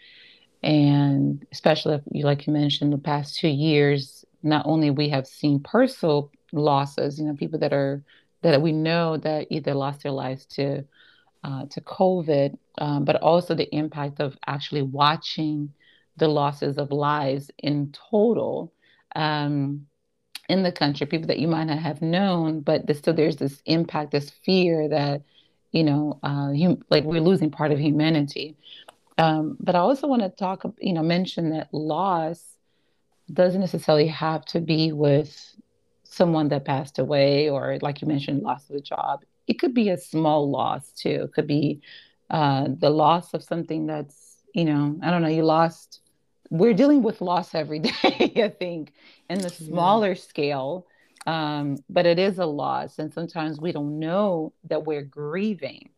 and 0.63 1.47
especially 1.53 1.95
if 1.95 2.03
you 2.13 2.25
like 2.25 2.47
you 2.47 2.53
mentioned 2.53 2.93
the 2.93 2.99
past 2.99 3.39
two 3.39 3.49
years 3.49 4.25
not 4.43 4.67
only 4.67 4.91
we 4.91 5.09
have 5.09 5.27
seen 5.27 5.61
personal 5.61 6.31
losses 6.53 7.19
you 7.19 7.25
know 7.25 7.35
people 7.35 7.59
that 7.59 7.73
are 7.73 8.03
that 8.43 8.61
we 8.61 8.73
know 8.73 9.17
that 9.17 9.47
either 9.51 9.75
lost 9.75 10.03
their 10.03 10.13
lives 10.13 10.45
to 10.45 10.85
uh, 11.45 11.65
to 11.71 11.81
covid 11.81 12.57
um, 12.79 13.05
but 13.05 13.17
also 13.17 13.55
the 13.55 13.75
impact 13.75 14.21
of 14.21 14.37
actually 14.47 14.83
watching 14.83 15.73
the 16.19 16.29
losses 16.29 16.77
of 16.77 16.93
lives 16.93 17.51
in 17.59 17.93
total 18.11 18.73
um, 19.17 19.87
in 20.51 20.63
the 20.63 20.73
country 20.73 21.07
people 21.07 21.29
that 21.29 21.39
you 21.39 21.49
might 21.49 21.65
not 21.65 21.79
have 21.79 22.03
known 22.03 22.61
but 22.61 22.87
there's, 22.87 22.99
still 22.99 23.15
there's 23.15 23.37
this 23.37 23.63
impact 23.67 24.11
this 24.13 24.31
fear 24.45 24.89
that 24.89 25.23
you 25.73 25.85
know 25.85 26.19
uh, 26.23 26.53
hum- 26.53 26.83
like 26.91 27.05
we're 27.05 27.21
losing 27.21 27.51
part 27.51 27.73
of 27.73 27.79
humanity 27.79 28.57
um, 29.21 29.59
but 29.61 29.75
I 29.75 29.81
also 29.81 30.07
want 30.07 30.23
to 30.23 30.31
talk, 30.31 30.65
you 30.79 30.95
know, 30.95 31.03
mention 31.03 31.51
that 31.51 31.69
loss 31.75 32.57
doesn't 33.33 33.61
necessarily 33.61 34.07
have 34.09 34.45
to 34.47 34.61
be 34.61 34.93
with 34.93 35.55
someone 36.05 36.49
that 36.49 36.65
passed 36.65 36.99
away 36.99 37.51
or, 37.51 37.79
like 37.83 38.01
you 38.01 38.09
mentioned, 38.09 38.43
loss 38.43 38.71
of 38.71 38.77
a 38.77 38.81
job. 38.81 39.25
It 39.47 39.55
could 39.59 39.75
be 39.75 39.91
a 39.91 39.99
small 39.99 40.51
loss 40.51 40.93
too. 40.93 41.25
It 41.25 41.33
could 41.35 41.47
be 41.47 41.83
uh, 42.31 42.69
the 42.79 42.91
loss 42.91 43.35
of 43.35 43.43
something 43.43 43.87
that's, 43.87 44.43
you 44.55 44.65
know, 44.65 44.99
I 45.03 45.11
don't 45.11 45.23
know, 45.23 45.29
you 45.29 45.45
lost. 45.45 46.01
We're 46.51 46.75
dealing 46.75 47.03
with 47.03 47.21
loss 47.21 47.55
every 47.55 47.79
day, 47.79 48.33
I 48.37 48.53
think, 48.59 48.93
in 49.29 49.39
the 49.39 49.51
smaller 49.51 50.11
yeah. 50.11 50.15
scale. 50.15 50.87
Um, 51.27 51.77
but 51.89 52.07
it 52.07 52.19
is 52.19 52.39
a 52.39 52.47
loss. 52.47 52.99
And 52.99 53.13
sometimes 53.13 53.61
we 53.61 53.73
don't 53.73 53.99
know 53.99 54.53
that 54.65 54.85
we're 54.87 55.03
grieving 55.03 55.91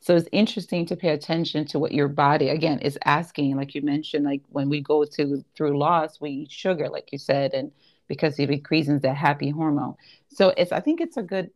so 0.00 0.16
it's 0.16 0.28
interesting 0.32 0.86
to 0.86 0.96
pay 0.96 1.10
attention 1.10 1.64
to 1.66 1.78
what 1.78 1.92
your 1.92 2.08
body 2.08 2.48
again 2.48 2.78
is 2.80 2.98
asking. 3.04 3.56
Like 3.56 3.74
you 3.74 3.82
mentioned, 3.82 4.24
like 4.24 4.42
when 4.50 4.68
we 4.68 4.80
go 4.80 5.04
to 5.04 5.44
through 5.56 5.78
loss, 5.78 6.20
we 6.20 6.30
eat 6.30 6.52
sugar, 6.52 6.88
like 6.88 7.10
you 7.12 7.18
said, 7.18 7.52
and 7.52 7.72
because 8.06 8.38
it 8.38 8.50
increases 8.50 9.02
that 9.02 9.16
happy 9.16 9.50
hormone. 9.50 9.96
So 10.28 10.54
it's 10.56 10.72
I 10.72 10.80
think 10.80 11.00
it's 11.00 11.16
a 11.16 11.22
good 11.22 11.50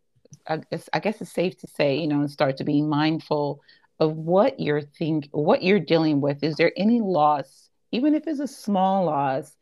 it's, 0.71 0.89
I 0.93 0.99
guess 0.99 1.21
it's 1.21 1.33
safe 1.33 1.57
to 1.59 1.67
say, 1.67 1.97
you 1.97 2.07
know, 2.07 2.21
and 2.21 2.31
start 2.31 2.57
to 2.57 2.65
be 2.65 2.83
mindful 2.83 3.63
of 4.01 4.17
what 4.17 4.59
you're 4.59 4.83
think 4.83 5.29
what 5.31 5.63
you're 5.63 5.79
dealing 5.81 6.21
with. 6.21 6.43
Is 6.43 6.57
there 6.57 6.73
any 6.77 7.01
loss, 7.01 7.71
even 7.93 8.15
if 8.15 8.27
it's 8.27 8.41
a 8.41 8.47
small 8.47 9.05
loss, 9.05 9.57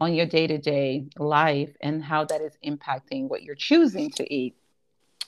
on 0.00 0.14
your 0.14 0.26
day-to-day 0.26 1.06
life 1.18 1.74
and 1.80 2.04
how 2.04 2.24
that 2.24 2.40
is 2.40 2.52
impacting 2.64 3.28
what 3.28 3.42
you're 3.42 3.54
choosing 3.54 4.10
to 4.10 4.32
eat? 4.32 4.54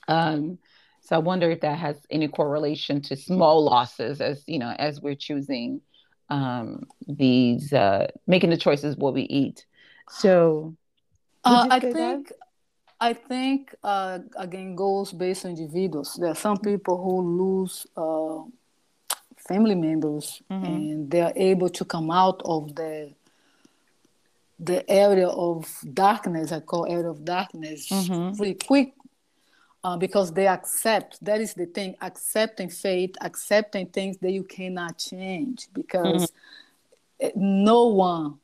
Um, 0.09 0.59
so 1.01 1.17
I 1.17 1.19
wonder 1.21 1.51
if 1.51 1.61
that 1.61 1.79
has 1.79 1.97
any 2.11 2.29
correlation 2.29 3.01
to 3.03 3.17
small 3.17 3.65
losses 3.65 4.21
as 4.21 4.43
you 4.47 4.59
know 4.59 4.75
as 4.79 5.01
we're 5.01 5.15
choosing 5.15 5.81
um, 6.29 6.87
these 7.07 7.73
uh, 7.73 8.09
making 8.27 8.51
the 8.51 8.57
choices 8.57 8.97
what 8.97 9.15
we 9.15 9.23
eat. 9.23 9.65
So, 10.11 10.77
uh, 11.45 11.69
I 11.71 11.81
think. 11.81 12.29
That? 12.29 12.35
I 13.01 13.13
think 13.13 13.77
uh, 13.85 14.19
again 14.37 14.75
goes 14.75 15.13
based 15.13 15.45
on 15.45 15.53
individuals. 15.53 16.19
There 16.21 16.31
are 16.31 16.35
some 16.35 16.59
people 16.59 17.01
who 17.01 17.21
lose 17.21 17.87
uh, 17.97 18.43
family 19.49 19.75
members 19.75 20.43
mm-hmm. 20.51 20.65
and 20.65 21.11
they 21.11 21.23
are 21.23 21.33
able 21.35 21.71
to 21.71 21.85
come 21.85 22.11
out 22.11 22.41
of 22.45 22.75
the 22.75 23.13
the 24.61 24.89
area 24.91 25.29
of 25.29 25.73
darkness. 25.95 26.53
I 26.53 26.61
call 26.61 26.87
area 26.87 27.09
of 27.09 27.25
darkness 27.25 27.89
mm-hmm. 27.89 28.37
pretty 28.37 28.55
quick 28.55 28.93
uh, 29.85 29.97
because 29.97 30.33
they 30.33 30.47
accept. 30.47 31.25
That 31.25 31.41
is 31.41 31.55
the 31.55 31.67
thing: 31.67 31.97
accepting 32.01 32.69
faith, 32.69 33.15
accepting 33.21 33.87
things 33.87 34.19
that 34.19 34.33
you 34.33 34.45
cannot 34.45 34.99
change. 34.99 35.69
Because 35.73 36.33
mm-hmm. 37.23 37.29
no 37.65 37.87
one 37.87 38.39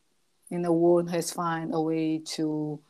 in 0.51 0.63
the 0.63 0.73
world 0.73 1.11
has 1.11 1.33
found 1.33 1.75
a 1.75 1.81
way 1.81 2.19
to 2.19 2.81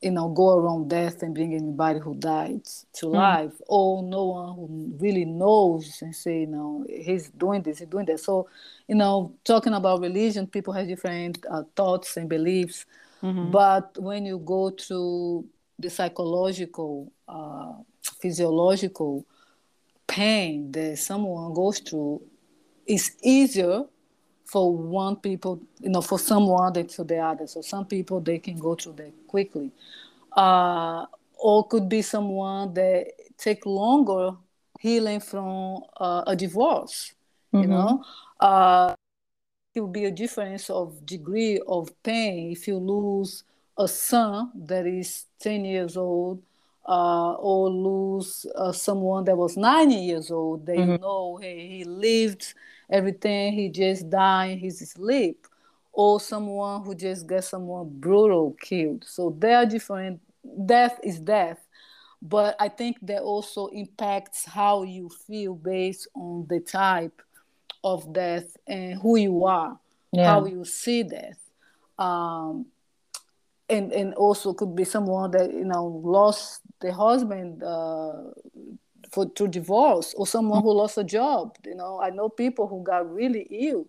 you 0.00 0.12
know, 0.12 0.28
go 0.28 0.56
around 0.56 0.88
death 0.88 1.22
and 1.22 1.34
bring 1.34 1.54
anybody 1.54 1.98
who 1.98 2.14
died 2.14 2.64
to 2.92 3.06
mm. 3.06 3.14
life, 3.14 3.52
or 3.66 4.02
no 4.02 4.26
one 4.26 4.54
who 4.54 4.96
really 5.00 5.24
knows 5.24 6.00
and 6.02 6.14
say, 6.14 6.40
you 6.40 6.46
know, 6.46 6.84
he's 6.88 7.30
doing 7.30 7.62
this, 7.62 7.78
he's 7.78 7.88
doing 7.88 8.06
that. 8.06 8.20
So, 8.20 8.48
you 8.86 8.94
know, 8.94 9.34
talking 9.44 9.74
about 9.74 10.00
religion, 10.00 10.46
people 10.46 10.72
have 10.72 10.86
different 10.86 11.44
uh, 11.50 11.64
thoughts 11.74 12.16
and 12.16 12.28
beliefs. 12.28 12.86
Mm-hmm. 13.22 13.50
But 13.50 14.00
when 14.00 14.24
you 14.24 14.38
go 14.38 14.70
to 14.70 15.44
the 15.78 15.90
psychological, 15.90 17.12
uh, 17.26 17.72
physiological 18.20 19.26
pain 20.06 20.70
that 20.72 20.98
someone 20.98 21.52
goes 21.54 21.80
through, 21.80 22.22
it's 22.86 23.16
easier 23.22 23.82
for 24.48 24.74
one 24.74 25.16
people, 25.16 25.60
you 25.78 25.90
know, 25.90 26.00
for 26.00 26.18
someone 26.18 26.72
than 26.72 26.86
to 26.86 27.04
the 27.04 27.18
other. 27.18 27.46
So 27.46 27.60
some 27.60 27.84
people 27.84 28.18
they 28.20 28.38
can 28.38 28.58
go 28.58 28.74
through 28.74 28.94
that 28.94 29.12
quickly, 29.26 29.70
uh, 30.32 31.04
or 31.38 31.68
could 31.68 31.86
be 31.88 32.00
someone 32.00 32.72
that 32.72 33.12
take 33.36 33.66
longer 33.66 34.32
healing 34.80 35.20
from 35.20 35.82
uh, 36.00 36.24
a 36.26 36.34
divorce. 36.34 37.12
Mm-hmm. 37.52 37.62
You 37.62 37.68
know, 37.68 38.04
uh, 38.40 38.94
it 39.74 39.80
will 39.80 39.88
be 39.88 40.06
a 40.06 40.10
difference 40.10 40.70
of 40.70 41.04
degree 41.04 41.60
of 41.68 41.90
pain 42.02 42.50
if 42.50 42.66
you 42.66 42.78
lose 42.78 43.44
a 43.76 43.86
son 43.86 44.50
that 44.66 44.86
is 44.86 45.26
ten 45.38 45.66
years 45.66 45.96
old. 45.96 46.42
Uh, 46.88 47.34
or 47.34 47.68
lose 47.68 48.46
uh, 48.56 48.72
someone 48.72 49.22
that 49.22 49.36
was 49.36 49.58
90 49.58 49.94
years 49.94 50.30
old, 50.30 50.64
they 50.64 50.78
mm-hmm. 50.78 51.02
know 51.02 51.36
hey, 51.36 51.68
he 51.68 51.84
lived 51.84 52.54
everything 52.88 53.52
he 53.52 53.68
just 53.68 54.08
died 54.08 54.52
in 54.52 54.58
his 54.58 54.78
sleep 54.78 55.46
or 55.92 56.18
someone 56.18 56.82
who 56.82 56.94
just 56.94 57.28
gets 57.28 57.48
someone 57.48 57.90
brutal 58.00 58.56
killed. 58.58 59.04
So 59.06 59.36
they 59.38 59.52
are 59.52 59.66
different 59.66 60.18
death 60.64 60.98
is 61.04 61.20
death. 61.20 61.58
But 62.22 62.56
i 62.58 62.68
think 62.68 62.96
that 63.02 63.20
also 63.20 63.66
impacts 63.66 64.46
how 64.46 64.82
you 64.82 65.10
feel 65.26 65.54
based 65.54 66.08
on 66.14 66.46
the 66.48 66.58
type 66.58 67.20
of 67.84 68.12
death 68.12 68.56
and 68.66 68.98
who 69.00 69.16
you 69.16 69.44
are 69.44 69.78
yeah. 70.12 70.32
how 70.32 70.46
you 70.46 70.64
see 70.64 71.02
death. 71.02 71.38
Um, 71.98 72.66
and 73.68 73.92
and 73.92 74.14
also 74.14 74.54
could 74.54 74.74
be 74.74 74.84
someone 74.84 75.30
that 75.32 75.52
you 75.52 75.64
know 75.64 76.00
lost 76.02 76.62
the 76.80 76.92
husband 76.92 77.62
uh, 77.62 78.12
for 79.10 79.28
to 79.30 79.48
divorce 79.48 80.14
or 80.16 80.26
someone 80.26 80.62
who 80.62 80.72
lost 80.72 80.98
a 80.98 81.04
job 81.04 81.56
you 81.64 81.74
know 81.74 82.00
i 82.00 82.10
know 82.10 82.28
people 82.28 82.66
who 82.66 82.82
got 82.82 83.10
really 83.12 83.46
ill 83.50 83.86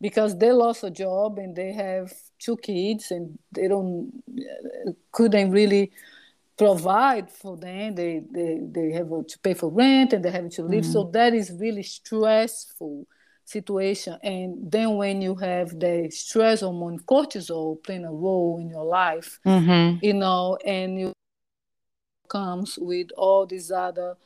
because 0.00 0.36
they 0.38 0.52
lost 0.52 0.84
a 0.84 0.90
job 0.90 1.38
and 1.38 1.56
they 1.56 1.72
have 1.72 2.12
two 2.38 2.56
kids 2.58 3.10
and 3.10 3.38
they 3.52 3.68
don't 3.68 4.12
couldn't 5.12 5.50
really 5.50 5.90
provide 6.56 7.30
for 7.30 7.56
them 7.56 7.94
they 7.94 8.22
they, 8.30 8.60
they 8.62 8.90
have 8.92 9.08
to 9.08 9.38
pay 9.42 9.54
for 9.54 9.70
rent 9.70 10.12
and 10.12 10.24
they 10.24 10.30
have 10.30 10.48
to 10.48 10.62
live 10.62 10.84
mm-hmm. 10.84 10.92
so 10.92 11.10
that 11.12 11.34
is 11.34 11.52
really 11.58 11.82
stressful 11.82 13.06
situation 13.44 14.18
and 14.22 14.70
then 14.72 14.96
when 14.96 15.22
you 15.22 15.34
have 15.34 15.78
the 15.78 16.10
stress 16.10 16.62
hormone 16.62 16.98
cortisol 17.00 17.80
playing 17.84 18.04
a 18.04 18.10
role 18.10 18.58
in 18.60 18.68
your 18.68 18.84
life 18.84 19.38
mm-hmm. 19.46 19.98
you 20.02 20.12
know 20.12 20.58
and 20.64 20.98
you 20.98 21.12
comes 22.28 22.78
with 22.80 23.08
all 23.16 23.46
these 23.46 23.70
other 23.70 24.16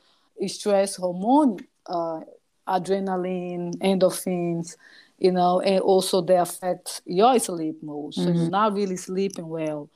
stress 0.47 0.95
hormone, 0.95 1.59
uh, 1.85 2.21
adrenaline, 2.67 3.75
endorphins, 3.77 4.77
you 5.17 5.31
know, 5.31 5.61
and 5.61 5.81
also 5.81 6.21
they 6.21 6.37
affect 6.37 7.01
your 7.05 7.37
sleep 7.39 7.81
mode. 7.83 8.13
So 8.13 8.21
mm-hmm. 8.21 8.37
you're 8.37 8.49
not 8.49 8.73
really 8.73 8.97
sleeping 8.97 9.47
well 9.47 9.89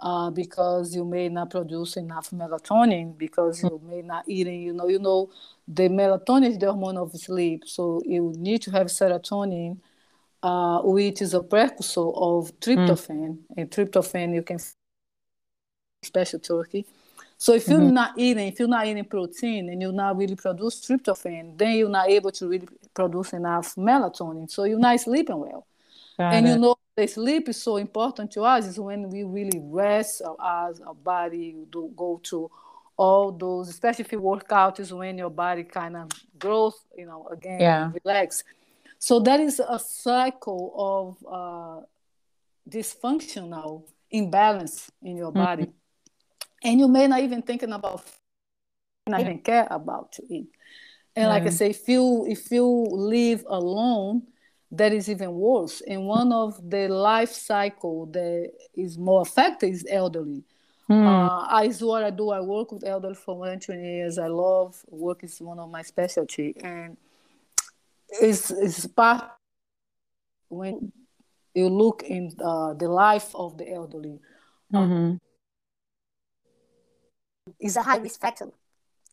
uh, 0.00 0.30
because 0.30 0.94
you 0.94 1.04
may 1.04 1.28
not 1.28 1.50
produce 1.50 1.96
enough 1.96 2.30
melatonin 2.30 3.16
because 3.16 3.62
you 3.62 3.80
may 3.88 4.02
not 4.02 4.24
eating, 4.28 4.62
you 4.62 4.72
know, 4.72 4.88
you 4.88 4.98
know, 4.98 5.30
the 5.66 5.88
melatonin 5.88 6.50
is 6.50 6.58
the 6.58 6.66
hormone 6.66 6.98
of 6.98 7.12
sleep. 7.12 7.64
So 7.66 8.02
you 8.04 8.32
need 8.36 8.62
to 8.62 8.70
have 8.72 8.88
serotonin, 8.88 9.78
uh, 10.42 10.80
which 10.82 11.22
is 11.22 11.32
a 11.32 11.42
precursor 11.42 12.08
of 12.10 12.52
tryptophan. 12.60 13.30
Mm. 13.30 13.38
And 13.56 13.70
tryptophan 13.70 14.34
you 14.34 14.42
can 14.42 14.58
special 16.02 16.38
turkey 16.38 16.86
so 17.38 17.52
if 17.52 17.68
you're 17.68 17.78
mm-hmm. 17.78 17.94
not 17.94 18.14
eating, 18.16 18.48
if 18.48 18.58
you're 18.58 18.68
not 18.68 18.86
eating 18.86 19.04
protein 19.04 19.68
and 19.68 19.80
you're 19.80 19.92
not 19.92 20.16
really 20.16 20.36
produce 20.36 20.80
tryptophan, 20.80 21.56
then 21.58 21.76
you're 21.76 21.88
not 21.88 22.08
able 22.08 22.32
to 22.32 22.48
really 22.48 22.68
produce 22.94 23.34
enough 23.34 23.74
melatonin. 23.74 24.50
So 24.50 24.64
you're 24.64 24.78
not 24.78 24.98
sleeping 25.00 25.38
well. 25.38 25.66
Got 26.16 26.32
and 26.32 26.46
it. 26.46 26.50
you 26.50 26.58
know 26.58 26.76
the 26.96 27.06
sleep 27.06 27.50
is 27.50 27.62
so 27.62 27.76
important 27.76 28.30
to 28.32 28.42
us 28.42 28.66
is 28.66 28.80
when 28.80 29.10
we 29.10 29.22
really 29.22 29.60
rest 29.62 30.22
our 30.24 30.36
eyes, 30.40 30.80
our 30.80 30.94
body 30.94 31.54
do 31.70 31.92
go 31.94 32.18
to 32.24 32.50
all 32.96 33.30
those, 33.30 33.68
especially 33.68 34.06
if 34.06 34.12
you 34.12 34.18
work 34.18 34.50
out, 34.50 34.80
is 34.80 34.94
when 34.94 35.18
your 35.18 35.28
body 35.28 35.64
kind 35.64 35.94
of 35.94 36.08
grows, 36.38 36.72
you 36.96 37.04
know, 37.04 37.28
again, 37.30 37.60
yeah. 37.60 37.90
relax. 38.02 38.44
So 38.98 39.20
that 39.20 39.40
is 39.40 39.60
a 39.60 39.78
cycle 39.78 40.72
of 40.74 41.26
uh, 41.30 41.84
dysfunctional 42.66 43.82
imbalance 44.10 44.90
in 45.02 45.18
your 45.18 45.32
body. 45.32 45.64
Mm-hmm 45.64 45.85
and 46.66 46.78
you 46.78 46.88
may 46.88 47.06
not 47.06 47.20
even 47.20 47.42
thinking 47.42 47.72
about 47.72 48.04
not 49.08 49.20
even 49.20 49.38
care 49.38 49.66
about 49.70 50.12
to 50.12 50.22
eat 50.28 50.50
and 51.14 51.28
like 51.30 51.46
i 51.46 51.50
say 51.50 51.70
if 51.70 51.88
you 51.88 52.26
if 52.28 52.50
you 52.50 52.66
live 52.90 53.44
alone 53.48 54.22
that 54.72 54.92
is 54.92 55.08
even 55.08 55.32
worse. 55.32 55.80
And 55.86 56.06
one 56.06 56.32
of 56.32 56.58
the 56.70 56.88
life 56.88 57.32
cycle 57.32 58.06
that 58.06 58.50
is 58.74 58.98
more 58.98 59.22
affected 59.22 59.72
is 59.72 59.86
elderly. 59.88 60.44
Mm. 60.88 61.48
uh, 61.52 61.62
is 61.62 61.82
what 61.82 62.04
i 62.04 62.10
do. 62.10 62.30
I 62.30 62.40
work 62.40 62.70
with 62.70 62.84
elderly 62.84 63.16
for 63.16 63.34
more 63.34 63.48
than 63.48 63.58
20 63.58 63.82
years. 63.82 64.18
I 64.18 64.28
love 64.28 64.80
work 64.88 65.24
is 65.24 65.40
one 65.40 65.58
of 65.58 65.68
my 65.68 65.82
specialty. 65.82 66.54
And 66.62 66.96
it's, 68.08 68.52
it's 68.52 68.86
part 68.86 69.24
when 70.48 70.92
you 71.54 71.68
look 71.68 72.04
in 72.04 72.32
uh, 72.40 72.74
the 72.74 72.88
life 72.88 73.34
of 73.34 73.58
the 73.58 73.72
elderly. 73.72 74.20
Mm-hmm 74.72 75.16
is 77.60 77.76
a 77.76 77.82
high 77.82 77.98
risk 77.98 78.20
factor 78.20 78.50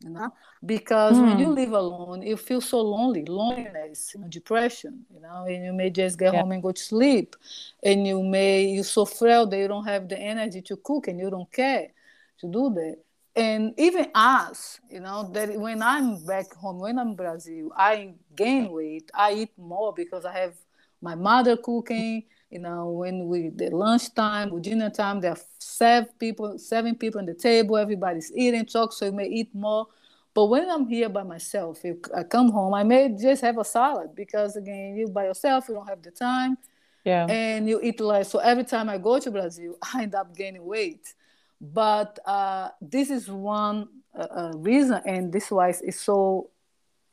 you 0.03 0.09
know 0.09 0.31
because 0.65 1.17
mm. 1.17 1.21
when 1.27 1.39
you 1.39 1.45
hmm. 1.45 1.53
live 1.53 1.71
alone 1.71 2.21
you 2.21 2.35
feel 2.35 2.61
so 2.61 2.81
lonely 2.81 3.25
loneliness 3.25 4.11
you 4.13 4.21
know, 4.21 4.27
depression 4.27 5.05
you 5.13 5.21
know 5.21 5.45
and 5.45 5.63
you 5.63 5.73
may 5.73 5.89
just 5.89 6.17
get 6.17 6.33
yeah. 6.33 6.41
home 6.41 6.51
and 6.51 6.63
go 6.63 6.71
to 6.71 6.81
sleep 6.81 7.35
and 7.83 8.05
you 8.05 8.21
may 8.21 8.65
you're 8.65 8.83
so 8.83 9.05
frail 9.05 9.45
that 9.45 9.57
you 9.57 9.67
don't 9.67 9.85
have 9.85 10.09
the 10.09 10.19
energy 10.19 10.61
to 10.61 10.75
cook 10.77 11.07
and 11.07 11.19
you 11.19 11.29
don't 11.29 11.51
care 11.51 11.91
to 12.37 12.47
do 12.47 12.69
that 12.73 12.97
and 13.35 13.73
even 13.77 14.07
us 14.13 14.79
you 14.89 14.99
know 14.99 15.29
that 15.31 15.57
when 15.59 15.81
i'm 15.81 16.23
back 16.25 16.53
home 16.53 16.79
when 16.79 16.99
i'm 16.99 17.09
in 17.09 17.15
brazil 17.15 17.71
i 17.75 18.13
gain 18.35 18.71
weight 18.71 19.09
i 19.13 19.33
eat 19.33 19.51
more 19.57 19.93
because 19.93 20.25
i 20.25 20.33
have 20.33 20.53
my 21.01 21.15
mother 21.15 21.57
cooking 21.57 22.23
you 22.53 22.59
know, 22.59 22.89
when 22.89 23.27
we 23.27 23.49
the 23.49 23.71
lunchtime 23.71 24.53
or 24.53 24.59
dinner 24.59 24.91
time, 24.91 25.19
there 25.19 25.31
are 25.31 25.39
seven 25.57 26.07
people, 26.19 26.59
seven 26.59 26.93
people 26.95 27.19
on 27.19 27.25
the 27.25 27.33
table, 27.33 27.77
everybody's 27.77 28.31
eating, 28.35 28.63
talk, 28.67 28.93
so 28.93 29.05
you 29.05 29.11
may 29.11 29.25
eat 29.25 29.49
more. 29.55 29.87
But 30.35 30.45
when 30.45 30.69
I'm 30.69 30.85
here 30.85 31.09
by 31.09 31.23
myself, 31.23 31.83
if 31.83 31.97
I 32.15 32.21
come 32.21 32.51
home, 32.51 32.75
I 32.75 32.83
may 32.83 33.09
just 33.19 33.41
have 33.41 33.57
a 33.57 33.65
salad 33.65 34.13
because 34.13 34.55
again, 34.55 34.95
you 34.95 35.07
by 35.07 35.25
yourself, 35.25 35.65
you 35.67 35.73
don't 35.73 35.87
have 35.87 36.03
the 36.03 36.11
time. 36.11 36.57
Yeah. 37.03 37.25
And 37.25 37.67
you 37.67 37.79
eat 37.81 37.99
less. 37.99 38.29
So 38.29 38.37
every 38.37 38.65
time 38.65 38.87
I 38.87 38.99
go 38.99 39.17
to 39.17 39.31
Brazil, 39.31 39.75
I 39.93 40.03
end 40.03 40.13
up 40.13 40.35
gaining 40.37 40.63
weight. 40.63 41.15
But 41.59 42.19
uh, 42.23 42.69
this 42.81 43.09
is 43.09 43.29
one 43.29 43.87
uh, 44.15 44.27
uh, 44.29 44.51
reason, 44.57 45.01
and 45.07 45.33
this 45.33 45.49
why 45.49 45.69
it's 45.69 45.99
so 45.99 46.51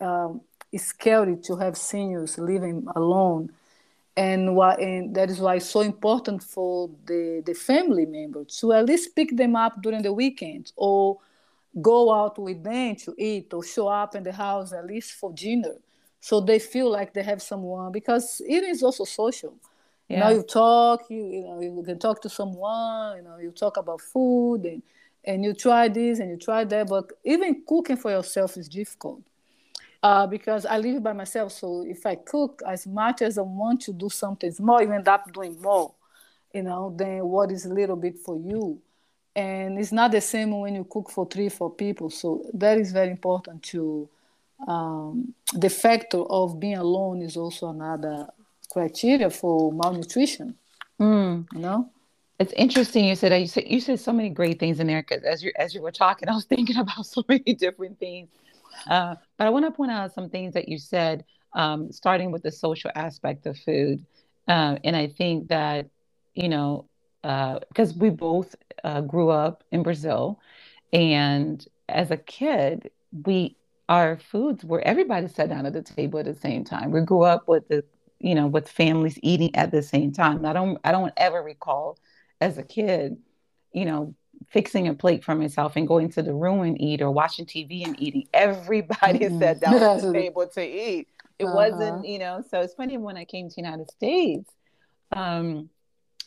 um, 0.01 0.43
it's 0.71 0.85
scary 0.85 1.37
to 1.45 1.57
have 1.57 1.79
seniors 1.79 2.37
living 2.37 2.87
alone 2.95 3.53
and 4.21 4.55
why 4.57 4.75
and 4.75 5.15
that 5.17 5.31
is 5.31 5.41
why 5.41 5.55
it's 5.57 5.71
so 5.71 5.81
important 5.81 6.43
for 6.43 6.91
the 7.07 7.43
the 7.47 7.55
family 7.55 8.07
members 8.07 8.59
to 8.59 8.73
at 8.73 8.85
least 8.87 9.17
pick 9.17 9.37
them 9.37 9.57
up 9.57 9.81
during 9.83 10.03
the 10.03 10.13
weekend 10.13 10.73
or 10.77 11.19
go 11.81 12.13
out 12.13 12.39
with 12.39 12.63
them 12.63 12.97
to 12.97 13.15
eat 13.19 13.53
or 13.55 13.63
show 13.65 13.89
up 13.89 14.15
in 14.15 14.23
the 14.23 14.33
house 14.33 14.73
at 14.73 14.85
least 14.87 15.13
for 15.13 15.33
dinner 15.33 15.77
so 16.21 16.41
they 16.41 16.59
feel 16.59 16.91
like 16.91 17.15
they 17.15 17.23
have 17.23 17.41
someone 17.41 17.93
because 17.93 18.43
it 18.47 18.63
is 18.65 18.83
also 18.83 19.05
social 19.05 19.55
yeah. 20.09 20.19
Now 20.21 20.31
you 20.31 20.43
talk, 20.43 21.09
you 21.09 21.25
you 21.25 21.43
know, 21.43 21.61
you 21.61 21.83
can 21.87 21.99
talk 22.01 22.21
to 22.23 22.29
someone, 22.29 23.19
you 23.19 23.23
know, 23.23 23.39
you 23.39 23.53
talk 23.53 23.77
about 23.77 24.01
food 24.01 24.65
and 24.65 24.83
and 25.25 25.45
you 25.45 25.55
try 25.55 25.89
this 25.89 26.19
and 26.19 26.31
you 26.31 26.37
try 26.37 26.65
that, 26.65 26.89
but 26.89 27.13
even 27.25 27.63
cooking 27.69 27.97
for 27.97 28.11
yourself 28.11 28.57
is 28.57 28.69
difficult. 28.69 29.23
Uh, 30.03 30.27
because 30.27 30.65
I 30.65 30.79
live 30.79 31.03
by 31.03 31.13
myself, 31.13 31.53
so 31.53 31.85
if 31.87 32.07
I 32.07 32.15
cook 32.15 32.63
as 32.67 32.87
much 32.87 33.21
as 33.21 33.37
I 33.37 33.43
want 33.43 33.83
to 33.83 33.93
do 33.93 34.09
something 34.09 34.53
more, 34.59 34.83
you 34.83 34.91
end 34.93 35.09
up 35.09 35.31
doing 35.33 35.61
more, 35.61 35.93
you 36.55 36.63
know, 36.63 36.95
than 36.97 37.27
what 37.27 37.51
is 37.51 37.67
a 37.67 37.75
little 37.75 37.97
bit 37.97 38.19
for 38.19 38.37
you. 38.37 38.81
And 39.37 39.79
it's 39.79 39.93
not 39.93 40.11
the 40.13 40.21
same 40.23 40.59
when 40.59 40.75
you 40.75 40.85
cook 40.85 41.11
for 41.11 41.27
three, 41.27 41.51
four 41.51 41.71
people. 41.71 42.09
So 42.09 42.47
that 42.55 42.79
is 42.79 42.93
very 42.93 43.11
important 43.11 43.63
to 43.65 44.09
um, 44.67 45.35
the 45.55 45.69
factor 45.69 46.23
of 46.23 46.59
being 46.59 46.77
alone 46.77 47.23
is 47.23 47.37
also 47.37 47.69
another 47.69 48.29
criteria 48.73 49.31
for 49.31 49.73
malnutrition. 49.73 50.57
Mm. 50.99 51.47
You 51.53 51.59
know, 51.59 51.91
it's 52.39 52.53
interesting. 52.55 53.05
You 53.05 53.17
said 53.17 53.39
you 53.41 53.47
said 53.47 53.65
you 53.67 53.81
said 53.81 54.01
so 54.01 54.13
many 54.13 54.31
great 54.31 54.59
things 54.59 54.81
in 54.81 54.87
there 54.87 55.03
because 55.03 55.25
as 55.25 55.43
you 55.43 55.53
as 55.57 55.75
you 55.75 55.83
were 55.83 55.93
talking, 55.93 56.29
I 56.29 56.35
was 56.35 56.45
thinking 56.49 56.77
about 56.77 57.07
so 57.07 57.25
many 57.29 57.55
different 57.55 57.99
things. 57.99 58.29
Uh, 58.89 59.17
but 59.37 59.47
I 59.47 59.51
want 59.51 59.65
to 59.67 59.71
point 59.71 59.91
out 59.91 60.15
some 60.15 60.29
things 60.31 60.55
that 60.55 60.69
you 60.69 60.79
said, 60.79 61.25
um, 61.55 61.91
starting 61.93 62.31
with 62.31 62.43
the 62.43 62.53
social 62.53 62.91
aspect 62.95 63.47
of 63.47 63.59
food, 63.59 64.05
uh, 64.49 64.77
and 64.85 64.97
I 64.97 65.09
think 65.09 65.49
that 65.49 65.89
you 66.35 66.49
know 66.49 66.87
because 67.23 67.93
uh, 67.93 67.99
we 67.99 68.11
both 68.11 68.55
uh, 68.85 69.01
grew 69.03 69.31
up 69.31 69.65
in 69.73 69.83
Brazil, 69.83 70.39
and 70.93 71.65
as 71.89 72.11
a 72.11 72.17
kid, 72.17 72.91
we 73.25 73.57
our 73.89 74.19
foods 74.19 74.65
were 74.65 74.81
everybody 74.83 75.27
sat 75.29 75.49
down 75.49 75.67
at 75.67 75.73
the 75.73 75.83
table 75.83 76.19
at 76.21 76.25
the 76.27 76.35
same 76.35 76.65
time. 76.65 76.91
We 76.93 77.01
grew 77.01 77.23
up 77.23 77.49
with 77.49 77.69
the 77.69 77.85
you 78.21 78.35
know 78.35 78.47
with 78.47 78.69
families 78.69 79.19
eating 79.23 79.55
at 79.57 79.71
the 79.73 79.83
same 79.83 80.13
time. 80.13 80.45
I 80.47 80.53
don't 80.53 80.79
I 80.85 80.93
don't 80.93 81.13
ever 81.17 81.43
recall 81.43 81.99
as 82.41 82.59
a 82.59 82.63
kid, 82.63 83.17
you 83.73 83.85
know, 83.85 84.15
fixing 84.49 84.89
a 84.89 84.95
plate 84.95 85.25
for 85.25 85.35
myself 85.35 85.77
and 85.77 85.87
going 85.87 86.11
to 86.11 86.23
the 86.23 86.35
room 86.35 86.63
and 86.63 86.81
eat 86.81 87.03
or 87.03 87.11
watching 87.11 87.47
TV 87.47 87.85
and 87.85 88.01
eating. 88.01 88.27
Everybody 88.35 89.21
mm-hmm. 89.21 89.39
sat 89.39 89.61
down 89.61 89.75
at 89.75 90.03
the 90.03 90.13
table 90.13 90.47
to 90.47 90.63
eat. 90.63 91.09
It 91.39 91.45
uh-huh. 91.45 91.55
wasn't, 91.55 92.07
you 92.07 92.19
know, 92.19 92.45
so 92.51 92.61
it's 92.61 92.75
funny 92.75 92.99
when 92.99 93.17
I 93.17 93.25
came 93.25 93.49
to 93.49 93.55
the 93.55 93.63
United 93.63 93.91
States, 93.91 94.51
um, 95.13 95.71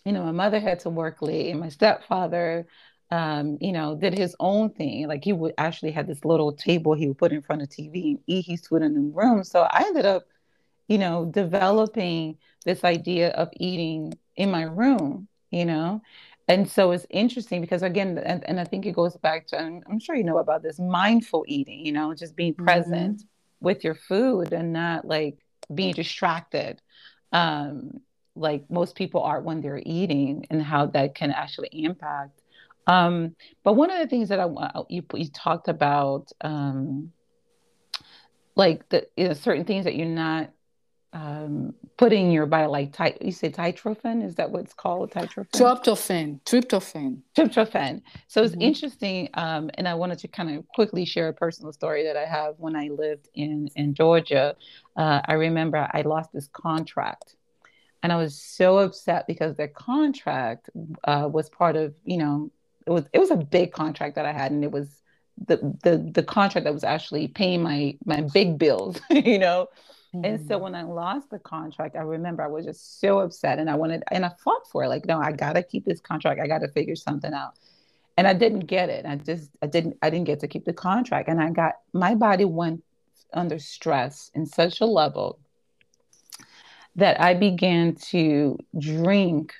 you 0.05 0.11
know, 0.11 0.23
my 0.23 0.31
mother 0.31 0.59
had 0.59 0.81
to 0.81 0.89
work 0.89 1.21
late 1.21 1.51
and 1.51 1.59
my 1.59 1.69
stepfather 1.69 2.67
um, 3.13 3.59
you 3.61 3.71
know, 3.71 3.95
did 3.95 4.17
his 4.17 4.35
own 4.39 4.71
thing. 4.71 5.07
Like 5.07 5.23
he 5.23 5.33
would 5.33 5.53
actually 5.59 5.91
had 5.91 6.07
this 6.07 6.25
little 6.25 6.51
table 6.51 6.95
he 6.95 7.07
would 7.07 7.17
put 7.19 7.31
in 7.31 7.43
front 7.43 7.61
of 7.61 7.69
TV 7.69 8.15
and 8.15 8.19
eat 8.25 8.47
his 8.47 8.65
food 8.65 8.81
in 8.81 8.95
the 8.95 9.01
room. 9.01 9.43
So 9.43 9.61
I 9.61 9.83
ended 9.85 10.07
up, 10.07 10.23
you 10.87 10.97
know, 10.97 11.25
developing 11.25 12.39
this 12.65 12.83
idea 12.83 13.29
of 13.29 13.49
eating 13.53 14.17
in 14.35 14.49
my 14.49 14.63
room, 14.63 15.27
you 15.51 15.65
know. 15.65 16.01
And 16.47 16.69
so 16.69 16.91
it's 16.91 17.05
interesting 17.09 17.61
because 17.61 17.83
again, 17.83 18.17
and, 18.17 18.43
and 18.47 18.59
I 18.59 18.65
think 18.65 18.85
it 18.85 18.93
goes 18.93 19.15
back 19.17 19.47
to 19.47 19.59
I'm, 19.59 19.81
I'm 19.89 19.99
sure 19.99 20.15
you 20.15 20.23
know 20.23 20.39
about 20.39 20.61
this 20.61 20.79
mindful 20.79 21.45
eating, 21.47 21.85
you 21.85 21.91
know, 21.91 22.13
just 22.13 22.35
being 22.35 22.53
mm-hmm. 22.53 22.65
present 22.65 23.19
mm-hmm. 23.19 23.65
with 23.65 23.83
your 23.83 23.95
food 23.95 24.51
and 24.51 24.73
not 24.73 25.05
like 25.05 25.37
being 25.73 25.93
distracted. 25.93 26.81
Um, 27.31 28.01
like 28.35 28.69
most 28.69 28.95
people 28.95 29.21
are 29.21 29.41
when 29.41 29.61
they're 29.61 29.81
eating 29.85 30.45
and 30.49 30.61
how 30.61 30.87
that 30.87 31.15
can 31.15 31.31
actually 31.31 31.69
impact 31.71 32.41
um, 32.87 33.35
but 33.63 33.73
one 33.73 33.91
of 33.91 33.99
the 33.99 34.07
things 34.07 34.29
that 34.29 34.39
I 34.39 34.43
uh, 34.43 34.83
you 34.89 35.03
you 35.13 35.29
talked 35.29 35.67
about, 35.67 36.31
um, 36.41 37.11
like 38.55 38.87
the 38.89 39.07
you 39.15 39.29
know, 39.29 39.33
certain 39.33 39.65
things 39.65 39.85
that 39.85 39.95
you're 39.95 40.07
not 40.07 40.51
um, 41.13 41.73
putting 41.97 42.31
your 42.31 42.45
body, 42.45 42.67
like 42.67 42.93
ty- 42.93 43.17
you 43.21 43.31
say 43.31 43.49
tryptophan, 43.49 44.23
is 44.25 44.35
that 44.35 44.49
what's 44.49 44.73
called? 44.73 45.11
Tryptophan. 45.11 45.49
Tryptophan. 45.53 46.39
Tryptophan. 46.45 47.21
Tryptophan. 47.37 48.01
So 48.27 48.43
it's 48.43 48.53
mm-hmm. 48.53 48.61
interesting, 48.61 49.29
um, 49.35 49.69
and 49.75 49.87
I 49.87 49.93
wanted 49.93 50.19
to 50.19 50.27
kind 50.27 50.55
of 50.55 50.67
quickly 50.69 51.05
share 51.05 51.29
a 51.29 51.33
personal 51.33 51.71
story 51.71 52.03
that 52.03 52.17
I 52.17 52.25
have 52.25 52.55
when 52.57 52.75
I 52.75 52.89
lived 52.89 53.29
in 53.35 53.69
in 53.75 53.93
Georgia. 53.93 54.55
Uh, 54.97 55.21
I 55.25 55.33
remember 55.33 55.87
I 55.93 56.01
lost 56.01 56.33
this 56.33 56.47
contract 56.51 57.35
and 58.03 58.11
I 58.11 58.17
was 58.17 58.37
so 58.37 58.79
upset 58.79 59.25
because 59.27 59.55
the 59.55 59.69
contract 59.69 60.69
uh, 61.05 61.29
was 61.31 61.49
part 61.49 61.77
of, 61.77 61.95
you 62.03 62.17
know, 62.17 62.51
it 62.85 62.91
was 62.91 63.05
it 63.13 63.19
was 63.19 63.31
a 63.31 63.37
big 63.37 63.71
contract 63.71 64.15
that 64.15 64.25
I 64.25 64.33
had, 64.33 64.51
and 64.51 64.63
it 64.63 64.71
was 64.71 65.01
the 65.47 65.57
the 65.83 65.97
the 65.97 66.21
contract 66.21 66.65
that 66.65 66.73
was 66.73 66.83
actually 66.83 67.29
paying 67.29 67.63
my 67.63 67.97
my 68.05 68.21
big 68.21 68.59
bills, 68.59 68.99
you 69.09 69.39
know. 69.39 69.67
Mm-hmm. 70.13 70.25
And 70.25 70.47
so 70.47 70.55
mm-hmm. 70.55 70.63
when 70.63 70.75
I 70.75 70.83
lost 70.83 71.29
the 71.29 71.39
contract, 71.39 71.95
I 71.95 72.01
remember 72.01 72.43
I 72.43 72.47
was 72.47 72.65
just 72.65 72.99
so 72.99 73.19
upset, 73.19 73.59
and 73.59 73.69
I 73.69 73.75
wanted 73.75 74.03
and 74.11 74.25
I 74.25 74.31
fought 74.43 74.69
for 74.69 74.83
it. 74.83 74.89
Like, 74.89 75.05
no, 75.05 75.19
I 75.19 75.31
gotta 75.31 75.63
keep 75.63 75.85
this 75.85 75.99
contract. 75.99 76.39
I 76.39 76.47
gotta 76.47 76.67
figure 76.67 76.95
something 76.95 77.33
out. 77.33 77.53
And 78.15 78.27
I 78.27 78.33
didn't 78.33 78.67
get 78.67 78.89
it. 78.89 79.05
I 79.05 79.15
just 79.15 79.49
I 79.61 79.67
didn't 79.67 79.97
I 80.01 80.09
didn't 80.09 80.25
get 80.25 80.39
to 80.41 80.47
keep 80.47 80.65
the 80.65 80.73
contract, 80.73 81.29
and 81.29 81.41
I 81.41 81.49
got 81.49 81.79
my 81.93 82.15
body 82.15 82.45
went 82.45 82.83
under 83.33 83.57
stress 83.57 84.29
in 84.35 84.45
such 84.45 84.81
a 84.81 84.85
level 84.85 85.39
that 86.95 87.19
I 87.19 87.33
began 87.33 87.95
to 87.95 88.59
drink 88.77 89.55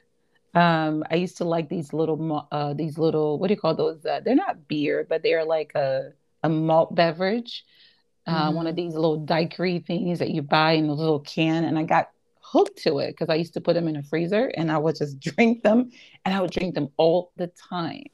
um, 0.56 1.04
I 1.10 1.16
used 1.16 1.38
to 1.38 1.46
like 1.46 1.70
these 1.70 1.94
little, 1.94 2.48
uh, 2.52 2.74
these 2.74 2.98
little, 2.98 3.39
what 3.39 3.48
do 3.48 3.56
you 3.56 3.60
call 3.60 3.76
those? 3.76 4.06
Uh, 4.06 4.22
they're 4.24 4.36
not 4.36 4.68
beer, 4.68 5.06
but 5.08 5.24
they're 5.24 5.46
like 5.46 5.74
a, 5.74 6.13
a 6.44 6.50
malt 6.50 6.94
beverage. 6.94 7.66
Uh, 8.26 8.48
mm-hmm. 8.48 8.56
One 8.56 8.68
of 8.68 8.76
mm-hmm. 8.76 8.86
these 8.86 8.96
little 8.96 9.18
daiquiri 9.18 9.80
things 9.80 10.20
that 10.20 10.32
you 10.32 10.42
buy 10.42 10.74
in 10.74 10.88
a 10.88 10.94
little 10.94 11.20
can. 11.20 11.66
And 11.66 11.78
I 11.78 11.84
got 11.84 12.10
hooked 12.40 12.84
to 12.84 13.00
it 13.00 13.12
because 13.12 13.30
I 13.30 13.36
used 13.36 13.54
to 13.56 13.62
put 13.62 13.74
them 13.74 13.88
in 13.88 13.96
a 13.96 14.04
freezer 14.04 14.46
and 14.56 14.72
I 14.72 14.78
would 14.78 14.96
just 14.96 15.20
drink 15.36 15.64
them 15.64 15.92
and 16.26 16.34
I 16.34 16.42
would 16.42 16.52
drink 16.52 16.76
them 16.76 16.90
all 16.98 17.32
the 17.36 17.48
time. 17.48 18.06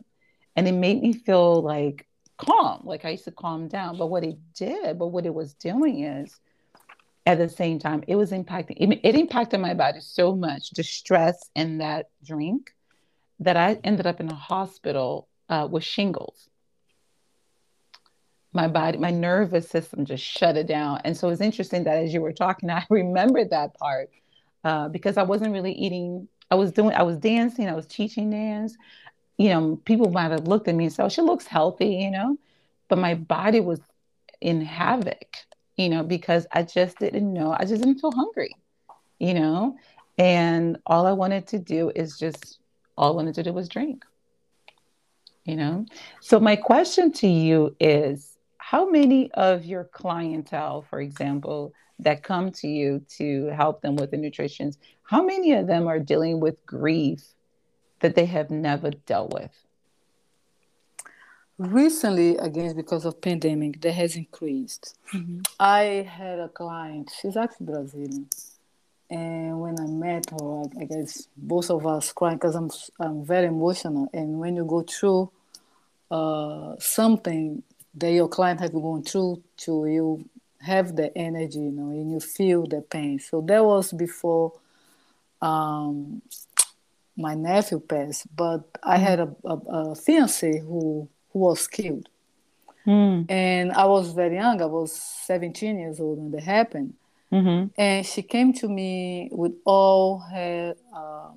And 0.56 0.68
it 0.68 0.74
made 0.74 1.02
me 1.02 1.14
feel 1.14 1.62
like 1.62 2.08
calm, 2.38 2.82
like 2.84 3.06
I 3.06 3.12
used 3.12 3.26
to 3.26 3.32
calm 3.32 3.68
down. 3.68 3.98
But 3.98 4.08
what 4.08 4.24
it 4.24 4.38
did, 4.56 4.98
but 4.98 5.08
what 5.08 5.26
it 5.26 5.34
was 5.34 5.54
doing 5.54 6.04
is 6.04 6.40
at 7.30 7.38
the 7.38 7.48
same 7.48 7.78
time 7.78 8.04
it 8.08 8.16
was 8.16 8.32
impacting 8.32 8.76
it, 8.78 9.00
it 9.04 9.16
impacted 9.16 9.60
my 9.60 9.74
body 9.76 10.00
so 10.00 10.36
much 10.36 10.72
the 10.72 10.84
stress 10.84 11.50
and 11.56 11.82
that 11.82 12.10
drink 12.26 12.74
that 13.40 13.56
i 13.56 13.80
ended 13.84 14.08
up 14.08 14.20
in 14.20 14.30
a 14.30 14.36
hospital 14.36 15.28
uh, 15.50 15.68
with 15.70 15.84
shingles 15.84 16.49
my 18.54 18.68
body 18.68 18.98
my 18.98 19.12
nervous 19.12 19.70
system 19.70 20.06
just 20.06 20.24
shut 20.24 20.58
it 20.58 20.68
down. 20.68 21.00
And 21.04 21.16
so 21.16 21.30
it's 21.30 21.42
interesting 21.42 21.84
that 21.84 21.98
as 21.98 22.14
you 22.14 22.22
were 22.22 22.34
talking 22.34 22.70
i 22.82 22.86
remembered 22.90 23.52
that 23.52 23.74
part 23.76 24.10
uh, 24.64 24.90
because 24.90 25.18
i 25.18 25.24
wasn't 25.24 25.54
really 25.54 25.74
eating 25.74 26.28
i 26.52 26.56
was 26.56 26.72
doing 26.72 26.94
i 26.94 27.04
was 27.04 27.18
dancing 27.18 27.70
i 27.70 27.76
was 27.76 27.88
teaching 27.88 28.30
dance. 28.30 28.76
You 29.38 29.50
know 29.50 29.80
people 29.86 30.12
might 30.12 30.32
have 30.32 30.48
looked 30.48 30.68
at 30.68 30.76
me 30.76 30.86
and 30.86 30.94
said 30.94 31.06
oh, 31.06 31.10
she 31.10 31.22
looks 31.22 31.46
healthy 31.46 31.96
you 31.96 32.12
know? 32.12 32.38
But 32.88 32.98
my 32.98 33.16
body 33.16 33.60
was 33.60 33.80
in 34.42 34.62
havoc 34.62 35.46
you 35.80 35.88
know, 35.88 36.04
because 36.04 36.46
I 36.52 36.64
just 36.64 37.00
didn't 37.00 37.32
know, 37.32 37.56
I 37.58 37.64
just 37.64 37.82
didn't 37.82 38.00
feel 38.00 38.12
hungry, 38.12 38.54
you 39.18 39.34
know, 39.34 39.78
and 40.18 40.78
all 40.86 41.08
I 41.08 41.14
wanted 41.14 41.48
to 41.48 41.58
do 41.58 41.90
is 41.96 42.20
just, 42.20 42.60
all 42.98 43.14
I 43.14 43.16
wanted 43.16 43.36
to 43.36 43.44
do 43.44 43.54
was 43.54 43.70
drink, 43.70 44.04
you 45.46 45.56
know. 45.56 45.86
So, 46.20 46.38
my 46.38 46.58
question 46.58 47.14
to 47.14 47.28
you 47.30 47.78
is 47.80 48.38
how 48.70 48.88
many 48.88 49.32
of 49.32 49.66
your 49.66 49.86
clientele, 49.86 50.84
for 50.84 51.02
example, 51.02 51.74
that 51.98 52.22
come 52.22 52.52
to 52.52 52.68
you 52.68 53.04
to 53.18 53.48
help 53.48 53.82
them 53.82 53.96
with 53.96 54.12
the 54.12 54.18
nutrition, 54.18 54.72
how 55.02 55.24
many 55.24 55.54
of 55.54 55.66
them 55.66 55.88
are 55.88 55.98
dealing 55.98 56.40
with 56.40 56.64
grief 56.68 57.24
that 58.02 58.14
they 58.14 58.26
have 58.26 58.52
never 58.52 58.92
dealt 58.92 59.34
with? 59.34 59.52
recently 61.58 62.38
again 62.38 62.74
because 62.74 63.04
of 63.04 63.20
pandemic 63.20 63.82
that 63.82 63.92
has 63.92 64.16
increased 64.16 64.98
mm-hmm. 65.14 65.42
i 65.60 66.08
had 66.10 66.40
a 66.40 66.48
client 66.48 67.12
she's 67.20 67.36
actually 67.36 67.66
brazilian 67.66 68.30
and 69.10 69.60
when 69.60 69.78
i 69.78 69.86
met 69.86 70.24
her 70.30 70.64
i 70.80 70.86
guess 70.86 71.28
both 71.36 71.70
of 71.70 71.86
us 71.86 72.14
crying 72.14 72.38
because 72.38 72.56
I'm, 72.56 72.72
I'm 72.98 73.26
very 73.26 73.48
emotional 73.48 74.08
and 74.14 74.40
when 74.40 74.56
you 74.56 74.64
go 74.64 74.84
through 74.84 75.30
uh, 76.10 76.76
something 76.80 77.62
that 78.00 78.12
your 78.12 78.28
client 78.28 78.60
has 78.60 78.70
gone 78.72 79.04
through 79.04 79.42
to 79.58 79.86
you 79.88 80.30
have 80.62 80.96
the 80.96 81.16
energy 81.18 81.60
you 81.60 81.72
know 81.72 81.90
and 81.90 82.12
you 82.12 82.20
feel 82.20 82.66
the 82.66 82.82
pain 82.82 83.20
so 83.20 83.42
that 83.42 83.64
was 83.64 83.92
before 83.94 84.52
um, 85.42 86.22
my 87.16 87.34
nephew 87.34 87.80
passed 87.80 88.28
but 88.36 88.62
i 88.84 88.96
mm-hmm. 88.96 89.06
had 89.06 89.20
a, 89.20 89.36
a, 89.46 89.56
a 89.56 89.96
fiance 89.96 90.60
who 90.60 91.08
who 91.32 91.40
was 91.40 91.68
killed. 91.68 92.10
Mm. 92.86 93.30
And 93.30 93.72
I 93.72 93.86
was 93.86 94.14
very 94.14 94.36
young, 94.36 94.62
I 94.62 94.66
was 94.66 94.92
17 94.94 95.80
years 95.80 96.00
old 96.00 96.18
when 96.18 96.32
that 96.32 96.44
happened. 96.44 96.94
Mm-hmm. 97.32 97.68
And 97.80 98.06
she 98.06 98.24
came 98.24 98.54
to 98.54 98.68
me 98.68 99.30
with 99.32 99.54
all 99.66 100.20
her 100.20 100.76
uh, 100.96 101.30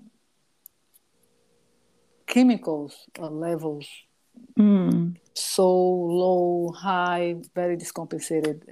chemicals 2.27 3.07
uh, 3.19 3.29
levels 3.29 3.87
mm. 4.59 5.17
so 5.35 5.69
low, 5.69 6.73
high, 6.77 7.37
very 7.55 7.77
discompensated. 7.77 8.65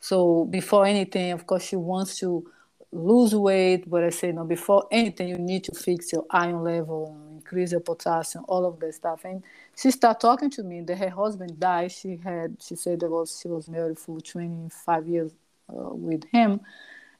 So 0.00 0.44
before 0.44 0.86
anything, 0.86 1.32
of 1.32 1.46
course, 1.46 1.64
she 1.64 1.76
wants 1.76 2.18
to 2.18 2.46
lose 2.94 3.34
weight, 3.34 3.88
but 3.88 4.04
I 4.04 4.10
say, 4.10 4.32
no, 4.32 4.44
before 4.44 4.86
anything, 4.90 5.28
you 5.28 5.38
need 5.38 5.64
to 5.64 5.74
fix 5.74 6.12
your 6.12 6.24
iron 6.30 6.62
level, 6.62 7.16
increase 7.34 7.72
your 7.72 7.80
potassium, 7.80 8.44
all 8.48 8.64
of 8.64 8.78
that 8.80 8.94
stuff. 8.94 9.24
And 9.24 9.42
she 9.76 9.90
started 9.90 10.20
talking 10.20 10.50
to 10.50 10.62
me 10.62 10.80
that 10.82 10.98
her 10.98 11.10
husband 11.10 11.58
died. 11.58 11.92
She 11.92 12.16
had, 12.16 12.56
she 12.62 12.76
said 12.76 13.00
that 13.00 13.10
was 13.10 13.40
she 13.42 13.48
was 13.48 13.68
married 13.68 13.98
for 13.98 14.20
25 14.20 15.08
years 15.08 15.32
uh, 15.68 15.94
with 15.94 16.24
him, 16.32 16.60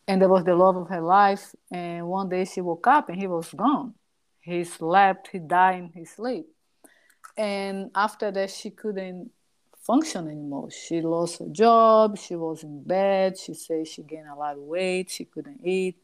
and 0.07 0.23
that 0.23 0.29
was 0.29 0.45
the 0.45 0.55
love 0.55 0.77
of 0.77 0.89
her 0.89 1.01
life. 1.01 1.55
And 1.71 2.07
one 2.07 2.29
day 2.29 2.45
she 2.45 2.61
woke 2.61 2.87
up 2.87 3.09
and 3.09 3.19
he 3.19 3.27
was 3.27 3.53
gone. 3.53 3.95
He 4.41 4.63
slept, 4.65 5.29
he 5.33 5.39
died 5.39 5.79
in 5.79 5.89
his 5.89 6.11
sleep. 6.11 6.47
And 7.37 7.91
after 7.95 8.31
that, 8.31 8.51
she 8.51 8.71
couldn't 8.71 9.31
function 9.81 10.29
anymore. 10.29 10.71
She 10.71 11.01
lost 11.01 11.41
her 11.41 11.49
job. 11.49 12.17
She 12.19 12.37
was 12.37 12.63
in 12.63 12.83
bed. 12.83 13.39
She 13.39 13.55
said 13.55 13.87
she 13.87 14.03
gained 14.03 14.29
a 14.29 14.35
lot 14.35 14.57
of 14.57 14.63
weight. 14.63 15.11
She 15.11 15.25
couldn't 15.25 15.61
eat. 15.65 15.97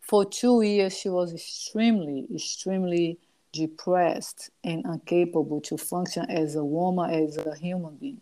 For 0.00 0.24
two 0.24 0.62
years, 0.62 0.98
she 0.98 1.08
was 1.08 1.32
extremely, 1.32 2.26
extremely 2.34 3.18
depressed 3.52 4.50
and 4.64 4.84
incapable 4.84 5.60
to 5.60 5.76
function 5.76 6.28
as 6.28 6.56
a 6.56 6.64
woman, 6.64 7.10
as 7.10 7.36
a 7.36 7.54
human 7.54 7.96
being. 7.96 8.20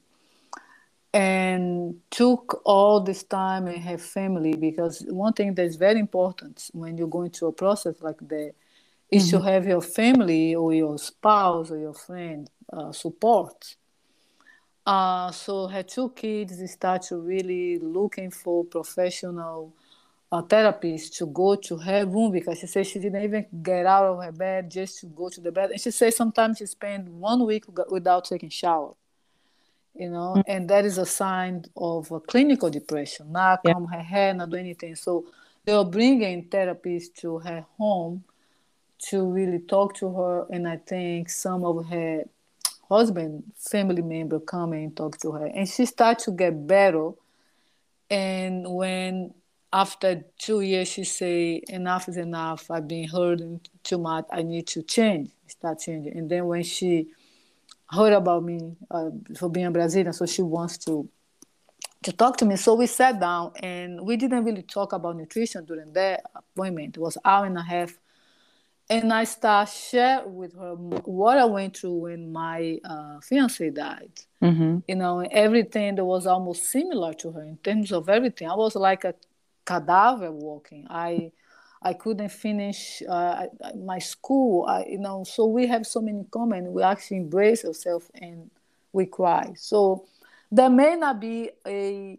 And 1.12 1.96
took 2.10 2.60
all 2.64 3.00
this 3.00 3.22
time 3.24 3.66
in 3.66 3.80
her 3.80 3.98
family 3.98 4.54
because 4.54 5.04
one 5.08 5.32
thing 5.32 5.54
that's 5.54 5.76
very 5.76 5.98
important 5.98 6.70
when 6.72 6.98
you're 6.98 7.08
going 7.08 7.30
through 7.30 7.48
a 7.48 7.52
process 7.52 7.96
like 8.00 8.18
that 8.28 8.52
is 9.10 9.26
mm-hmm. 9.26 9.38
to 9.38 9.50
have 9.50 9.66
your 9.66 9.82
family 9.82 10.54
or 10.54 10.72
your 10.72 10.98
spouse 10.98 11.70
or 11.70 11.78
your 11.78 11.94
friend 11.94 12.48
uh, 12.72 12.92
support 12.92 13.76
uh, 14.86 15.30
so 15.30 15.66
her 15.66 15.82
two 15.82 16.10
kids 16.10 16.58
start 16.70 17.02
to 17.02 17.18
really 17.18 17.78
looking 17.78 18.30
for 18.30 18.64
professional 18.64 19.72
uh, 20.32 20.42
therapists 20.42 21.16
to 21.16 21.26
go 21.26 21.54
to 21.54 21.76
her 21.76 22.06
room 22.06 22.30
because 22.30 22.58
she 22.58 22.66
said 22.66 22.86
she 22.86 22.98
didn't 22.98 23.22
even 23.22 23.46
get 23.62 23.84
out 23.84 24.04
of 24.04 24.22
her 24.22 24.32
bed 24.32 24.70
just 24.70 25.00
to 25.00 25.06
go 25.06 25.28
to 25.28 25.40
the 25.40 25.52
bed. 25.52 25.70
And 25.70 25.80
she 25.80 25.90
says 25.90 26.16
sometimes 26.16 26.58
she 26.58 26.66
spent 26.66 27.08
one 27.08 27.44
week 27.44 27.64
without 27.90 28.24
taking 28.24 28.48
shower, 28.48 28.94
you 29.94 30.08
know, 30.08 30.34
mm-hmm. 30.36 30.50
and 30.50 30.68
that 30.70 30.84
is 30.84 30.98
a 30.98 31.06
sign 31.06 31.64
of 31.76 32.10
a 32.12 32.20
clinical 32.20 32.70
depression. 32.70 33.32
Not 33.32 33.62
comb 33.64 33.86
her 33.86 34.02
hair, 34.02 34.32
not 34.32 34.50
do 34.50 34.56
anything. 34.56 34.94
So 34.94 35.26
they 35.64 35.74
were 35.74 35.84
bringing 35.84 36.48
therapists 36.48 37.14
to 37.16 37.38
her 37.38 37.66
home 37.76 38.24
to 39.08 39.24
really 39.24 39.60
talk 39.60 39.94
to 39.96 40.12
her. 40.12 40.46
And 40.50 40.68
I 40.68 40.76
think 40.76 41.30
some 41.30 41.64
of 41.64 41.86
her 41.86 42.24
husband, 42.88 43.44
family 43.56 44.02
member 44.02 44.40
come 44.40 44.72
and 44.72 44.96
talk 44.96 45.18
to 45.18 45.32
her. 45.32 45.46
And 45.46 45.68
she 45.68 45.86
started 45.86 46.24
to 46.24 46.32
get 46.32 46.66
better. 46.66 47.10
And 48.10 48.68
when 48.68 49.34
after 49.72 50.24
two 50.38 50.60
years 50.62 50.88
she 50.88 51.04
say 51.04 51.62
enough 51.68 52.08
is 52.08 52.16
enough, 52.16 52.70
I've 52.70 52.88
been 52.88 53.08
hurting 53.08 53.60
too 53.84 53.98
much, 53.98 54.26
I 54.32 54.42
need 54.42 54.66
to 54.68 54.82
change, 54.82 55.30
start 55.46 55.78
changing. 55.78 56.16
And 56.16 56.28
then 56.28 56.46
when 56.46 56.64
she 56.64 57.08
heard 57.88 58.12
about 58.12 58.42
me 58.42 58.76
uh, 58.90 59.10
for 59.36 59.48
being 59.48 59.72
Brazilian, 59.72 60.12
so 60.12 60.26
she 60.26 60.42
wants 60.42 60.78
to 60.78 61.08
to 62.02 62.12
talk 62.12 62.38
to 62.38 62.46
me. 62.46 62.56
So 62.56 62.74
we 62.74 62.86
sat 62.86 63.20
down 63.20 63.52
and 63.62 64.00
we 64.00 64.16
didn't 64.16 64.44
really 64.44 64.62
talk 64.62 64.94
about 64.94 65.16
nutrition 65.16 65.66
during 65.66 65.92
that 65.92 66.22
appointment. 66.34 66.96
It 66.96 67.00
was 67.00 67.18
hour 67.24 67.44
and 67.44 67.58
a 67.58 67.62
half 67.62 67.98
and 68.90 69.12
I 69.12 69.22
start 69.22 69.68
share 69.68 70.26
with 70.26 70.52
her 70.54 70.74
what 70.74 71.38
I 71.38 71.44
went 71.44 71.76
through 71.76 71.94
when 71.94 72.32
my 72.32 72.80
uh, 72.84 73.20
fiance 73.20 73.70
died. 73.70 74.10
Mm-hmm. 74.42 74.78
You 74.88 74.94
know, 74.96 75.20
everything 75.20 75.94
that 75.94 76.04
was 76.04 76.26
almost 76.26 76.64
similar 76.64 77.14
to 77.14 77.30
her 77.30 77.42
in 77.42 77.56
terms 77.58 77.92
of 77.92 78.08
everything. 78.08 78.50
I 78.50 78.56
was 78.56 78.74
like 78.74 79.04
a 79.04 79.14
cadaver 79.64 80.32
walking. 80.32 80.88
I 80.90 81.30
I 81.82 81.94
couldn't 81.94 82.30
finish 82.30 83.02
uh, 83.08 83.46
my 83.76 84.00
school. 84.00 84.66
I, 84.66 84.84
you 84.86 84.98
know, 84.98 85.24
so 85.24 85.46
we 85.46 85.66
have 85.68 85.86
so 85.86 86.00
many 86.02 86.24
common. 86.30 86.72
We 86.72 86.82
actually 86.82 87.18
embrace 87.18 87.64
ourselves 87.64 88.10
and 88.14 88.50
we 88.92 89.06
cry. 89.06 89.54
So 89.56 90.04
there 90.50 90.68
may 90.68 90.96
not 90.96 91.20
be 91.20 91.50
a 91.66 92.18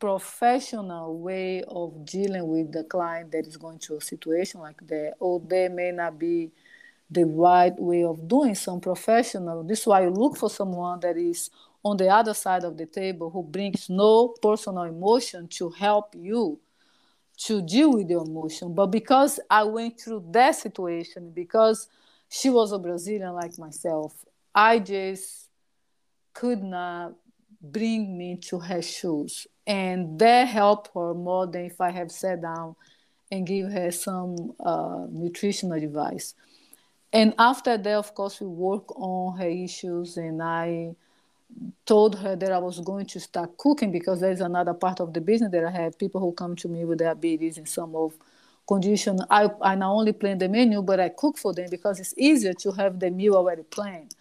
professional 0.00 1.18
way 1.18 1.62
of 1.68 2.04
dealing 2.06 2.48
with 2.48 2.72
the 2.72 2.82
client 2.84 3.30
that 3.32 3.46
is 3.46 3.56
going 3.56 3.78
through 3.78 3.98
a 3.98 4.00
situation 4.00 4.60
like 4.60 4.84
that, 4.88 5.14
or 5.20 5.40
they 5.46 5.68
may 5.68 5.92
not 5.92 6.18
be 6.18 6.50
the 7.10 7.24
right 7.24 7.78
way 7.78 8.02
of 8.02 8.26
doing 8.26 8.54
some 8.54 8.80
professional. 8.80 9.62
This 9.62 9.80
is 9.80 9.86
why 9.86 10.02
you 10.02 10.10
look 10.10 10.36
for 10.36 10.48
someone 10.48 11.00
that 11.00 11.16
is 11.16 11.50
on 11.84 11.96
the 11.96 12.08
other 12.08 12.34
side 12.34 12.64
of 12.64 12.76
the 12.76 12.86
table 12.86 13.30
who 13.30 13.42
brings 13.42 13.90
no 13.90 14.28
personal 14.42 14.84
emotion 14.84 15.48
to 15.48 15.70
help 15.70 16.14
you 16.16 16.58
to 17.36 17.62
deal 17.62 17.92
with 17.92 18.08
your 18.08 18.24
emotion. 18.24 18.74
But 18.74 18.86
because 18.86 19.40
I 19.50 19.64
went 19.64 20.00
through 20.00 20.24
that 20.32 20.52
situation, 20.52 21.30
because 21.30 21.88
she 22.28 22.48
was 22.48 22.72
a 22.72 22.78
Brazilian 22.78 23.32
like 23.34 23.58
myself, 23.58 24.14
I 24.54 24.78
just 24.78 25.48
could 26.32 26.62
not 26.62 27.14
bring 27.60 28.16
me 28.16 28.36
to 28.36 28.58
her 28.58 28.80
shoes 28.80 29.46
and 29.70 30.18
that 30.18 30.48
helped 30.48 30.90
her 30.94 31.14
more 31.14 31.46
than 31.46 31.66
if 31.66 31.80
I 31.80 31.90
have 31.90 32.10
sat 32.10 32.42
down 32.42 32.74
and 33.30 33.46
give 33.46 33.70
her 33.70 33.92
some 33.92 34.52
uh, 34.58 35.06
nutritional 35.08 35.78
advice. 35.78 36.34
And 37.12 37.34
after 37.38 37.78
that, 37.78 37.94
of 37.94 38.12
course, 38.12 38.40
we 38.40 38.48
work 38.48 38.90
on 38.98 39.38
her 39.38 39.48
issues, 39.48 40.16
and 40.16 40.42
I 40.42 40.96
told 41.86 42.18
her 42.18 42.34
that 42.34 42.50
I 42.50 42.58
was 42.58 42.80
going 42.80 43.06
to 43.06 43.20
start 43.20 43.56
cooking 43.58 43.92
because 43.92 44.18
there's 44.20 44.40
another 44.40 44.74
part 44.74 44.98
of 44.98 45.14
the 45.14 45.20
business 45.20 45.52
that 45.52 45.64
I 45.64 45.70
have 45.70 45.96
people 45.96 46.20
who 46.20 46.32
come 46.32 46.56
to 46.56 46.68
me 46.68 46.84
with 46.84 46.98
diabetes 46.98 47.56
and 47.56 47.68
some 47.68 47.94
of 47.94 48.14
condition. 48.66 49.20
I, 49.30 49.50
I 49.62 49.76
not 49.76 49.92
only 49.92 50.12
plan 50.12 50.38
the 50.38 50.48
menu, 50.48 50.82
but 50.82 50.98
I 50.98 51.10
cook 51.10 51.38
for 51.38 51.54
them 51.54 51.68
because 51.70 52.00
it's 52.00 52.14
easier 52.16 52.54
to 52.54 52.72
have 52.72 52.98
the 52.98 53.10
meal 53.10 53.36
already 53.36 53.62
planned. 53.62 54.16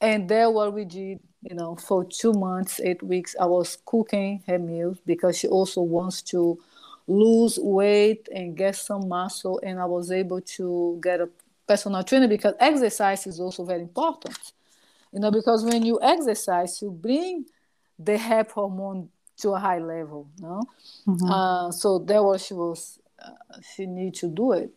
And 0.00 0.28
that's 0.28 0.52
what 0.52 0.72
we 0.72 0.84
did 0.84 1.18
you 1.44 1.54
know, 1.54 1.76
for 1.76 2.04
two 2.04 2.32
months, 2.32 2.80
eight 2.80 3.02
weeks, 3.02 3.36
I 3.38 3.44
was 3.44 3.76
cooking 3.84 4.42
her 4.46 4.58
meals 4.58 4.98
because 5.04 5.38
she 5.38 5.46
also 5.46 5.82
wants 5.82 6.22
to 6.22 6.58
lose 7.06 7.58
weight 7.60 8.28
and 8.34 8.56
get 8.56 8.76
some 8.76 9.08
muscle. 9.08 9.60
And 9.62 9.78
I 9.78 9.84
was 9.84 10.10
able 10.10 10.40
to 10.40 10.98
get 11.02 11.20
a 11.20 11.28
personal 11.66 12.02
trainer 12.02 12.28
because 12.28 12.54
exercise 12.58 13.26
is 13.26 13.40
also 13.40 13.64
very 13.64 13.82
important. 13.82 14.38
You 15.12 15.20
know, 15.20 15.30
because 15.30 15.64
when 15.64 15.84
you 15.84 16.00
exercise, 16.02 16.80
you 16.80 16.90
bring 16.90 17.44
the 17.98 18.16
HAP 18.16 18.52
hormone 18.52 19.10
to 19.38 19.50
a 19.50 19.58
high 19.58 19.78
level. 19.78 20.28
You 20.38 20.46
know? 20.46 20.62
Mm-hmm. 21.06 21.30
Uh, 21.30 21.70
so 21.72 21.98
that 21.98 22.24
was 22.24 22.44
she 22.44 22.54
was 22.54 22.98
uh, 23.22 23.30
she 23.74 23.86
need 23.86 24.14
to 24.14 24.28
do 24.28 24.52
it, 24.52 24.70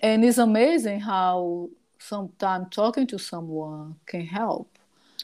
and 0.00 0.24
it's 0.24 0.38
amazing 0.38 1.00
how 1.00 1.68
sometimes 1.98 2.68
talking 2.70 3.06
to 3.08 3.18
someone 3.18 3.96
can 4.06 4.26
help 4.26 4.77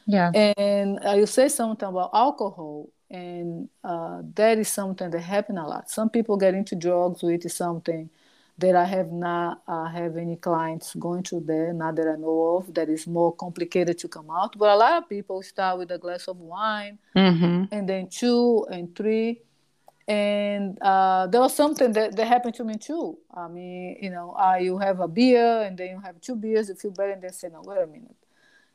yeah. 0.05 0.31
And 0.33 0.99
uh, 1.05 1.13
you 1.13 1.25
say 1.25 1.47
something 1.47 1.87
about 1.87 2.11
alcohol, 2.13 2.89
and 3.09 3.69
uh, 3.83 4.21
that 4.35 4.57
is 4.57 4.67
something 4.67 5.09
that 5.09 5.19
happen 5.19 5.57
a 5.57 5.67
lot. 5.67 5.89
Some 5.89 6.09
people 6.09 6.37
get 6.37 6.53
into 6.53 6.75
drugs, 6.75 7.23
which 7.23 7.45
is 7.45 7.55
something 7.55 8.09
that 8.57 8.75
I 8.75 8.85
have 8.85 9.11
not 9.11 9.61
uh, 9.67 9.85
have 9.85 10.15
any 10.15 10.37
clients 10.37 10.95
going 10.95 11.23
through 11.23 11.41
there, 11.41 11.73
not 11.73 11.95
that 11.95 12.07
I 12.07 12.15
know 12.15 12.57
of. 12.57 12.73
That 12.73 12.89
is 12.89 13.05
more 13.05 13.35
complicated 13.35 13.97
to 13.99 14.07
come 14.07 14.29
out. 14.29 14.57
But 14.57 14.69
a 14.69 14.77
lot 14.77 15.03
of 15.03 15.09
people 15.09 15.41
start 15.41 15.79
with 15.79 15.91
a 15.91 15.97
glass 15.97 16.27
of 16.27 16.37
wine, 16.37 16.99
mm-hmm. 17.15 17.63
and 17.71 17.89
then 17.89 18.07
two 18.07 18.65
and 18.71 18.95
three. 18.95 19.41
And 20.07 20.77
uh, 20.83 21.25
there 21.27 21.41
was 21.41 21.55
something 21.55 21.91
that, 21.93 22.15
that 22.15 22.27
happened 22.27 22.53
to 22.55 22.63
me 22.63 22.75
too. 22.75 23.17
I 23.33 23.47
mean, 23.47 23.97
you 23.99 24.11
know, 24.11 24.35
uh, 24.37 24.57
you 24.61 24.77
have 24.77 24.99
a 24.99 25.07
beer 25.07 25.63
and 25.63 25.75
then 25.75 25.89
you 25.89 25.99
have 25.99 26.21
two 26.21 26.35
beers, 26.35 26.69
you 26.69 26.75
feel 26.75 26.91
better, 26.91 27.09
and 27.09 27.23
then 27.23 27.33
say, 27.33 27.49
no, 27.51 27.63
wait 27.65 27.81
a 27.81 27.87
minute 27.87 28.15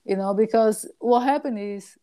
you 0.04 0.16
know 0.16 0.34
because 0.34 0.88
what 0.98 1.20
happened 1.20 1.58
is 1.58 1.96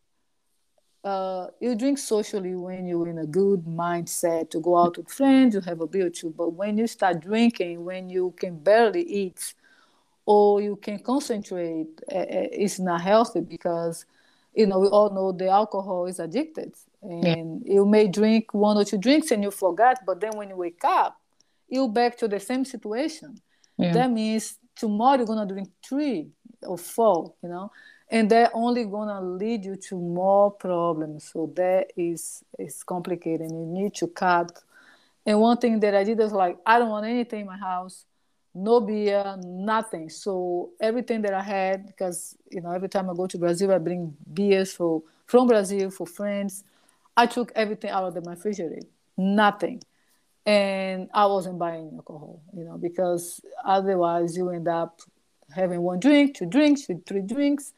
uh, 1.08 1.48
you 1.62 1.74
drink 1.74 1.98
socially 1.98 2.54
when 2.54 2.86
you're 2.86 3.08
in 3.08 3.20
a 3.20 3.26
good 3.26 3.64
mindset 3.66 4.50
to 4.50 4.60
go 4.60 4.78
out 4.78 4.98
with 4.98 5.10
friends, 5.10 5.56
you 5.56 5.62
have 5.62 5.80
a 5.80 5.88
beer 5.88 6.10
too. 6.10 6.34
But 6.36 6.50
when 6.50 6.78
you 6.78 6.86
start 6.86 7.22
drinking, 7.22 7.86
when 7.86 8.10
you 8.10 8.34
can 8.38 8.58
barely 8.60 9.04
eat 9.04 9.54
or 10.26 10.60
you 10.60 10.76
can 10.76 11.00
concentrate, 11.00 11.88
uh, 12.14 12.26
it's 12.64 12.78
not 12.78 13.00
healthy 13.00 13.40
because, 13.40 14.06
you 14.54 14.68
know, 14.68 14.80
we 14.80 14.88
all 14.88 15.10
know 15.14 15.32
the 15.32 15.48
alcohol 15.48 16.08
is 16.08 16.20
addicted. 16.20 16.74
And 17.02 17.62
yeah. 17.66 17.76
you 17.76 17.86
may 17.86 18.08
drink 18.08 18.54
one 18.54 18.76
or 18.76 18.84
two 18.84 18.98
drinks 18.98 19.32
and 19.32 19.42
you 19.44 19.52
forget, 19.52 20.00
but 20.06 20.20
then 20.20 20.32
when 20.36 20.50
you 20.50 20.58
wake 20.58 20.84
up, 20.84 21.16
you're 21.70 21.88
back 21.88 22.18
to 22.18 22.28
the 22.28 22.40
same 22.40 22.66
situation. 22.66 23.40
Yeah. 23.78 23.94
That 23.94 24.12
means 24.12 24.58
tomorrow 24.76 25.18
you're 25.18 25.26
going 25.26 25.48
to 25.48 25.54
drink 25.54 25.70
three 25.88 26.32
or 26.64 26.78
four, 26.78 27.34
you 27.44 27.50
know 27.50 27.72
and 28.10 28.30
they're 28.30 28.52
only 28.54 28.86
gonna 28.86 29.22
lead 29.22 29.66
you 29.66 29.76
to 29.76 29.96
more 29.96 30.52
problems. 30.52 31.26
So 31.32 31.52
that 31.56 31.92
is 31.98 32.44
is 32.58 32.84
complicated. 32.84 33.52
You 33.52 33.66
need 33.66 33.96
to 33.96 34.08
cut. 34.08 34.52
And 35.26 35.40
one 35.42 35.58
thing 35.58 35.80
that 35.82 35.94
I 35.96 36.04
did 36.04 36.18
was 36.20 36.32
like, 36.32 36.58
I 36.66 36.80
don't 36.80 36.90
want 36.90 37.06
anything 37.06 37.42
in 37.42 37.48
my 37.48 37.58
house, 37.58 38.06
no 38.54 38.80
beer, 38.80 39.38
nothing. 39.44 40.10
So 40.10 40.72
everything 40.80 41.22
that 41.24 41.34
I 41.34 41.42
had, 41.42 41.86
because 41.88 42.38
you 42.50 42.62
know, 42.62 42.72
every 42.72 42.90
time 42.90 43.10
I 43.10 43.14
go 43.14 43.28
to 43.28 43.38
Brazil, 43.38 43.74
I 43.74 43.78
bring 43.80 44.16
beers 44.34 44.74
for 44.74 45.04
from 45.26 45.48
Brazil 45.48 45.92
for 45.92 46.08
friends. 46.08 46.64
I 47.18 47.26
took 47.26 47.52
everything 47.56 47.90
out 47.90 48.06
of 48.06 48.14
the 48.14 48.22
refrigerator, 48.22 48.88
nothing. 49.18 49.82
and 50.46 51.10
I 51.14 51.26
wasn't 51.28 51.60
buying 51.60 51.92
alcohol, 51.96 52.42
you 52.56 52.64
know, 52.64 52.78
because 52.78 53.42
otherwise 53.66 54.38
you 54.38 54.50
end 54.50 54.68
up 54.68 55.02
having 55.52 55.82
one 55.82 56.00
drink, 56.00 56.36
two 56.36 56.46
drinks, 56.46 56.88
three 57.06 57.22
drinks, 57.22 57.74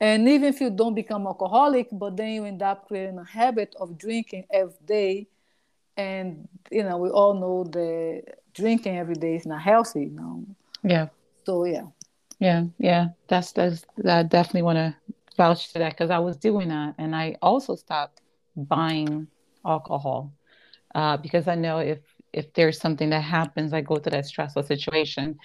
and 0.00 0.28
even 0.28 0.48
if 0.48 0.60
you 0.60 0.70
don't 0.70 0.94
become 0.94 1.26
alcoholic, 1.26 1.88
but 1.92 2.16
then 2.16 2.30
you 2.30 2.44
end 2.44 2.62
up 2.62 2.86
creating 2.88 3.18
a 3.18 3.24
habit 3.24 3.74
of 3.80 3.96
drinking 3.98 4.44
every 4.50 4.74
day, 4.84 5.26
and 5.96 6.48
you 6.70 6.82
know 6.82 6.98
we 6.98 7.08
all 7.10 7.34
know 7.34 7.64
that 7.64 8.22
drinking 8.54 8.96
every 8.98 9.14
day 9.14 9.36
is 9.36 9.46
not 9.46 9.62
healthy, 9.62 10.04
you 10.04 10.10
know. 10.10 10.44
Yeah. 10.82 11.08
So 11.46 11.64
yeah. 11.64 11.86
Yeah, 12.40 12.64
yeah, 12.78 13.08
that's 13.28 13.52
that's 13.52 13.84
I 14.06 14.22
definitely 14.24 14.62
want 14.62 14.76
to 14.76 14.94
vouch 15.36 15.72
to 15.72 15.78
that 15.78 15.92
because 15.92 16.10
I 16.10 16.18
was 16.18 16.36
doing 16.36 16.68
that, 16.68 16.94
and 16.98 17.14
I 17.14 17.36
also 17.40 17.74
stopped 17.76 18.20
buying 18.56 19.28
alcohol 19.64 20.32
uh, 20.94 21.16
because 21.16 21.48
I 21.48 21.54
know 21.54 21.78
if 21.78 21.98
if 22.32 22.52
there's 22.54 22.80
something 22.80 23.10
that 23.10 23.22
happens, 23.22 23.72
I 23.72 23.80
go 23.80 23.96
through 23.96 24.10
that 24.12 24.26
stressful 24.26 24.64
situation. 24.64 25.38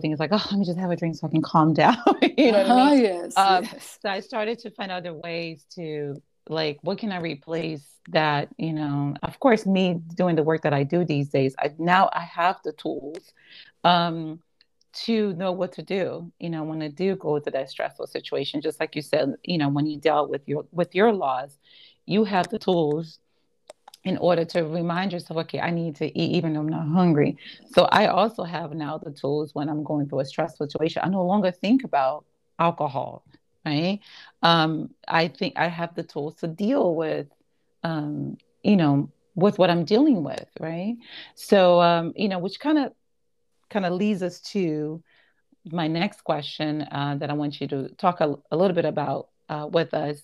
Thing 0.00 0.12
is 0.12 0.20
like, 0.20 0.30
oh, 0.32 0.46
let 0.50 0.58
me 0.58 0.64
just 0.64 0.78
have 0.78 0.90
a 0.90 0.96
drink 0.96 1.16
so 1.16 1.26
I 1.26 1.30
can 1.30 1.42
calm 1.42 1.74
down. 1.82 1.96
you 2.36 2.52
know 2.52 2.62
what 2.62 2.70
I 2.70 2.90
mean? 2.94 3.02
Yes, 3.04 3.36
um, 3.36 3.64
yes. 3.64 3.98
So 4.02 4.08
I 4.08 4.20
started 4.20 4.58
to 4.60 4.70
find 4.70 4.90
other 4.90 5.14
ways 5.14 5.64
to 5.74 6.20
like, 6.48 6.78
what 6.82 6.98
can 6.98 7.12
I 7.12 7.20
replace 7.20 7.84
that? 8.08 8.48
You 8.58 8.72
know, 8.72 9.14
of 9.22 9.38
course, 9.40 9.66
me 9.66 10.00
doing 10.14 10.36
the 10.36 10.42
work 10.42 10.62
that 10.62 10.72
I 10.72 10.82
do 10.82 11.04
these 11.04 11.28
days, 11.28 11.54
I 11.58 11.72
now 11.78 12.10
I 12.12 12.20
have 12.22 12.56
the 12.64 12.72
tools. 12.72 13.32
Um, 13.84 14.40
to 14.94 15.32
know 15.34 15.52
what 15.52 15.72
to 15.72 15.82
do 15.82 16.30
you 16.38 16.50
know 16.50 16.62
when 16.64 16.82
i 16.82 16.88
do 16.88 17.16
go 17.16 17.38
to 17.38 17.50
that 17.50 17.70
stressful 17.70 18.06
situation 18.06 18.60
just 18.60 18.78
like 18.78 18.94
you 18.94 19.00
said 19.00 19.34
you 19.42 19.56
know 19.56 19.70
when 19.70 19.86
you 19.86 19.98
dealt 19.98 20.28
with 20.28 20.46
your 20.46 20.66
with 20.70 20.94
your 20.94 21.10
loss 21.12 21.56
you 22.04 22.24
have 22.24 22.48
the 22.48 22.58
tools 22.58 23.18
in 24.04 24.16
order 24.18 24.44
to 24.44 24.64
remind 24.64 25.12
yourself, 25.12 25.38
okay, 25.40 25.60
I 25.60 25.70
need 25.70 25.96
to 25.96 26.06
eat 26.18 26.36
even 26.36 26.52
though 26.52 26.60
I'm 26.60 26.68
not 26.68 26.88
hungry. 26.88 27.36
So 27.72 27.84
I 27.84 28.06
also 28.06 28.42
have 28.42 28.72
now 28.72 28.98
the 28.98 29.12
tools 29.12 29.54
when 29.54 29.68
I'm 29.68 29.84
going 29.84 30.08
through 30.08 30.20
a 30.20 30.24
stressful 30.24 30.68
situation. 30.68 31.02
I 31.04 31.08
no 31.08 31.24
longer 31.24 31.52
think 31.52 31.84
about 31.84 32.24
alcohol, 32.58 33.24
right? 33.64 34.00
Um, 34.42 34.90
I 35.06 35.28
think 35.28 35.54
I 35.56 35.68
have 35.68 35.94
the 35.94 36.02
tools 36.02 36.34
to 36.36 36.48
deal 36.48 36.94
with, 36.94 37.28
um, 37.84 38.38
you 38.62 38.76
know, 38.76 39.10
with 39.34 39.58
what 39.58 39.70
I'm 39.70 39.84
dealing 39.84 40.24
with, 40.24 40.48
right? 40.58 40.96
So, 41.34 41.80
um, 41.80 42.12
you 42.16 42.28
know, 42.28 42.38
which 42.38 42.58
kind 42.58 42.78
of 42.78 42.92
kind 43.70 43.86
of 43.86 43.92
leads 43.92 44.22
us 44.22 44.40
to 44.40 45.02
my 45.70 45.86
next 45.86 46.24
question 46.24 46.82
uh, 46.82 47.16
that 47.18 47.30
I 47.30 47.34
want 47.34 47.60
you 47.60 47.68
to 47.68 47.88
talk 47.90 48.20
a, 48.20 48.34
a 48.50 48.56
little 48.56 48.74
bit 48.74 48.84
about 48.84 49.28
uh, 49.48 49.68
with 49.70 49.94
us 49.94 50.20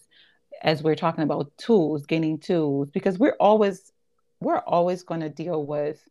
as 0.62 0.82
we're 0.82 0.94
talking 0.94 1.24
about 1.24 1.56
tools, 1.56 2.06
gaining 2.06 2.38
tools, 2.38 2.90
because 2.90 3.18
we're 3.18 3.36
always 3.40 3.92
we're 4.40 4.58
always 4.58 5.02
going 5.02 5.20
to 5.20 5.28
deal 5.28 5.64
with 5.64 6.08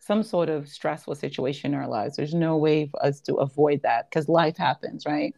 some 0.00 0.22
sort 0.22 0.48
of 0.48 0.68
stressful 0.68 1.14
situation 1.14 1.74
in 1.74 1.80
our 1.80 1.88
lives. 1.88 2.16
There's 2.16 2.34
no 2.34 2.56
way 2.56 2.86
for 2.86 3.04
us 3.04 3.20
to 3.22 3.36
avoid 3.36 3.82
that 3.82 4.08
because 4.08 4.28
life 4.28 4.56
happens, 4.56 5.04
right? 5.06 5.34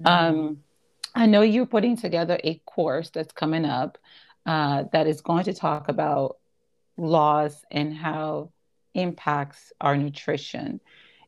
Mm-hmm. 0.00 0.06
Um, 0.06 0.58
I 1.14 1.26
know 1.26 1.42
you're 1.42 1.66
putting 1.66 1.96
together 1.96 2.38
a 2.42 2.60
course 2.66 3.10
that's 3.10 3.32
coming 3.32 3.64
up 3.64 3.98
uh, 4.44 4.84
that 4.92 5.06
is 5.06 5.20
going 5.20 5.44
to 5.44 5.54
talk 5.54 5.88
about 5.88 6.38
loss 6.96 7.64
and 7.70 7.94
how 7.94 8.50
impacts 8.94 9.72
our 9.80 9.96
nutrition. 9.96 10.80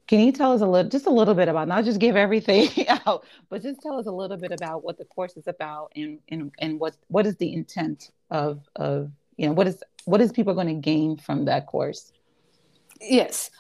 Can 0.09 0.21
you 0.21 0.33
tell 0.33 0.53
us 0.53 0.63
a 0.63 0.67
little, 0.67 0.91
just 0.91 1.07
a 1.07 1.11
little 1.11 1.35
bit 1.35 1.49
about, 1.49 1.69
not 1.69 1.85
just 1.85 2.01
give 2.01 2.17
everything 2.17 2.71
out, 3.07 3.27
but 3.51 3.63
just 3.63 3.83
tell 3.83 3.99
us 3.99 4.07
a 4.07 4.11
little 4.11 4.39
bit 4.39 4.53
about 4.53 4.83
what 4.83 4.97
the 4.97 5.05
course 5.05 5.37
is 5.37 5.47
about 5.47 5.93
and 5.95 6.19
and, 6.31 6.51
and 6.59 6.81
what 6.81 6.97
what 7.09 7.27
is 7.27 7.37
the 7.37 7.53
intent 7.53 8.11
of 8.31 8.67
of 8.77 9.11
you 9.37 9.47
know 9.47 9.53
what 9.53 9.67
is 9.67 9.83
what 10.07 10.23
is 10.23 10.33
people 10.33 10.55
going 10.55 10.67
to 10.67 10.75
gain 10.75 11.19
from 11.19 11.45
that 11.45 11.67
course? 11.67 12.13
Yes, 13.01 13.51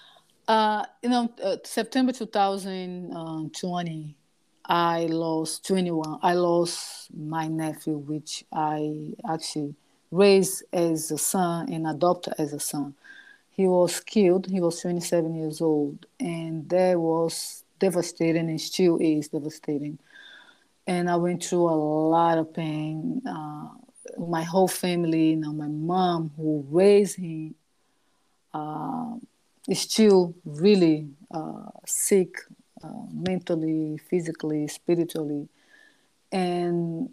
uh, 0.48 0.84
you 1.02 1.10
know, 1.10 1.30
uh, 1.44 1.58
September 1.62 2.12
2020, 2.12 4.16
I 4.64 5.04
lost 5.04 5.66
21. 5.66 6.18
I 6.22 6.32
lost 6.32 7.14
my 7.14 7.46
nephew, 7.46 7.98
which 7.98 8.44
I 8.50 9.12
actually 9.28 9.74
raised 10.10 10.64
as 10.72 11.10
a 11.10 11.18
son 11.18 11.70
and 11.70 11.86
adopted 11.86 12.32
as 12.38 12.54
a 12.54 12.60
son 12.60 12.94
he 13.58 13.66
was 13.66 14.00
killed. 14.00 14.46
He 14.46 14.60
was 14.60 14.80
27 14.80 15.34
years 15.34 15.60
old, 15.60 16.06
and 16.20 16.68
that 16.70 16.98
was 16.98 17.64
devastating 17.80 18.48
and 18.48 18.60
still 18.60 18.98
is 19.00 19.28
devastating. 19.28 19.98
And 20.86 21.10
I 21.10 21.16
went 21.16 21.44
through 21.44 21.68
a 21.68 21.78
lot 22.14 22.38
of 22.38 22.54
pain. 22.54 23.20
Uh, 23.28 23.68
my 24.16 24.44
whole 24.44 24.68
family, 24.68 25.30
you 25.30 25.36
know, 25.36 25.52
my 25.52 25.66
mom 25.66 26.30
who 26.36 26.64
raised 26.70 27.16
him, 27.18 27.56
uh, 28.54 29.16
is 29.68 29.80
still 29.80 30.34
really 30.44 31.08
uh, 31.32 31.70
sick, 31.84 32.36
uh, 32.84 33.06
mentally, 33.12 33.98
physically, 34.08 34.68
spiritually, 34.68 35.48
and 36.32 37.10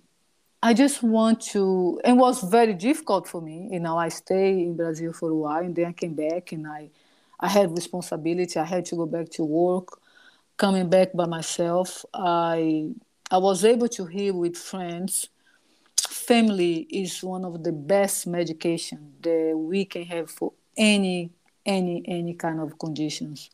I 0.65 0.73
just 0.73 1.03
want 1.03 1.41
to. 1.53 2.01
It 2.03 2.13
was 2.13 2.41
very 2.41 2.73
difficult 2.73 3.27
for 3.27 3.39
me. 3.39 3.69
You 3.71 3.79
know, 3.79 3.99
I 3.99 4.09
stayed 4.09 4.63
in 4.65 4.75
Brazil 4.75 5.13
for 5.13 5.29
a 5.29 5.35
while, 5.35 5.63
and 5.63 5.75
then 5.75 5.85
I 5.85 5.91
came 5.91 6.15
back, 6.15 6.53
and 6.53 6.65
I, 6.65 6.89
I 7.39 7.49
had 7.49 7.69
responsibility. 7.71 8.59
I 8.59 8.63
had 8.63 8.83
to 8.85 8.95
go 8.95 9.05
back 9.05 9.29
to 9.33 9.43
work. 9.43 9.99
Coming 10.57 10.89
back 10.89 11.13
by 11.13 11.27
myself, 11.27 12.03
I, 12.15 12.89
I 13.29 13.37
was 13.37 13.63
able 13.63 13.87
to 13.89 14.07
heal 14.07 14.33
with 14.39 14.57
friends. 14.57 15.29
Family 16.09 16.87
is 16.89 17.21
one 17.21 17.45
of 17.45 17.63
the 17.63 17.71
best 17.71 18.25
medication 18.25 19.13
that 19.21 19.53
we 19.55 19.85
can 19.85 20.05
have 20.05 20.31
for 20.31 20.53
any, 20.75 21.29
any, 21.63 22.03
any 22.07 22.33
kind 22.33 22.59
of 22.59 22.79
conditions. 22.79 23.51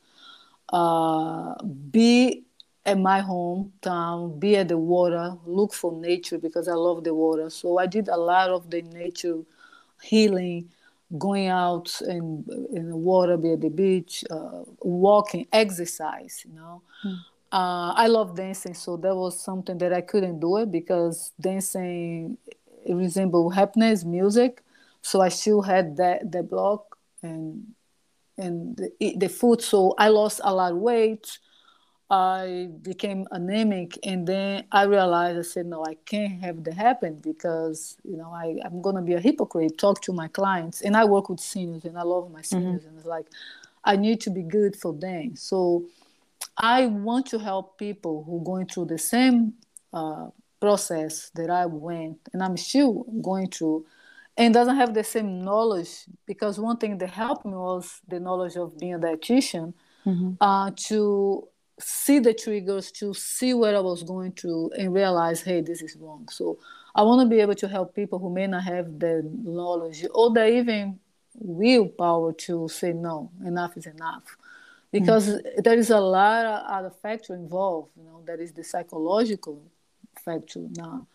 Uh, 0.69 1.61
be 1.91 2.45
at 2.85 2.97
my 2.97 3.21
hometown, 3.21 4.39
be 4.39 4.57
at 4.57 4.69
the 4.69 4.77
water, 4.77 5.35
look 5.45 5.73
for 5.73 5.91
nature 5.93 6.37
because 6.37 6.67
I 6.67 6.73
love 6.73 7.03
the 7.03 7.13
water. 7.13 7.49
So 7.49 7.77
I 7.77 7.85
did 7.85 8.07
a 8.07 8.17
lot 8.17 8.49
of 8.49 8.69
the 8.69 8.81
nature 8.81 9.39
healing, 10.01 10.69
going 11.17 11.47
out 11.47 12.01
in, 12.01 12.43
in 12.73 12.89
the 12.89 12.95
water, 12.95 13.37
be 13.37 13.53
at 13.53 13.61
the 13.61 13.69
beach, 13.69 14.23
uh, 14.31 14.63
walking, 14.79 15.47
exercise, 15.53 16.43
you 16.47 16.55
know. 16.55 16.81
Mm. 17.05 17.17
Uh, 17.51 17.93
I 17.95 18.07
love 18.07 18.35
dancing, 18.35 18.73
so 18.73 18.95
that 18.97 19.13
was 19.13 19.39
something 19.39 19.77
that 19.79 19.93
I 19.93 20.01
couldn't 20.01 20.39
do 20.39 20.57
it 20.57 20.71
because 20.71 21.33
dancing 21.39 22.37
resembled 22.89 23.53
happiness, 23.53 24.05
music. 24.05 24.63
So 25.01 25.21
I 25.21 25.29
still 25.29 25.61
had 25.61 25.97
that 25.97 26.31
the 26.31 26.43
block 26.43 26.97
and 27.21 27.73
and 28.37 28.77
the, 28.77 29.15
the 29.17 29.27
food. 29.27 29.61
So 29.61 29.93
I 29.97 30.07
lost 30.07 30.39
a 30.43 30.53
lot 30.53 30.71
of 30.71 30.77
weight 30.77 31.39
I 32.11 32.67
became 32.81 33.25
anemic, 33.31 33.97
and 34.03 34.27
then 34.27 34.65
I 34.69 34.83
realized 34.83 35.39
I 35.39 35.43
said, 35.43 35.65
no, 35.65 35.85
I 35.85 35.95
can't 36.05 36.43
have 36.43 36.61
that 36.65 36.73
happen 36.73 37.15
because 37.15 37.95
you 38.03 38.17
know 38.17 38.29
I, 38.33 38.57
I'm 38.65 38.81
gonna 38.81 39.01
be 39.01 39.13
a 39.13 39.19
hypocrite. 39.21 39.77
Talk 39.77 40.01
to 40.01 40.11
my 40.11 40.27
clients, 40.27 40.81
and 40.81 40.97
I 40.97 41.05
work 41.05 41.29
with 41.29 41.39
seniors, 41.39 41.85
and 41.85 41.97
I 41.97 42.03
love 42.03 42.29
my 42.29 42.41
mm-hmm. 42.41 42.43
seniors, 42.43 42.81
mm-hmm. 42.81 42.89
and 42.89 42.97
it's 42.97 43.07
like 43.07 43.27
I 43.85 43.95
need 43.95 44.19
to 44.21 44.29
be 44.29 44.43
good 44.43 44.75
for 44.75 44.93
them. 44.93 45.37
So 45.37 45.85
I 46.57 46.87
want 46.87 47.27
to 47.27 47.39
help 47.39 47.77
people 47.77 48.25
who 48.25 48.41
are 48.41 48.43
going 48.43 48.67
through 48.67 48.85
the 48.85 48.97
same 48.97 49.53
uh, 49.93 50.27
process 50.59 51.31
that 51.35 51.49
I 51.49 51.65
went, 51.65 52.19
and 52.33 52.43
I'm 52.43 52.57
still 52.57 53.05
going 53.21 53.47
through, 53.51 53.85
and 54.35 54.53
doesn't 54.53 54.75
have 54.75 54.93
the 54.93 55.05
same 55.05 55.45
knowledge. 55.45 56.03
Because 56.25 56.59
one 56.59 56.75
thing 56.75 56.97
that 56.97 57.11
helped 57.11 57.45
me 57.45 57.53
was 57.53 58.01
the 58.05 58.19
knowledge 58.19 58.57
of 58.57 58.77
being 58.77 58.95
a 58.95 58.99
dietitian. 58.99 59.73
Mm-hmm. 60.05 60.31
Uh, 60.41 60.71
to 60.75 61.47
see 61.81 62.19
the 62.19 62.33
triggers 62.33 62.91
to 62.93 63.13
see 63.13 63.53
where 63.53 63.75
I 63.75 63.79
was 63.79 64.03
going 64.03 64.33
through 64.33 64.71
and 64.77 64.93
realize, 64.93 65.41
hey, 65.41 65.61
this 65.61 65.81
is 65.81 65.95
wrong. 65.95 66.27
So 66.31 66.59
I 66.95 67.03
want 67.03 67.21
to 67.21 67.35
be 67.35 67.41
able 67.41 67.55
to 67.55 67.67
help 67.67 67.95
people 67.95 68.19
who 68.19 68.29
may 68.29 68.47
not 68.47 68.63
have 68.63 68.99
the 68.99 69.29
knowledge 69.43 70.05
or 70.13 70.31
the 70.31 70.47
even 70.47 70.99
willpower 71.35 72.33
to 72.33 72.67
say 72.67 72.93
no, 72.93 73.31
enough 73.45 73.77
is 73.77 73.85
enough. 73.85 74.23
Because 74.91 75.29
mm-hmm. 75.29 75.61
there 75.61 75.77
is 75.77 75.89
a 75.89 75.99
lot 75.99 76.45
of 76.45 76.63
other 76.69 76.91
factor 77.01 77.33
involved, 77.33 77.91
you 77.95 78.03
know, 78.03 78.21
that 78.25 78.39
is 78.39 78.51
the 78.51 78.63
psychological 78.63 79.61
factor 80.25 80.59
now 80.75 81.07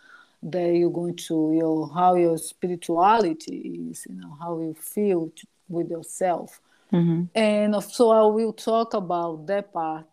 that 0.43 0.75
you're 0.75 0.91
going 0.91 1.17
to 1.17 1.53
your 1.55 1.91
how 1.93 2.15
your 2.15 2.39
spirituality 2.39 3.89
is, 3.91 4.07
you 4.09 4.15
know, 4.15 4.37
how 4.41 4.59
you 4.59 4.75
feel 4.75 5.31
with 5.69 5.91
yourself. 5.91 6.61
Mm-hmm. 6.93 7.25
And 7.35 7.83
so 7.83 8.11
I 8.11 8.23
will 8.33 8.53
talk 8.53 8.95
about 8.95 9.47
that 9.47 9.73
part 9.73 10.07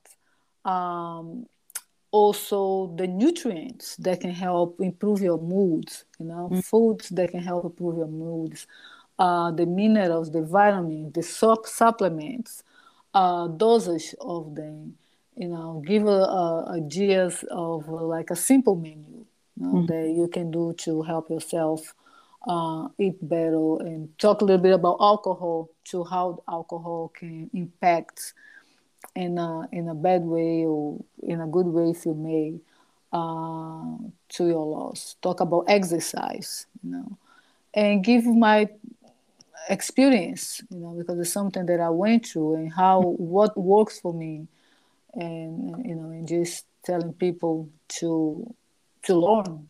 um, 0.66 1.45
also 2.11 2.93
the 2.95 3.07
nutrients 3.07 3.95
that 3.97 4.22
can 4.22 4.32
help 4.32 4.80
improve 4.80 5.22
your 5.22 5.39
moods 5.39 6.05
you 6.20 6.26
know 6.26 6.49
mm-hmm. 6.51 6.59
foods 6.59 7.09
that 7.09 7.32
can 7.32 7.41
help 7.41 7.66
improve 7.66 7.97
your 7.97 8.07
moods 8.07 8.68
uh, 9.20 9.51
the 9.51 9.66
minerals 9.66 10.32
the 10.32 10.41
vitamins 10.41 11.14
the 11.14 11.24
sup- 11.24 11.66
supplements 11.66 12.64
uh, 13.14 13.47
dosage 13.47 14.14
of 14.22 14.55
them 14.55 14.95
you 15.36 15.47
know 15.47 15.84
give 15.86 16.05
a, 16.05 16.09
a 16.09 16.74
ideas 16.78 17.43
of 17.51 17.88
uh, 17.89 17.93
like 17.93 18.30
a 18.30 18.36
simple 18.36 18.76
menu 18.76 19.26
you 19.59 19.66
know, 19.66 19.74
mm-hmm. 19.74 19.86
that 19.88 20.09
you 20.09 20.28
can 20.28 20.51
do 20.51 20.74
to 20.74 21.01
help 21.01 21.30
yourself 21.30 21.93
uh, 22.47 22.88
eat 22.97 23.18
better, 23.22 23.78
and 23.82 24.18
talk 24.20 24.41
a 24.41 24.45
little 24.45 24.61
bit 24.61 24.74
about 24.74 24.97
alcohol 24.99 25.70
to 25.86 26.03
how 26.03 26.43
alcohol 26.49 27.11
can 27.18 27.49
impact 27.53 28.34
in 29.16 29.38
a, 29.38 29.68
in 29.72 29.88
a 29.88 29.95
bad 29.95 30.24
way 30.24 30.66
or 30.66 31.04
in 31.22 31.41
a 31.41 31.47
good 31.47 31.68
way, 31.68 31.91
if 31.91 32.06
you 32.06 32.14
may, 32.14 32.60
uh, 33.12 33.97
to 34.30 34.47
your 34.47 34.66
loss. 34.66 35.16
Talk 35.22 35.39
about 35.39 35.66
exercise, 35.68 36.66
you 36.84 36.91
know, 36.91 37.18
and 37.74 38.04
give 38.04 38.26
my 38.26 38.70
experience, 39.70 40.62
you 40.70 40.80
know, 40.80 40.95
because 40.97 41.20
it's 41.20 41.32
something 41.32 41.66
that 41.68 41.80
I 41.80 41.89
went 41.89 42.28
through 42.28 42.56
and 42.56 42.74
how 42.74 43.01
what 43.01 43.58
works 43.58 43.99
for 43.99 44.14
me, 44.14 44.47
and 45.14 45.86
you 45.86 45.95
know, 45.95 46.10
and 46.10 46.28
just 46.28 46.66
telling 46.84 47.14
people 47.14 47.70
to 47.99 48.54
to 49.04 49.16
learn 49.16 49.70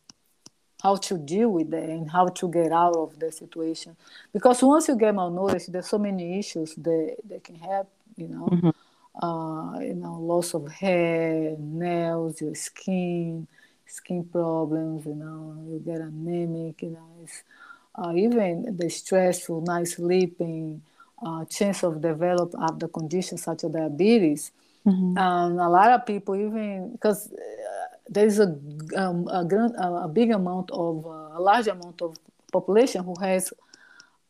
how 0.82 0.96
to 0.98 1.18
deal 1.18 1.50
with 1.50 1.72
that 1.72 1.84
and 1.84 2.12
how 2.12 2.28
to 2.28 2.52
get 2.52 2.72
out 2.72 2.96
of 2.96 3.18
the 3.20 3.32
situation. 3.32 3.96
Because 4.34 4.62
once 4.62 4.88
you 4.88 4.98
get 4.98 5.16
malnourished, 5.16 5.72
there's 5.72 5.88
so 5.88 5.98
many 5.98 6.40
issues 6.40 6.76
that 6.76 7.16
that 7.30 7.44
can 7.44 7.56
happen, 7.56 7.88
you 8.16 8.28
know. 8.28 8.48
Mm-hmm. 8.52 8.70
Uh, 9.22 9.78
you 9.80 9.94
know, 9.94 10.20
loss 10.20 10.54
of 10.56 10.72
hair, 10.72 11.56
nails, 11.60 12.42
your 12.42 12.56
skin, 12.56 13.48
skin 13.86 14.24
problems, 14.26 15.06
you 15.06 15.14
know, 15.14 15.56
you 15.70 15.80
get 15.80 16.02
anemic, 16.02 16.82
you 16.82 16.90
know, 16.90 17.08
it's 17.24 17.44
uh, 17.96 18.12
even 18.16 18.76
the 18.76 18.90
stressful, 18.90 19.62
night 19.62 19.88
sleeping, 19.88 20.82
uh, 21.24 21.46
chance 21.46 21.84
of 21.84 22.02
develop 22.02 22.54
other 22.58 22.88
conditions 22.88 23.44
such 23.44 23.64
as 23.64 23.72
diabetes. 23.72 24.52
Mm-hmm. 24.86 25.18
Um, 25.18 25.60
a 25.60 25.70
lot 25.70 25.92
of 25.92 26.06
people 26.06 26.36
even 26.36 26.92
because 26.92 27.32
uh, 27.32 27.96
there 28.10 28.26
is 28.26 28.40
a, 28.40 28.58
um, 28.98 29.28
a, 29.32 29.46
grand, 29.46 29.76
a, 29.78 30.10
big 30.10 30.32
amount 30.32 30.72
of 30.72 31.06
uh, 31.06 31.38
a 31.38 31.40
large 31.40 31.68
amount 31.68 32.02
of 32.02 32.18
population 32.52 33.04
who 33.04 33.16
has 33.22 33.54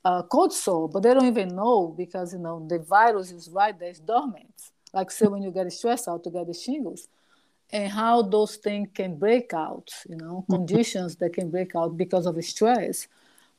uh, 0.06 0.24
cold 0.24 0.54
sore, 0.54 0.90
but 0.90 1.04
they 1.04 1.14
don't 1.14 1.26
even 1.26 1.56
know 1.56 1.94
because 1.98 2.34
you 2.34 2.40
know 2.40 2.66
the 2.68 2.80
virus 2.80 3.32
is 3.32 3.50
right 3.50 3.78
there, 3.78 3.90
it's 3.90 4.00
dormant. 4.00 4.54
Like 4.94 5.12
say 5.12 5.28
when 5.28 5.42
you 5.42 5.52
get 5.52 5.72
stressed 5.72 6.08
out, 6.08 6.24
to 6.24 6.30
get 6.30 6.48
the 6.48 6.54
shingles, 6.54 7.08
and 7.72 7.92
how 7.92 8.22
those 8.22 8.58
things 8.58 8.90
can 8.94 9.18
break 9.18 9.54
out. 9.54 9.90
You 10.08 10.18
know, 10.18 10.44
mm-hmm. 10.44 10.54
conditions 10.54 11.16
that 11.18 11.34
can 11.34 11.50
break 11.50 11.76
out 11.76 11.98
because 11.98 12.26
of 12.26 12.44
stress 12.44 13.08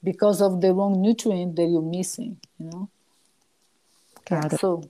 because 0.04 0.42
of 0.42 0.60
the 0.60 0.72
wrong 0.72 1.00
nutrient 1.00 1.56
that 1.56 1.64
you're 1.64 1.82
missing, 1.82 2.36
you 2.58 2.66
know? 2.66 2.88
Got 4.28 4.52
it. 4.52 4.60
So 4.60 4.84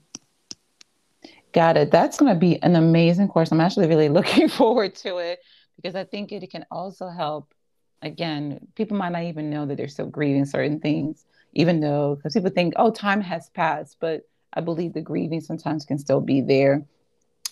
Got 1.53 1.77
it. 1.77 1.93
That's 1.93 2.19
going 2.19 2.35
to 2.35 2.39
be 2.39 2.61
an 2.65 2.75
amazing 2.75 3.29
course. 3.29 3.53
I'm 3.53 3.61
actually 3.61 3.87
really 3.87 4.09
looking 4.19 4.49
forward 4.49 4.97
to 4.97 5.19
it 5.19 5.39
because 5.77 5.95
I 5.95 6.03
think 6.05 6.33
it 6.33 6.51
can 6.51 6.67
also 6.71 7.09
help. 7.09 7.55
Again, 8.03 8.67
people 8.75 8.99
might 8.99 9.13
not 9.13 9.23
even 9.23 9.49
know 9.49 9.65
that 9.65 9.77
they're 9.77 9.89
still 9.89 10.09
grieving 10.09 10.45
certain 10.45 10.79
things, 10.79 11.25
even 11.55 11.81
though, 11.81 12.17
because 12.17 12.35
people 12.35 12.51
think, 12.51 12.75
oh, 12.77 12.91
time 12.91 13.21
has 13.21 13.49
passed. 13.51 13.97
But 14.01 14.23
I 14.53 14.61
believe 14.61 14.93
the 14.93 15.01
grieving 15.01 15.41
sometimes 15.41 15.85
can 15.85 15.99
still 15.99 16.21
be 16.21 16.41
there. 16.41 16.85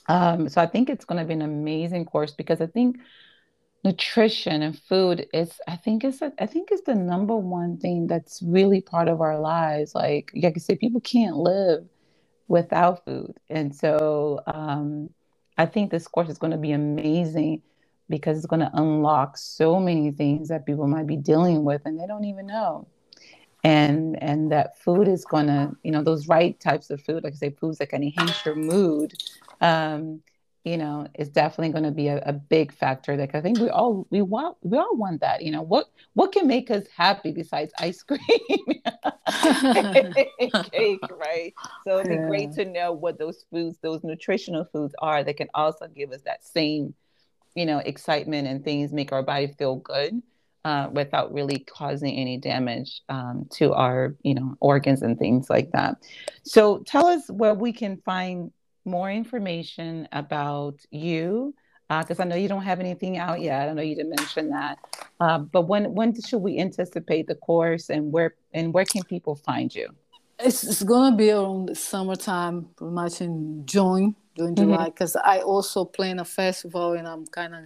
Um, 0.08 0.48
so 0.48 0.60
I 0.60 0.66
think 0.66 0.90
it's 0.90 1.04
going 1.04 1.20
to 1.20 1.26
be 1.26 1.34
an 1.34 1.42
amazing 1.42 2.04
course 2.06 2.32
because 2.32 2.60
I 2.60 2.66
think 2.66 2.98
nutrition 3.84 4.62
and 4.62 4.78
food 4.78 5.26
is 5.32 5.60
i 5.66 5.74
think 5.74 6.04
it's 6.04 6.22
a, 6.22 6.32
i 6.38 6.46
think 6.46 6.68
it's 6.70 6.82
the 6.82 6.94
number 6.94 7.36
one 7.36 7.76
thing 7.78 8.06
that's 8.06 8.40
really 8.42 8.80
part 8.80 9.08
of 9.08 9.20
our 9.20 9.40
lives 9.40 9.94
like 9.94 10.30
like 10.40 10.54
i 10.56 10.58
said 10.58 10.78
people 10.78 11.00
can't 11.00 11.36
live 11.36 11.84
without 12.48 13.04
food 13.04 13.34
and 13.50 13.74
so 13.74 14.40
um, 14.46 15.10
i 15.58 15.66
think 15.66 15.90
this 15.90 16.06
course 16.06 16.28
is 16.28 16.38
going 16.38 16.52
to 16.52 16.56
be 16.56 16.72
amazing 16.72 17.60
because 18.08 18.36
it's 18.36 18.46
going 18.46 18.60
to 18.60 18.70
unlock 18.74 19.36
so 19.36 19.80
many 19.80 20.12
things 20.12 20.48
that 20.48 20.66
people 20.66 20.86
might 20.86 21.06
be 21.06 21.16
dealing 21.16 21.64
with 21.64 21.82
and 21.84 21.98
they 21.98 22.06
don't 22.06 22.24
even 22.24 22.46
know 22.46 22.86
and 23.64 24.20
and 24.22 24.50
that 24.50 24.78
food 24.78 25.06
is 25.06 25.24
going 25.24 25.46
to 25.46 25.74
you 25.82 25.90
know 25.90 26.02
those 26.02 26.28
right 26.28 26.58
types 26.60 26.90
of 26.90 27.00
food 27.00 27.22
like 27.22 27.32
i 27.32 27.36
say 27.36 27.50
foods 27.50 27.78
that 27.78 27.88
can 27.88 28.02
enhance 28.02 28.44
your 28.44 28.56
mood 28.56 29.14
um, 29.60 30.20
you 30.64 30.76
know, 30.76 31.08
is 31.18 31.28
definitely 31.28 31.72
going 31.72 31.84
to 31.84 31.90
be 31.90 32.06
a, 32.06 32.22
a, 32.24 32.32
big 32.32 32.72
factor. 32.72 33.16
Like 33.16 33.34
I 33.34 33.40
think 33.40 33.58
we 33.58 33.68
all 33.68 34.06
we 34.10 34.22
want 34.22 34.56
we 34.62 34.78
all 34.78 34.96
want 34.96 35.20
that. 35.20 35.42
You 35.42 35.50
know, 35.50 35.62
what 35.62 35.86
what 36.14 36.30
can 36.30 36.46
make 36.46 36.70
us 36.70 36.84
happy 36.96 37.32
besides 37.32 37.72
ice 37.80 38.02
cream 38.04 38.20
and 39.26 40.14
cake, 40.72 41.00
right? 41.10 41.52
So 41.84 41.98
it'd 41.98 42.08
be 42.08 42.14
yeah. 42.14 42.28
great 42.28 42.52
to 42.52 42.64
know 42.64 42.92
what 42.92 43.18
those 43.18 43.44
foods, 43.50 43.78
those 43.82 44.04
nutritional 44.04 44.64
foods 44.64 44.94
are 45.00 45.24
that 45.24 45.36
can 45.36 45.48
also 45.54 45.88
give 45.88 46.12
us 46.12 46.22
that 46.22 46.44
same, 46.44 46.94
you 47.56 47.66
know, 47.66 47.78
excitement 47.78 48.46
and 48.46 48.64
things 48.64 48.92
make 48.92 49.10
our 49.10 49.22
body 49.24 49.48
feel 49.58 49.76
good. 49.76 50.22
Uh, 50.64 50.88
without 50.92 51.34
really 51.34 51.58
causing 51.58 52.14
any 52.14 52.36
damage 52.38 53.02
um, 53.08 53.44
to 53.50 53.72
our, 53.72 54.14
you 54.22 54.32
know, 54.32 54.54
organs 54.60 55.02
and 55.02 55.18
things 55.18 55.50
like 55.50 55.72
that. 55.72 55.96
So, 56.44 56.84
tell 56.86 57.06
us 57.06 57.28
where 57.28 57.52
we 57.52 57.72
can 57.72 57.96
find 58.04 58.52
more 58.84 59.10
information 59.10 60.06
about 60.12 60.78
you 60.92 61.52
because 62.00 62.20
uh, 62.20 62.22
I 62.22 62.26
know 62.26 62.36
you 62.36 62.48
don't 62.48 62.62
have 62.62 62.80
anything 62.80 63.18
out 63.18 63.40
yet. 63.40 63.68
I 63.68 63.72
know 63.72 63.82
you 63.82 63.94
didn't 63.94 64.16
mention 64.16 64.50
that. 64.50 64.78
Uh, 65.20 65.38
but 65.38 65.62
when 65.62 65.94
when 65.94 66.14
should 66.20 66.38
we 66.38 66.58
anticipate 66.58 67.26
the 67.26 67.34
course, 67.34 67.90
and 67.90 68.12
where 68.12 68.34
and 68.54 68.72
where 68.72 68.84
can 68.84 69.02
people 69.04 69.34
find 69.34 69.74
you? 69.74 69.88
It's, 70.38 70.64
it's 70.64 70.82
gonna 70.82 71.16
be 71.16 71.30
around 71.30 71.66
the 71.66 71.74
summertime, 71.74 72.68
pretty 72.76 72.92
much 72.92 73.20
in 73.20 73.64
June, 73.66 74.16
June, 74.36 74.54
mm-hmm. 74.54 74.70
July, 74.70 74.84
because 74.86 75.16
I 75.16 75.40
also 75.40 75.84
plan 75.84 76.18
a 76.18 76.24
festival, 76.24 76.92
and 76.92 77.06
I'm 77.06 77.26
kind 77.26 77.54
of 77.54 77.62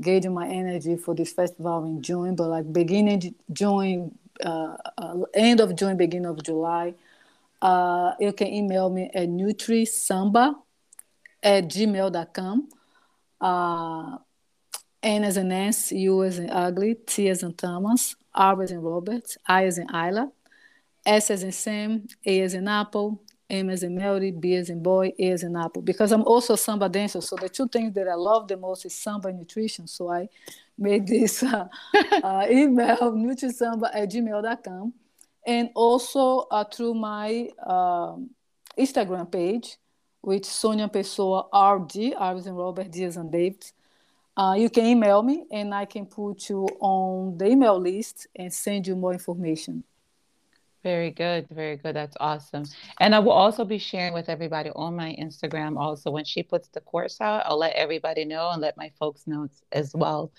gauging 0.00 0.34
my 0.34 0.48
energy 0.48 0.96
for 0.96 1.14
this 1.14 1.32
festival 1.32 1.84
in 1.84 2.02
June. 2.02 2.34
But 2.34 2.48
like 2.48 2.72
beginning 2.72 3.34
June, 3.52 4.18
uh, 4.44 4.76
uh, 4.98 5.16
end 5.34 5.60
of 5.60 5.74
June, 5.76 5.96
beginning 5.96 6.26
of 6.26 6.42
July, 6.42 6.94
uh, 7.62 8.12
you 8.20 8.32
can 8.32 8.48
email 8.48 8.90
me 8.90 9.10
at 9.14 9.28
nutrisamba 9.28 10.54
at 11.42 11.64
gmail.com. 11.64 12.68
Uh, 13.40 14.18
N 15.02 15.22
as 15.22 15.36
in 15.36 15.48
Nancy, 15.48 15.98
U 16.00 16.24
as 16.24 16.38
in 16.38 16.48
ugly, 16.48 16.94
T 16.94 17.28
as 17.28 17.42
in 17.42 17.52
Thomas, 17.52 18.16
R 18.34 18.62
as 18.62 18.70
in 18.70 18.80
Robert, 18.80 19.36
I 19.46 19.66
as 19.66 19.76
in 19.76 19.86
Isla, 19.90 20.32
S 21.04 21.30
as 21.30 21.42
in 21.42 21.52
Sam, 21.52 22.06
A 22.24 22.40
as 22.40 22.54
in 22.54 22.66
Apple, 22.66 23.22
M 23.50 23.70
as 23.70 23.82
in 23.82 23.94
Melody, 23.96 24.30
B 24.30 24.54
as 24.54 24.70
in 24.70 24.82
boy, 24.82 25.12
A 25.18 25.30
as 25.30 25.42
in 25.42 25.56
apple. 25.56 25.82
Because 25.82 26.12
I'm 26.12 26.22
also 26.22 26.54
a 26.54 26.58
samba 26.58 26.88
dancer, 26.88 27.20
so 27.20 27.36
the 27.36 27.48
two 27.48 27.68
things 27.68 27.94
that 27.94 28.08
I 28.08 28.14
love 28.14 28.48
the 28.48 28.56
most 28.56 28.86
is 28.86 28.94
samba 28.94 29.28
and 29.28 29.38
nutrition. 29.38 29.86
So 29.86 30.10
I 30.10 30.28
made 30.78 31.06
this 31.14 31.42
uh, 31.42 31.68
uh, 32.22 32.46
email, 32.50 33.12
nutrisamba 33.12 33.90
at 33.94 34.10
gmail.com 34.10 34.92
and 35.46 35.70
also 35.74 36.46
uh, 36.50 36.64
through 36.64 36.94
my 36.94 37.48
um, 37.66 38.30
Instagram 38.78 39.30
page, 39.30 39.76
which 40.20 40.46
Sonia 40.46 40.88
Pessoa 40.88 41.46
RD, 41.52 42.14
Arvis 42.14 42.46
and 42.46 42.56
Robert 42.56 42.90
Diaz 42.90 43.16
and 43.16 43.30
David. 43.30 43.64
Uh, 44.36 44.54
you 44.58 44.68
can 44.68 44.84
email 44.86 45.22
me 45.22 45.44
and 45.52 45.72
I 45.72 45.84
can 45.84 46.06
put 46.06 46.48
you 46.48 46.66
on 46.80 47.38
the 47.38 47.46
email 47.46 47.78
list 47.78 48.26
and 48.34 48.52
send 48.52 48.86
you 48.86 48.96
more 48.96 49.12
information. 49.12 49.84
Very 50.84 51.10
good. 51.10 51.48
Very 51.50 51.76
good. 51.76 51.96
That's 51.96 52.16
awesome. 52.20 52.64
And 53.00 53.14
I 53.14 53.18
will 53.18 53.32
also 53.32 53.64
be 53.64 53.78
sharing 53.78 54.14
with 54.14 54.28
everybody 54.28 54.70
on 54.76 54.94
my 54.94 55.16
Instagram 55.18 55.76
also 55.76 56.12
when 56.12 56.24
she 56.24 56.44
puts 56.44 56.68
the 56.68 56.80
course 56.80 57.20
out. 57.20 57.42
I'll 57.46 57.58
let 57.58 57.74
everybody 57.74 58.24
know 58.24 58.50
and 58.50 58.62
let 58.62 58.76
my 58.76 58.92
folks 59.00 59.26
know 59.26 59.48
as 59.72 59.92
well. 59.94 60.30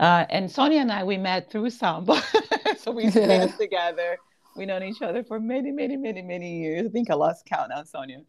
Uh, 0.00 0.24
and 0.30 0.50
Sonia 0.50 0.80
and 0.80 0.90
I, 0.90 1.04
we 1.04 1.18
met 1.18 1.52
through 1.52 1.70
Samba. 1.70 2.20
so 2.78 2.90
we 2.90 3.10
danced 3.10 3.58
together 3.58 4.18
We've 4.56 4.66
known 4.66 4.82
each 4.82 5.02
other 5.02 5.22
for 5.22 5.38
many, 5.38 5.70
many, 5.70 5.96
many, 5.96 6.22
many 6.22 6.58
years. 6.58 6.86
I 6.86 6.88
think 6.88 7.10
I 7.10 7.14
lost 7.14 7.46
count 7.46 7.70
now, 7.70 7.84
Sonia. 7.84 8.22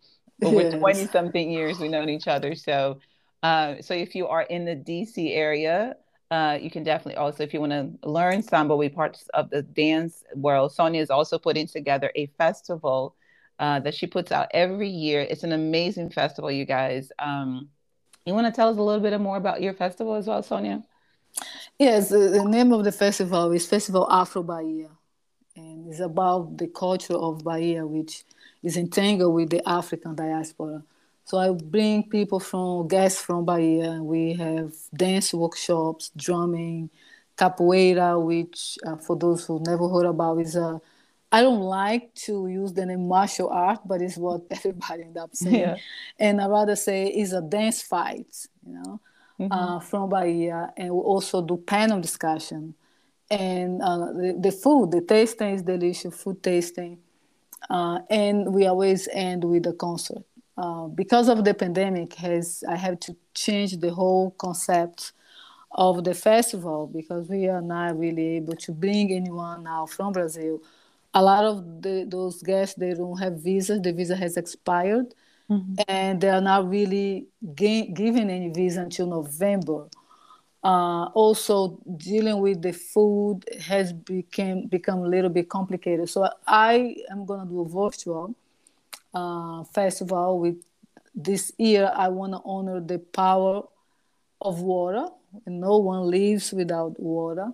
Over 0.43 0.71
20 0.71 0.99
yes. 0.99 1.11
something 1.11 1.51
years 1.51 1.79
we've 1.79 1.91
known 1.91 2.09
each 2.09 2.27
other. 2.27 2.55
So, 2.55 2.99
uh, 3.43 3.75
so 3.81 3.93
if 3.93 4.15
you 4.15 4.27
are 4.27 4.43
in 4.43 4.65
the 4.65 4.75
DC 4.75 5.35
area, 5.35 5.95
uh, 6.31 6.57
you 6.59 6.71
can 6.71 6.83
definitely 6.83 7.17
also, 7.17 7.43
if 7.43 7.53
you 7.53 7.59
want 7.59 7.73
to 7.73 8.09
learn 8.09 8.41
samba, 8.41 8.75
we 8.75 8.89
parts 8.89 9.27
of 9.33 9.49
the 9.49 9.61
dance 9.61 10.23
world. 10.33 10.71
Sonia 10.71 11.01
is 11.01 11.09
also 11.09 11.37
putting 11.37 11.67
together 11.67 12.11
a 12.15 12.27
festival 12.37 13.15
uh, 13.59 13.79
that 13.81 13.93
she 13.93 14.07
puts 14.07 14.31
out 14.31 14.47
every 14.51 14.89
year. 14.89 15.21
It's 15.21 15.43
an 15.43 15.51
amazing 15.51 16.09
festival, 16.09 16.49
you 16.49 16.65
guys. 16.65 17.11
Um, 17.19 17.69
you 18.25 18.33
want 18.33 18.47
to 18.47 18.51
tell 18.53 18.69
us 18.69 18.77
a 18.77 18.81
little 18.81 19.01
bit 19.01 19.19
more 19.19 19.37
about 19.37 19.61
your 19.61 19.73
festival 19.73 20.15
as 20.15 20.27
well, 20.27 20.41
Sonia? 20.41 20.83
Yes, 21.77 22.09
the 22.09 22.43
name 22.45 22.71
of 22.73 22.83
the 22.83 22.91
festival 22.91 23.51
is 23.51 23.67
Festival 23.67 24.07
Afro 24.09 24.43
Bahia 24.43 24.89
and 25.55 25.89
it's 25.89 25.99
about 25.99 26.57
the 26.57 26.67
culture 26.67 27.15
of 27.15 27.43
Bahia, 27.43 27.85
which 27.85 28.23
is 28.63 28.77
entangled 28.77 29.33
with 29.33 29.49
the 29.49 29.67
African 29.67 30.15
diaspora. 30.15 30.83
So 31.31 31.37
I 31.37 31.49
bring 31.53 32.09
people 32.09 32.41
from 32.41 32.89
guests 32.89 33.21
from 33.21 33.45
Bahia. 33.45 34.03
We 34.03 34.33
have 34.33 34.73
dance 34.93 35.33
workshops, 35.33 36.11
drumming, 36.13 36.89
capoeira, 37.37 38.21
which 38.21 38.77
uh, 38.85 38.97
for 38.97 39.15
those 39.15 39.45
who 39.45 39.63
never 39.65 39.87
heard 39.87 40.07
about 40.07 40.39
is 40.41 40.57
a 40.57 40.81
I 41.31 41.41
don't 41.41 41.61
like 41.61 42.13
to 42.25 42.47
use 42.47 42.73
the 42.73 42.85
name 42.85 43.07
martial 43.07 43.47
art, 43.47 43.79
but 43.85 44.01
it's 44.01 44.17
what 44.17 44.41
everybody 44.51 45.03
end 45.03 45.17
up 45.17 45.33
saying. 45.33 45.55
Yeah. 45.55 45.77
And 46.19 46.41
I 46.41 46.47
rather 46.47 46.75
say 46.75 47.07
it's 47.07 47.31
a 47.31 47.39
dance 47.39 47.81
fight, 47.81 48.35
you 48.67 48.73
know, 48.73 48.99
mm-hmm. 49.39 49.53
uh, 49.53 49.79
from 49.79 50.09
Bahia. 50.09 50.73
And 50.75 50.89
we 50.93 50.99
also 50.99 51.41
do 51.41 51.55
panel 51.55 52.01
discussion 52.01 52.73
and 53.29 53.81
uh, 53.81 54.11
the, 54.11 54.37
the, 54.37 54.51
food, 54.51 54.91
the 54.91 54.99
tasting 54.99 55.53
is 55.53 55.61
delicious, 55.61 56.13
food 56.13 56.43
tasting. 56.43 56.97
Uh, 57.69 57.99
and 58.09 58.53
we 58.53 58.65
always 58.65 59.07
end 59.13 59.45
with 59.45 59.65
a 59.65 59.71
concert. 59.71 60.25
Uh, 60.57 60.87
because 60.87 61.29
of 61.29 61.43
the 61.43 61.53
pandemic, 61.53 62.13
has 62.15 62.63
I 62.67 62.75
have 62.75 62.99
to 63.01 63.15
change 63.33 63.77
the 63.77 63.91
whole 63.91 64.31
concept 64.31 65.13
of 65.71 66.03
the 66.03 66.13
festival 66.13 66.87
because 66.87 67.29
we 67.29 67.47
are 67.47 67.61
not 67.61 67.97
really 67.97 68.35
able 68.35 68.55
to 68.55 68.71
bring 68.71 69.11
anyone 69.13 69.63
now 69.63 69.85
from 69.85 70.11
Brazil. 70.11 70.61
A 71.13 71.21
lot 71.21 71.45
of 71.45 71.81
the, 71.81 72.05
those 72.07 72.41
guests 72.41 72.75
they 72.75 72.93
don't 72.93 73.17
have 73.17 73.41
visas. 73.41 73.81
The 73.81 73.93
visa 73.93 74.15
has 74.15 74.37
expired, 74.37 75.13
mm-hmm. 75.49 75.75
and 75.87 76.19
they 76.19 76.29
are 76.29 76.41
not 76.41 76.69
really 76.69 77.27
ga- 77.55 77.87
given 77.87 78.29
any 78.29 78.49
visa 78.49 78.81
until 78.81 79.07
November. 79.07 79.87
Uh, 80.63 81.05
also, 81.13 81.79
dealing 81.97 82.39
with 82.39 82.61
the 82.61 82.71
food 82.71 83.43
has 83.61 83.93
became 83.93 84.67
become 84.67 84.99
a 84.99 85.07
little 85.07 85.29
bit 85.29 85.49
complicated. 85.49 86.07
So 86.09 86.29
I 86.45 86.97
am 87.09 87.25
gonna 87.25 87.49
do 87.49 87.61
a 87.61 87.67
virtual 87.67 88.35
uh, 89.13 89.63
festival 89.65 90.39
with 90.39 90.63
this 91.13 91.51
year. 91.57 91.91
I 91.93 92.07
want 92.09 92.33
to 92.33 92.41
honor 92.45 92.79
the 92.79 92.99
power 92.99 93.63
of 94.39 94.61
water. 94.61 95.07
No 95.45 95.77
one 95.77 96.09
lives 96.09 96.51
without 96.51 96.99
water, 96.99 97.53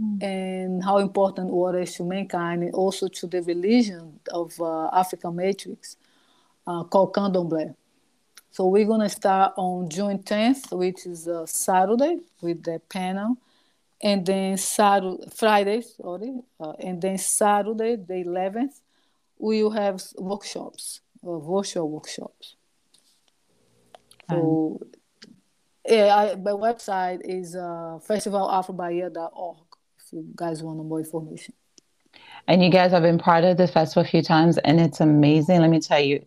mm. 0.00 0.22
and 0.22 0.82
how 0.82 0.98
important 0.98 1.50
water 1.50 1.80
is 1.80 1.94
to 1.94 2.04
mankind, 2.04 2.62
and 2.62 2.74
also 2.74 3.08
to 3.08 3.26
the 3.26 3.42
religion 3.42 4.18
of 4.32 4.60
uh, 4.60 4.88
African 4.88 5.36
matrix 5.36 5.96
uh, 6.66 6.82
called 6.84 7.12
Candomblé. 7.12 7.74
So 8.50 8.66
we're 8.66 8.86
gonna 8.86 9.08
start 9.08 9.54
on 9.56 9.88
June 9.88 10.18
10th, 10.18 10.76
which 10.76 11.06
is 11.06 11.26
a 11.26 11.46
Saturday, 11.46 12.18
with 12.40 12.62
the 12.64 12.80
panel, 12.88 13.38
and 14.02 14.26
then 14.26 14.58
Saturday, 14.58 15.24
Friday, 15.34 15.80
sorry, 15.80 16.40
uh, 16.60 16.72
and 16.80 17.00
then 17.00 17.18
Saturday, 17.18 17.96
the 17.96 18.24
11th, 18.24 18.80
we 19.42 19.62
will 19.62 19.72
have 19.72 20.00
workshops, 20.16 21.00
uh, 21.26 21.38
virtual 21.38 21.90
workshops. 21.90 22.54
So, 24.30 24.78
um, 24.80 24.90
yeah, 25.86 26.14
I, 26.14 26.34
my 26.36 26.52
website 26.52 27.20
is 27.24 27.56
uh, 27.56 27.98
festivalafrobahia.org 28.08 29.58
if 29.98 30.12
you 30.12 30.24
guys 30.36 30.62
want 30.62 30.78
more 30.86 31.00
information. 31.00 31.54
And 32.46 32.62
you 32.62 32.70
guys 32.70 32.92
have 32.92 33.02
been 33.02 33.18
part 33.18 33.42
of 33.44 33.56
the 33.56 33.66
festival 33.66 34.04
a 34.04 34.08
few 34.08 34.22
times, 34.22 34.58
and 34.58 34.80
it's 34.80 35.00
amazing. 35.00 35.60
Let 35.60 35.70
me 35.70 35.80
tell 35.80 36.00
you, 36.00 36.24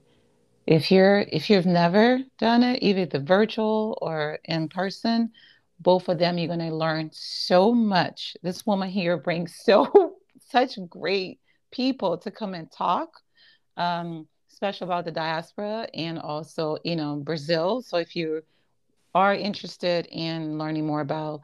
if 0.67 0.91
you're 0.91 1.19
if 1.31 1.49
you've 1.49 1.65
never 1.65 2.19
done 2.37 2.63
it 2.63 2.81
either 2.81 3.05
the 3.05 3.19
virtual 3.19 3.97
or 4.01 4.39
in 4.45 4.67
person 4.67 5.31
both 5.79 6.09
of 6.09 6.17
them 6.17 6.37
you're 6.39 6.47
going 6.47 6.59
to 6.59 6.73
learn 6.73 7.07
so 7.13 7.71
much 7.71 8.35
this 8.41 8.65
woman 8.65 8.89
here 8.89 9.15
brings 9.15 9.53
so 9.63 10.15
such 10.49 10.79
great 10.89 11.39
people 11.75 12.17
to 12.17 12.31
come 12.31 12.53
and 12.53 12.71
talk 12.71 13.09
um, 13.77 14.27
special 14.47 14.85
about 14.85 15.05
the 15.05 15.11
diaspora 15.11 15.87
and 15.93 16.19
also 16.19 16.77
you 16.83 16.95
know 16.95 17.17
brazil 17.17 17.81
so 17.81 17.97
if 17.97 18.15
you 18.15 18.41
are 19.13 19.33
interested 19.33 20.07
in 20.11 20.57
learning 20.57 20.85
more 20.85 21.01
about 21.01 21.41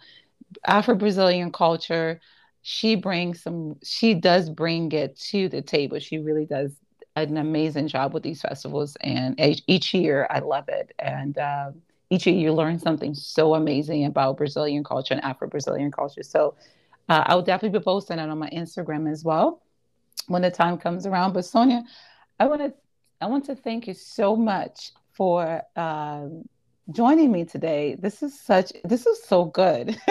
afro-brazilian 0.66 1.52
culture 1.52 2.20
she 2.62 2.96
brings 2.96 3.42
some 3.42 3.76
she 3.84 4.14
does 4.14 4.50
bring 4.50 4.92
it 4.92 5.18
to 5.20 5.50
the 5.50 5.62
table 5.62 6.00
she 6.00 6.20
really 6.20 6.46
does 6.46 6.72
an 7.16 7.38
amazing 7.38 7.88
job 7.88 8.14
with 8.14 8.24
these 8.24 8.42
festivals, 8.42 8.96
and 9.02 9.36
each 9.68 9.94
year 9.94 10.28
I 10.30 10.40
love 10.40 10.70
it. 10.70 10.94
And 11.00 11.38
uh, 11.38 11.72
each 12.10 12.26
year 12.26 12.36
you 12.36 12.54
learn 12.54 12.80
something 12.80 13.14
so 13.14 13.56
amazing 13.56 14.06
about 14.06 14.38
Brazilian 14.38 14.84
culture 14.84 15.14
and 15.14 15.24
Afro 15.24 15.48
Brazilian 15.48 15.92
culture. 15.92 16.24
So 16.24 16.56
uh, 17.10 17.24
I'll 17.28 17.42
definitely 17.42 17.78
be 17.80 17.84
posting 17.84 18.20
it 18.20 18.30
on 18.30 18.38
my 18.38 18.50
Instagram 18.50 19.12
as 19.12 19.24
well 19.24 19.62
when 20.32 20.42
the 20.42 20.52
time 20.52 20.78
comes 20.78 21.06
around. 21.06 21.34
But 21.34 21.46
Sonia, 21.46 21.84
I 22.40 22.46
want 22.46 22.62
to 22.62 22.74
I 23.20 23.28
want 23.28 23.46
to 23.46 23.56
thank 23.56 23.88
you 23.88 23.94
so 23.94 24.36
much 24.36 24.92
for 25.12 25.62
um, 25.76 26.44
joining 26.92 27.32
me 27.32 27.46
today. 27.46 27.96
This 28.00 28.24
is 28.24 28.40
such 28.40 28.74
this 28.84 29.06
is 29.06 29.24
so 29.24 29.46
good. 29.46 29.98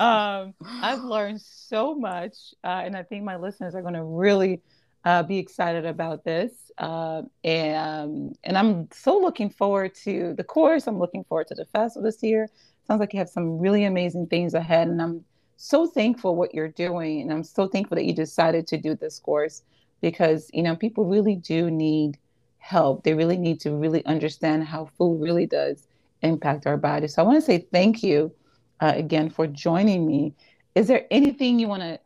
um, 0.00 0.54
I've 0.82 1.02
learned 1.02 1.40
so 1.40 1.94
much, 1.94 2.54
uh, 2.62 2.82
and 2.84 2.96
I 2.96 3.02
think 3.02 3.24
my 3.24 3.36
listeners 3.36 3.74
are 3.74 3.82
going 3.82 3.94
to 3.94 4.04
really 4.04 4.62
uh, 5.04 5.22
be 5.22 5.38
excited 5.38 5.84
about 5.84 6.24
this. 6.24 6.70
Uh, 6.78 7.22
and, 7.42 8.36
and 8.42 8.58
I'm 8.58 8.88
so 8.90 9.18
looking 9.18 9.50
forward 9.50 9.94
to 10.04 10.34
the 10.34 10.44
course. 10.44 10.86
I'm 10.86 10.98
looking 10.98 11.24
forward 11.24 11.48
to 11.48 11.54
the 11.54 11.66
festival 11.66 12.02
this 12.02 12.22
year. 12.22 12.48
Sounds 12.86 13.00
like 13.00 13.12
you 13.12 13.18
have 13.18 13.28
some 13.28 13.58
really 13.58 13.84
amazing 13.84 14.26
things 14.28 14.54
ahead. 14.54 14.88
And 14.88 15.00
I'm 15.00 15.24
so 15.56 15.86
thankful 15.86 16.36
what 16.36 16.54
you're 16.54 16.68
doing. 16.68 17.22
And 17.22 17.32
I'm 17.32 17.44
so 17.44 17.68
thankful 17.68 17.96
that 17.96 18.04
you 18.04 18.14
decided 18.14 18.66
to 18.68 18.76
do 18.76 18.94
this 18.94 19.18
course 19.18 19.62
because, 20.00 20.50
you 20.52 20.62
know, 20.62 20.76
people 20.76 21.04
really 21.04 21.36
do 21.36 21.70
need 21.70 22.18
help. 22.58 23.04
They 23.04 23.14
really 23.14 23.36
need 23.36 23.60
to 23.60 23.74
really 23.74 24.04
understand 24.06 24.64
how 24.64 24.86
food 24.98 25.20
really 25.20 25.46
does 25.46 25.86
impact 26.22 26.66
our 26.66 26.76
body. 26.76 27.08
So 27.08 27.22
I 27.22 27.26
want 27.26 27.36
to 27.36 27.42
say 27.42 27.66
thank 27.72 28.02
you 28.02 28.32
uh, 28.80 28.92
again 28.96 29.30
for 29.30 29.46
joining 29.46 30.06
me. 30.06 30.34
Is 30.74 30.88
there 30.88 31.06
anything 31.10 31.58
you 31.58 31.68
want 31.68 31.82
to 31.82 32.00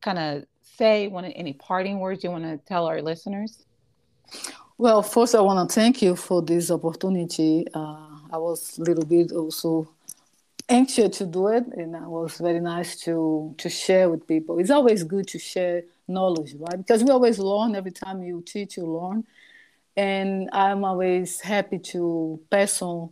kind 0.00 0.18
of 0.18 0.44
say? 0.60 1.08
Want 1.08 1.32
any 1.34 1.54
parting 1.54 1.98
words 1.98 2.22
you 2.22 2.30
want 2.30 2.44
to 2.44 2.58
tell 2.58 2.86
our 2.86 3.02
listeners? 3.02 3.64
Well, 4.78 5.02
first, 5.02 5.34
I 5.34 5.40
want 5.40 5.68
to 5.68 5.74
thank 5.74 6.02
you 6.02 6.16
for 6.16 6.42
this 6.42 6.70
opportunity. 6.70 7.66
Uh, 7.74 8.08
I 8.32 8.38
was 8.38 8.78
a 8.78 8.82
little 8.82 9.04
bit 9.04 9.32
also 9.32 9.88
anxious 10.72 11.18
to 11.18 11.26
do 11.26 11.48
it, 11.48 11.64
and 11.80 11.94
it 11.94 12.10
was 12.18 12.38
very 12.38 12.60
nice 12.60 12.90
to 13.04 13.54
to 13.62 13.68
share 13.68 14.06
with 14.12 14.22
people. 14.26 14.58
It's 14.60 14.70
always 14.78 15.00
good 15.14 15.26
to 15.28 15.38
share 15.38 15.82
knowledge, 16.08 16.52
right? 16.64 16.78
Because 16.82 17.00
we 17.04 17.10
always 17.10 17.38
learn 17.38 17.74
every 17.74 17.92
time 17.92 18.22
you 18.22 18.42
teach, 18.52 18.76
you 18.78 18.86
learn, 18.86 19.24
and 19.96 20.48
I'm 20.52 20.84
always 20.84 21.40
happy 21.40 21.78
to 21.94 22.40
pass 22.50 22.82
on 22.82 23.10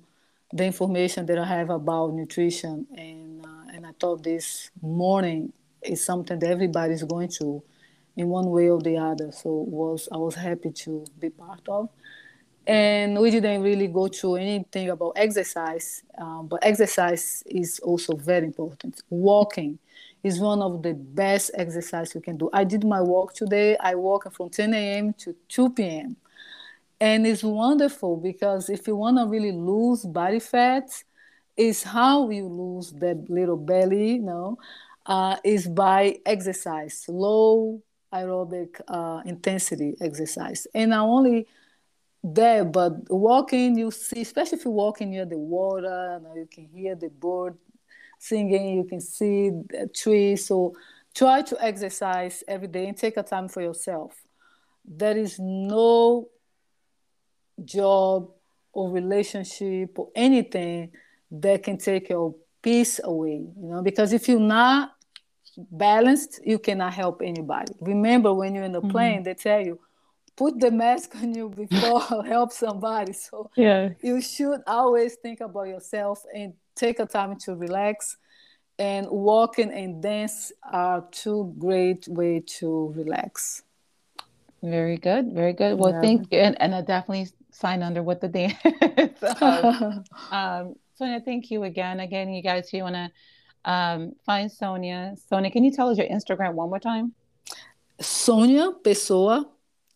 the 0.59 0.65
information 0.65 1.27
that 1.27 1.39
I 1.39 1.45
have 1.57 1.71
about 1.71 2.15
nutrition. 2.15 2.87
And 2.97 3.45
uh, 3.45 3.75
and 3.75 3.87
I 3.87 3.93
thought 4.01 4.23
this 4.23 4.71
mourning 4.83 5.53
is 5.83 6.05
something 6.05 6.39
that 6.39 6.51
everybody's 6.51 7.05
going 7.05 7.29
to, 7.41 7.63
in 8.17 8.29
one 8.29 8.49
way 8.51 8.69
or 8.71 8.81
the 8.81 8.97
other. 8.97 9.33
So 9.33 9.51
was 9.51 10.09
I 10.13 10.17
was 10.17 10.35
happy 10.35 10.71
to 10.85 11.05
be 11.19 11.31
part 11.31 11.69
of. 11.69 11.89
And 12.71 13.19
we 13.21 13.33
didn't 13.33 13.63
really 13.63 13.89
go 13.89 14.07
through 14.07 14.37
anything 14.37 14.91
about 14.91 15.15
exercise, 15.17 16.05
um, 16.17 16.47
but 16.47 16.61
exercise 16.63 17.43
is 17.47 17.81
also 17.81 18.15
very 18.15 18.47
important. 18.47 19.03
Walking 19.11 19.77
is 20.23 20.39
one 20.39 20.63
of 20.63 20.81
the 20.81 20.95
best 20.95 21.51
exercise 21.55 22.15
you 22.15 22.21
can 22.21 22.37
do. 22.37 22.49
I 22.53 22.63
did 22.63 22.85
my 22.85 23.01
walk 23.01 23.35
today. 23.35 23.77
I 23.81 23.97
walk 23.97 24.33
from 24.33 24.51
10 24.51 24.99
a.m. 24.99 25.15
to 25.15 25.35
2 25.49 25.71
p.m. 25.71 26.17
And 27.01 27.27
it's 27.27 27.43
wonderful 27.43 28.17
because 28.17 28.71
if 28.71 28.87
you 28.87 28.95
want 28.95 29.19
to 29.19 29.27
really 29.27 29.51
lose 29.53 30.05
body 30.05 30.39
fat, 30.39 30.89
is 31.57 31.83
how 31.83 32.31
you 32.31 32.47
lose 32.47 32.93
that 32.93 33.29
little 33.29 33.57
belly, 33.57 34.13
you 34.13 34.23
know, 34.23 34.59
uh, 35.07 35.37
is 35.45 35.67
by 35.67 36.17
exercise, 36.25 37.05
low 37.09 37.83
aerobic 38.13 38.81
uh, 38.89 39.23
intensity 39.27 39.97
exercise. 40.01 40.67
And 40.75 40.91
not 40.91 41.07
only 41.07 41.47
there, 42.23 42.65
but 42.65 42.93
walking, 43.09 43.79
you 43.79 43.91
see, 43.91 44.21
especially 44.21 44.59
if 44.59 44.65
you're 44.65 44.75
walking 44.75 45.11
near 45.11 45.25
the 45.25 45.39
water, 45.39 46.21
you, 46.35 46.41
you 46.41 46.49
can 46.51 46.67
hear 46.67 46.95
the 46.95 47.09
bird 47.09 47.57
singing, 48.19 48.77
you 48.77 48.85
can 48.85 49.01
see 49.01 49.51
the 49.51 49.91
tree. 49.95 50.37
So 50.37 50.75
try 51.15 51.43
to 51.43 51.65
exercise 51.65 52.45
every 52.47 52.69
day 52.69 52.87
and 52.87 52.97
take 52.97 53.17
a 53.17 53.23
time 53.23 53.49
for 53.49 53.63
yourself. 53.63 54.15
There 54.85 55.17
is 55.17 55.39
no 55.39 56.29
job 57.65 58.31
or 58.73 58.91
relationship 58.91 59.99
or 59.99 60.11
anything 60.15 60.93
that 61.31 61.63
can 61.63 61.79
take 61.79 62.09
your 62.09 62.35
peace 62.63 63.01
away 63.03 63.43
you 63.57 63.69
know 63.69 63.83
because 63.83 64.13
if 64.13 64.29
you're 64.29 64.39
not 64.39 64.93
balanced 65.71 66.41
you 66.45 66.59
cannot 66.59 66.93
help 66.93 67.21
anybody 67.25 67.73
remember 67.81 68.33
when 68.33 68.55
you're 68.55 68.65
in 68.65 68.73
the 68.73 68.81
mm-hmm. 68.81 68.91
plane 68.91 69.23
they 69.23 69.35
tell 69.35 69.61
you 69.61 69.79
put 70.37 70.59
the 70.61 70.71
mask 70.71 71.15
on 71.17 71.35
you 71.35 71.49
before 71.49 72.01
help 72.27 72.53
somebody. 72.53 73.13
So 73.13 73.51
yeah. 73.57 73.91
you 74.03 74.21
should 74.21 74.61
always 74.67 75.17
think 75.17 75.41
about 75.41 75.69
yourself 75.69 76.25
and 76.35 76.55
take 76.75 76.99
a 76.99 77.07
time 77.07 77.37
to 77.41 77.55
relax 77.55 78.17
and 78.79 79.07
walking 79.11 79.71
and 79.71 80.03
dance 80.03 80.53
are 80.73 81.07
two 81.11 81.55
great 81.59 82.09
way 82.09 82.43
to 82.59 82.93
relax. 82.97 83.63
Very 84.63 84.97
good 84.97 85.33
very 85.33 85.53
good. 85.53 85.79
Well 85.79 85.93
yeah. 85.93 86.01
thank 86.01 86.33
you. 86.33 86.39
And, 86.39 86.61
and 86.61 86.75
i 86.75 86.81
definitely 86.81 87.29
sign 87.51 87.83
under 87.83 88.03
what 88.03 88.21
the 88.21 88.29
dance 88.29 88.55
um, 89.43 90.05
um, 90.31 90.75
Sonia, 90.95 91.21
thank 91.21 91.51
you 91.51 91.65
again. 91.65 92.01
Again, 92.01 92.33
you 92.33 92.43
guys, 92.43 92.73
you 92.73 92.83
want 92.83 92.95
to 92.95 93.11
um, 93.65 94.13
find 94.25 94.51
Sonia, 94.53 95.15
Sonia, 95.29 95.51
can 95.51 95.65
you 95.65 95.71
tell 95.71 95.89
us 95.89 95.99
your 95.99 96.07
Instagram 96.07 96.53
one 96.55 96.69
more 96.69 96.79
time? 96.79 97.13
Sonia 98.01 98.73
Pessoa, 98.85 99.47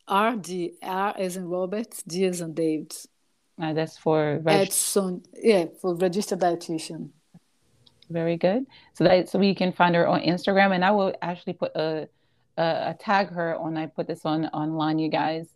R 0.08 0.36
D 0.36 0.74
R 0.82 1.14
as 1.18 1.36
in 1.36 1.48
Robert, 1.48 2.02
D 2.06 2.24
as 2.24 2.40
in 2.40 2.54
David. 2.54 2.94
Uh, 3.60 3.72
that's 3.72 3.96
for 3.96 4.40
reg- 4.42 4.72
Son- 4.72 5.22
yeah, 5.34 5.66
for 5.80 5.94
registered 5.94 6.40
dietitian. 6.40 7.10
Very 8.10 8.36
good. 8.36 8.66
So 8.94 9.04
that 9.04 9.28
so 9.28 9.38
we 9.38 9.54
can 9.54 9.72
find 9.72 9.94
her 9.94 10.06
on 10.06 10.20
Instagram, 10.20 10.74
and 10.74 10.84
I 10.84 10.90
will 10.90 11.14
actually 11.22 11.54
put 11.54 11.74
a, 11.74 12.08
a, 12.58 12.62
a 12.62 12.96
tag 12.98 13.30
her 13.30 13.56
when 13.58 13.76
I 13.76 13.86
put 13.86 14.06
this 14.06 14.24
on 14.24 14.46
online, 14.46 14.98
you 14.98 15.08
guys. 15.08 15.46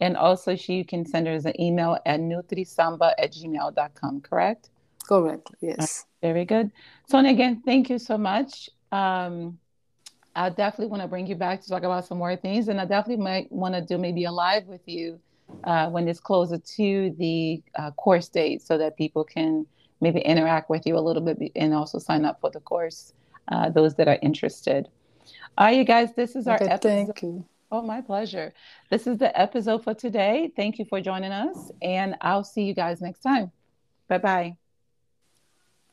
And 0.00 0.16
also, 0.16 0.54
she 0.54 0.74
you 0.74 0.84
can 0.84 1.04
send 1.04 1.26
her 1.26 1.34
an 1.34 1.60
email 1.60 1.98
at 2.06 2.20
nutrisamba 2.20 3.12
at 3.18 3.32
gmail.com, 3.32 4.20
correct? 4.20 4.70
Correct, 5.08 5.48
yes. 5.60 5.78
Right. 6.22 6.32
Very 6.32 6.44
good. 6.44 6.70
Sonia, 7.08 7.32
again, 7.32 7.62
thank 7.64 7.90
you 7.90 7.98
so 7.98 8.16
much. 8.16 8.70
Um, 8.92 9.58
I 10.38 10.50
definitely 10.50 10.86
want 10.86 11.02
to 11.02 11.08
bring 11.08 11.26
you 11.26 11.34
back 11.34 11.60
to 11.62 11.68
talk 11.68 11.82
about 11.82 12.06
some 12.06 12.18
more 12.18 12.36
things, 12.36 12.68
and 12.68 12.80
I 12.80 12.84
definitely 12.84 13.24
might 13.24 13.50
want 13.50 13.74
to 13.74 13.80
do 13.80 13.98
maybe 13.98 14.24
a 14.24 14.30
live 14.30 14.66
with 14.66 14.82
you 14.86 15.18
uh, 15.64 15.88
when 15.90 16.06
it's 16.06 16.20
closer 16.20 16.58
to 16.58 17.14
the 17.18 17.62
uh, 17.74 17.90
course 17.92 18.28
date 18.28 18.62
so 18.62 18.78
that 18.78 18.96
people 18.96 19.24
can 19.24 19.66
maybe 20.00 20.20
interact 20.20 20.70
with 20.70 20.86
you 20.86 20.96
a 20.96 21.00
little 21.00 21.22
bit 21.22 21.38
and 21.56 21.74
also 21.74 21.98
sign 21.98 22.24
up 22.24 22.40
for 22.40 22.50
the 22.50 22.60
course, 22.60 23.12
uh, 23.48 23.68
those 23.70 23.96
that 23.96 24.06
are 24.06 24.18
interested. 24.22 24.88
All 25.56 25.66
right, 25.66 25.76
you 25.76 25.84
guys, 25.84 26.14
this 26.14 26.36
is 26.36 26.46
our 26.46 26.54
okay, 26.54 26.66
episode. 26.66 26.88
Thank 26.88 27.22
you. 27.22 27.44
Oh, 27.72 27.82
my 27.82 28.00
pleasure. 28.00 28.54
This 28.90 29.06
is 29.06 29.18
the 29.18 29.38
episode 29.38 29.82
for 29.82 29.92
today. 29.92 30.52
Thank 30.56 30.78
you 30.78 30.84
for 30.84 31.00
joining 31.00 31.32
us, 31.32 31.70
and 31.82 32.14
I'll 32.20 32.44
see 32.44 32.62
you 32.62 32.74
guys 32.74 33.00
next 33.00 33.20
time. 33.20 33.50
Bye-bye. 34.08 34.56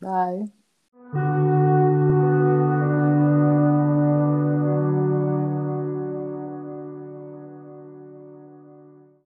Bye. 0.02 0.65